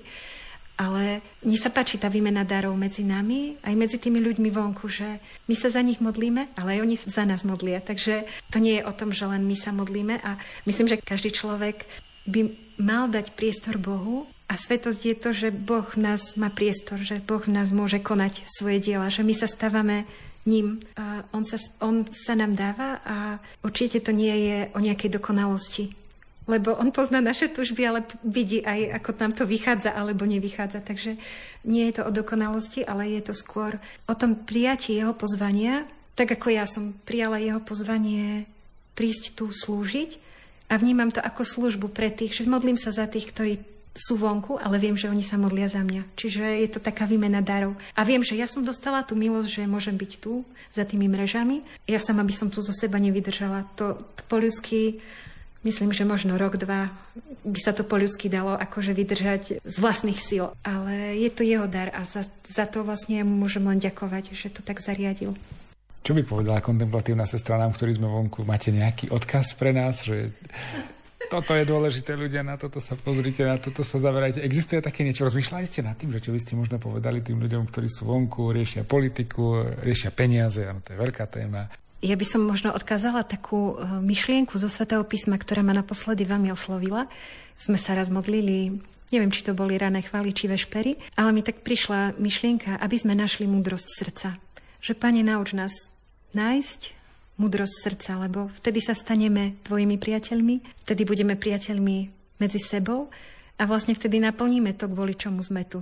Ale 0.80 1.20
mne 1.44 1.60
sa 1.60 1.68
páči 1.68 2.00
tá 2.00 2.08
výmena 2.08 2.48
darov 2.48 2.80
medzi 2.80 3.04
nami, 3.04 3.60
aj 3.60 3.76
medzi 3.76 4.00
tými 4.00 4.24
ľuďmi 4.24 4.50
vonku, 4.56 4.88
že 4.88 5.20
my 5.46 5.54
sa 5.60 5.68
za 5.68 5.84
nich 5.84 6.00
modlíme, 6.00 6.56
ale 6.56 6.80
aj 6.80 6.80
oni 6.80 6.96
za 6.96 7.28
nás 7.28 7.44
modlia. 7.44 7.84
Takže 7.84 8.24
to 8.50 8.64
nie 8.64 8.80
je 8.80 8.88
o 8.88 8.96
tom, 8.96 9.12
že 9.12 9.28
len 9.28 9.44
my 9.44 9.54
sa 9.54 9.76
modlíme 9.76 10.16
a 10.24 10.40
myslím, 10.64 10.88
že 10.88 11.04
každý 11.04 11.36
človek 11.36 11.84
by 12.24 12.56
mal 12.80 13.12
dať 13.12 13.36
priestor 13.36 13.78
Bohu 13.78 14.26
a 14.48 14.56
svetosť 14.56 15.02
je 15.04 15.16
to, 15.20 15.30
že 15.36 15.50
Boh 15.52 15.86
nás 16.00 16.40
má 16.40 16.48
priestor, 16.50 17.04
že 17.04 17.20
Boh 17.20 17.44
nás 17.52 17.70
môže 17.76 18.00
konať 18.00 18.48
svoje 18.48 18.80
diela, 18.80 19.12
že 19.12 19.28
my 19.28 19.36
sa 19.36 19.46
stávame 19.46 20.08
ním. 20.46 20.80
A 21.00 21.24
on, 21.32 21.44
sa, 21.48 21.58
on 21.80 22.08
sa 22.12 22.36
nám 22.36 22.56
dáva 22.56 23.00
a 23.04 23.16
určite 23.64 24.04
to 24.04 24.12
nie 24.12 24.34
je 24.48 24.58
o 24.76 24.80
nejakej 24.80 25.20
dokonalosti. 25.20 25.96
Lebo 26.44 26.76
on 26.76 26.92
pozná 26.92 27.24
naše 27.24 27.48
tužby, 27.48 27.88
ale 27.88 28.00
vidí 28.28 28.60
aj, 28.60 29.00
ako 29.00 29.10
nám 29.16 29.32
to 29.32 29.44
vychádza 29.48 29.96
alebo 29.96 30.28
nevychádza. 30.28 30.84
Takže 30.84 31.16
nie 31.64 31.84
je 31.88 31.94
to 31.96 32.04
o 32.04 32.12
dokonalosti, 32.12 32.84
ale 32.84 33.08
je 33.16 33.24
to 33.24 33.34
skôr 33.36 33.80
o 34.12 34.14
tom 34.14 34.36
prijatí 34.36 34.92
jeho 35.00 35.16
pozvania, 35.16 35.88
tak 36.20 36.36
ako 36.36 36.48
ja 36.52 36.68
som 36.68 36.92
prijala 37.08 37.40
jeho 37.40 37.64
pozvanie 37.64 38.46
prísť 38.94 39.40
tu 39.40 39.50
slúžiť 39.50 40.20
a 40.70 40.78
vnímam 40.78 41.10
to 41.10 41.24
ako 41.24 41.48
službu 41.48 41.88
pre 41.90 42.14
tých, 42.14 42.44
že 42.44 42.50
modlím 42.50 42.78
sa 42.78 42.94
za 42.94 43.10
tých, 43.10 43.32
ktorí 43.34 43.73
sú 43.94 44.18
vonku, 44.18 44.58
ale 44.58 44.82
viem, 44.82 44.98
že 44.98 45.06
oni 45.06 45.22
sa 45.22 45.38
modlia 45.38 45.70
za 45.70 45.86
mňa. 45.86 46.18
Čiže 46.18 46.66
je 46.66 46.70
to 46.74 46.82
taká 46.82 47.06
výmena 47.06 47.46
darov. 47.46 47.78
A 47.94 48.02
viem, 48.02 48.26
že 48.26 48.34
ja 48.34 48.50
som 48.50 48.66
dostala 48.66 49.06
tú 49.06 49.14
milosť, 49.14 49.62
že 49.62 49.70
môžem 49.70 49.94
byť 49.94 50.12
tu, 50.18 50.42
za 50.74 50.84
tými 50.84 51.06
mrežami. 51.06 51.62
Ja 51.86 52.02
sama 52.02 52.26
by 52.26 52.34
som 52.34 52.50
tu 52.50 52.58
zo 52.66 52.74
seba 52.74 52.98
nevydržala. 52.98 53.70
To, 53.78 53.94
to 54.18 54.22
po 54.26 54.42
ľudsky, 54.42 54.98
myslím, 55.62 55.94
že 55.94 56.10
možno 56.10 56.42
rok, 56.42 56.58
dva 56.58 56.90
by 57.46 57.60
sa 57.62 57.78
to 57.78 57.86
po 57.86 58.02
ľudsky 58.02 58.26
dalo 58.34 58.58
akože 58.58 58.98
vydržať 58.98 59.62
z 59.62 59.76
vlastných 59.78 60.18
síl. 60.18 60.50
Ale 60.66 61.14
je 61.22 61.30
to 61.30 61.46
jeho 61.46 61.70
dar 61.70 61.94
a 61.94 62.02
za, 62.02 62.26
za 62.50 62.66
to 62.66 62.82
vlastne 62.82 63.22
mu 63.22 63.46
môžem 63.46 63.62
len 63.62 63.78
ďakovať, 63.78 64.34
že 64.34 64.50
to 64.50 64.66
tak 64.66 64.82
zariadil. 64.82 65.38
Čo 66.04 66.18
by 66.18 66.22
povedala 66.28 66.60
kontemplatívna 66.60 67.24
sestra 67.24 67.56
nám, 67.56 67.78
ktorí 67.78 67.96
sme 67.96 68.12
vonku? 68.12 68.44
Máte 68.44 68.76
nejaký 68.76 69.08
odkaz 69.14 69.56
pre 69.56 69.72
nás, 69.72 70.04
že 70.04 70.36
toto 71.34 71.58
je 71.58 71.66
dôležité, 71.66 72.14
ľudia, 72.14 72.46
na 72.46 72.62
toto 72.62 72.78
sa 72.78 72.94
pozrite, 72.94 73.42
na 73.42 73.58
toto 73.58 73.82
sa 73.82 73.98
zaverajte. 73.98 74.46
Existuje 74.46 74.86
také 74.86 75.02
niečo? 75.02 75.26
Rozmýšľali 75.26 75.66
ste 75.66 75.82
nad 75.82 75.98
tým, 75.98 76.14
že 76.14 76.22
čo 76.22 76.30
by 76.30 76.38
ste 76.38 76.54
možno 76.54 76.78
povedali 76.78 77.26
tým 77.26 77.42
ľuďom, 77.42 77.66
ktorí 77.66 77.90
sú 77.90 78.06
vonku, 78.06 78.54
riešia 78.54 78.86
politiku, 78.86 79.66
riešia 79.82 80.14
peniaze, 80.14 80.62
áno, 80.62 80.86
to 80.86 80.94
je 80.94 81.02
veľká 81.02 81.26
téma. 81.26 81.74
Ja 82.06 82.14
by 82.14 82.26
som 82.28 82.46
možno 82.46 82.70
odkázala 82.76 83.26
takú 83.26 83.80
e, 83.80 83.88
myšlienku 84.04 84.60
zo 84.62 84.70
Svetého 84.70 85.02
písma, 85.08 85.40
ktorá 85.42 85.66
ma 85.66 85.74
naposledy 85.74 86.28
veľmi 86.28 86.54
oslovila. 86.54 87.10
Sme 87.58 87.82
sa 87.82 87.98
raz 87.98 88.14
modlili 88.14 88.78
neviem, 89.14 89.30
či 89.30 89.46
to 89.46 89.54
boli 89.54 89.78
rané 89.78 90.02
chvály 90.02 90.34
či 90.34 90.50
vešpery, 90.50 90.98
ale 91.22 91.30
mi 91.30 91.46
tak 91.46 91.62
prišla 91.62 92.18
myšlienka, 92.18 92.82
aby 92.82 92.98
sme 92.98 93.14
našli 93.14 93.46
múdrosť 93.46 93.88
srdca. 93.94 94.30
Že, 94.82 94.98
Pane, 94.98 95.22
nauč 95.22 95.54
nás 95.54 95.74
nájsť 96.34 97.03
mudrosť 97.38 97.76
srdca, 97.82 98.12
lebo 98.22 98.50
vtedy 98.62 98.80
sa 98.80 98.94
staneme 98.94 99.58
tvojimi 99.66 99.98
priateľmi, 99.98 100.86
vtedy 100.86 101.02
budeme 101.04 101.34
priateľmi 101.34 101.98
medzi 102.38 102.60
sebou 102.62 103.10
a 103.58 103.64
vlastne 103.66 103.98
vtedy 103.98 104.22
naplníme 104.22 104.74
to, 104.78 104.86
kvôli 104.90 105.18
čomu 105.18 105.42
sme 105.42 105.66
tu. 105.66 105.82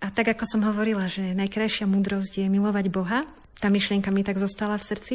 A 0.00 0.08
tak, 0.08 0.32
ako 0.32 0.44
som 0.46 0.62
hovorila, 0.64 1.10
že 1.10 1.36
najkrajšia 1.36 1.84
múdrosť 1.84 2.40
je 2.40 2.46
milovať 2.48 2.86
Boha, 2.88 3.26
tá 3.60 3.68
myšlienka 3.68 4.08
mi 4.08 4.24
tak 4.24 4.40
zostala 4.40 4.80
v 4.80 4.86
srdci, 4.86 5.14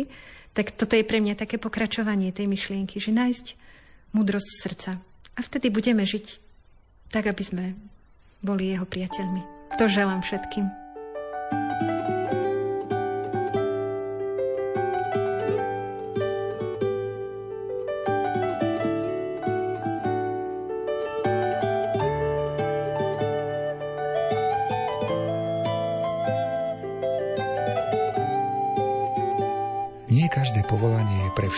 tak 0.54 0.72
toto 0.76 0.94
je 0.94 1.08
pre 1.08 1.20
mňa 1.20 1.40
také 1.40 1.58
pokračovanie 1.58 2.30
tej 2.32 2.46
myšlienky, 2.46 3.02
že 3.02 3.12
nájsť 3.12 3.46
múdrosť 4.14 4.50
srdca. 4.62 4.92
A 5.36 5.40
vtedy 5.42 5.68
budeme 5.74 6.06
žiť 6.06 6.46
tak 7.16 7.32
aby 7.32 7.44
sme 7.48 7.66
boli 8.44 8.76
jeho 8.76 8.84
priateľmi. 8.84 9.72
To 9.80 9.88
želám 9.88 10.20
všetkým. 10.20 10.66
Nie 10.68 11.85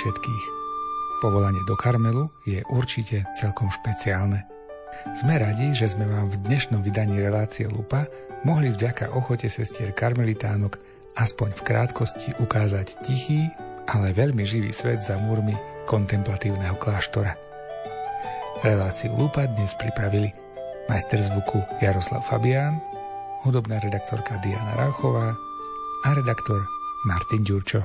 všetkých. 0.07 0.45
Povolanie 1.19 1.59
do 1.67 1.75
Karmelu 1.75 2.31
je 2.47 2.63
určite 2.71 3.27
celkom 3.35 3.67
špeciálne. 3.67 4.47
Sme 5.11 5.35
radi, 5.35 5.75
že 5.75 5.91
sme 5.91 6.07
vám 6.07 6.31
v 6.31 6.47
dnešnom 6.47 6.79
vydaní 6.79 7.19
relácie 7.19 7.67
Lupa 7.67 8.07
mohli 8.47 8.71
vďaka 8.71 9.11
ochote 9.11 9.51
sestier 9.51 9.91
karmelitánok 9.91 10.79
aspoň 11.19 11.59
v 11.59 11.61
krátkosti 11.67 12.29
ukázať 12.39 13.03
tichý, 13.03 13.51
ale 13.91 14.15
veľmi 14.15 14.47
živý 14.47 14.71
svet 14.71 15.03
za 15.03 15.19
múrmi 15.19 15.59
kontemplatívneho 15.83 16.79
kláštora. 16.79 17.35
Reláciu 18.63 19.11
Lupa 19.11 19.43
dnes 19.43 19.75
pripravili 19.75 20.31
majster 20.87 21.19
zvuku 21.19 21.83
Jaroslav 21.83 22.23
Fabián, 22.23 22.79
hudobná 23.43 23.83
redaktorka 23.83 24.39
Diana 24.39 24.71
Rauchová 24.79 25.35
a 26.05 26.09
redaktor 26.15 26.63
Martin 27.11 27.43
Ďurčo. 27.43 27.83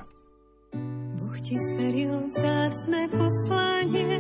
Boh 1.20 1.36
ti 1.44 1.56
zveril 1.56 2.11
vzácne 2.32 3.12
poslanie, 3.12 4.16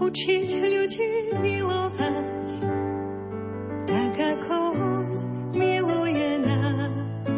učiť 0.00 0.48
ľudí 0.48 1.12
milovať, 1.44 2.44
tak 3.84 4.14
ako 4.16 4.56
On 4.72 5.10
miluje 5.52 6.40
nás. 6.40 7.28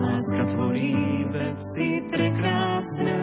Láska 0.00 0.42
tvorí 0.56 1.28
veci 1.28 2.00
prekrásne, 2.08 3.20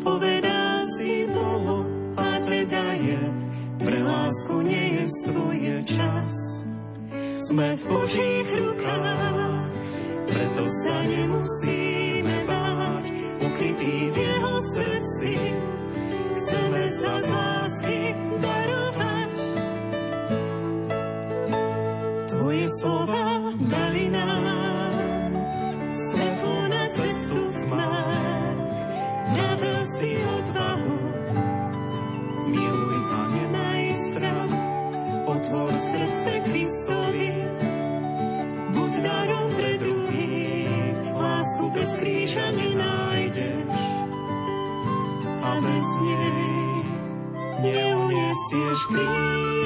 povedá 0.00 0.80
si 0.96 1.28
Bohu 1.28 1.84
a 2.16 2.28
teda 2.40 2.84
je, 3.04 3.22
pre 3.84 4.00
lásku 4.00 4.56
je 4.64 5.76
čas. 5.84 6.34
Sme 7.52 7.68
v 7.76 7.84
Božích 7.84 8.48
rukách, 8.48 9.76
preto 10.28 10.62
sa 10.84 10.96
nemusíme 11.04 12.27
ukrytý 13.58 14.14
v 14.14 14.16
jeho 14.22 14.54
srdci. 14.62 15.34
Chceme 16.38 16.82
sa 16.94 17.12
z 17.18 17.26
lásky 17.26 17.98
darovať. 18.38 19.34
Tvoje 22.30 22.66
slova 22.78 23.50
dali 23.58 24.14
nám 24.14 24.44
svetlo 25.90 26.58
na 26.70 26.84
cestu 26.86 27.42
v 27.50 27.58
tmách. 27.66 28.58
Vravel 29.34 29.82
si 29.90 30.10
odvahu, 30.38 30.98
miluj 32.46 32.98
a 33.10 33.20
nemaj 33.26 33.84
strach, 34.06 34.54
otvor 35.34 35.74
srdce 35.74 36.30
Kristovi, 36.46 37.07
nej 45.60 46.84
neuniesieš 47.62 48.80
kríž. 48.90 49.57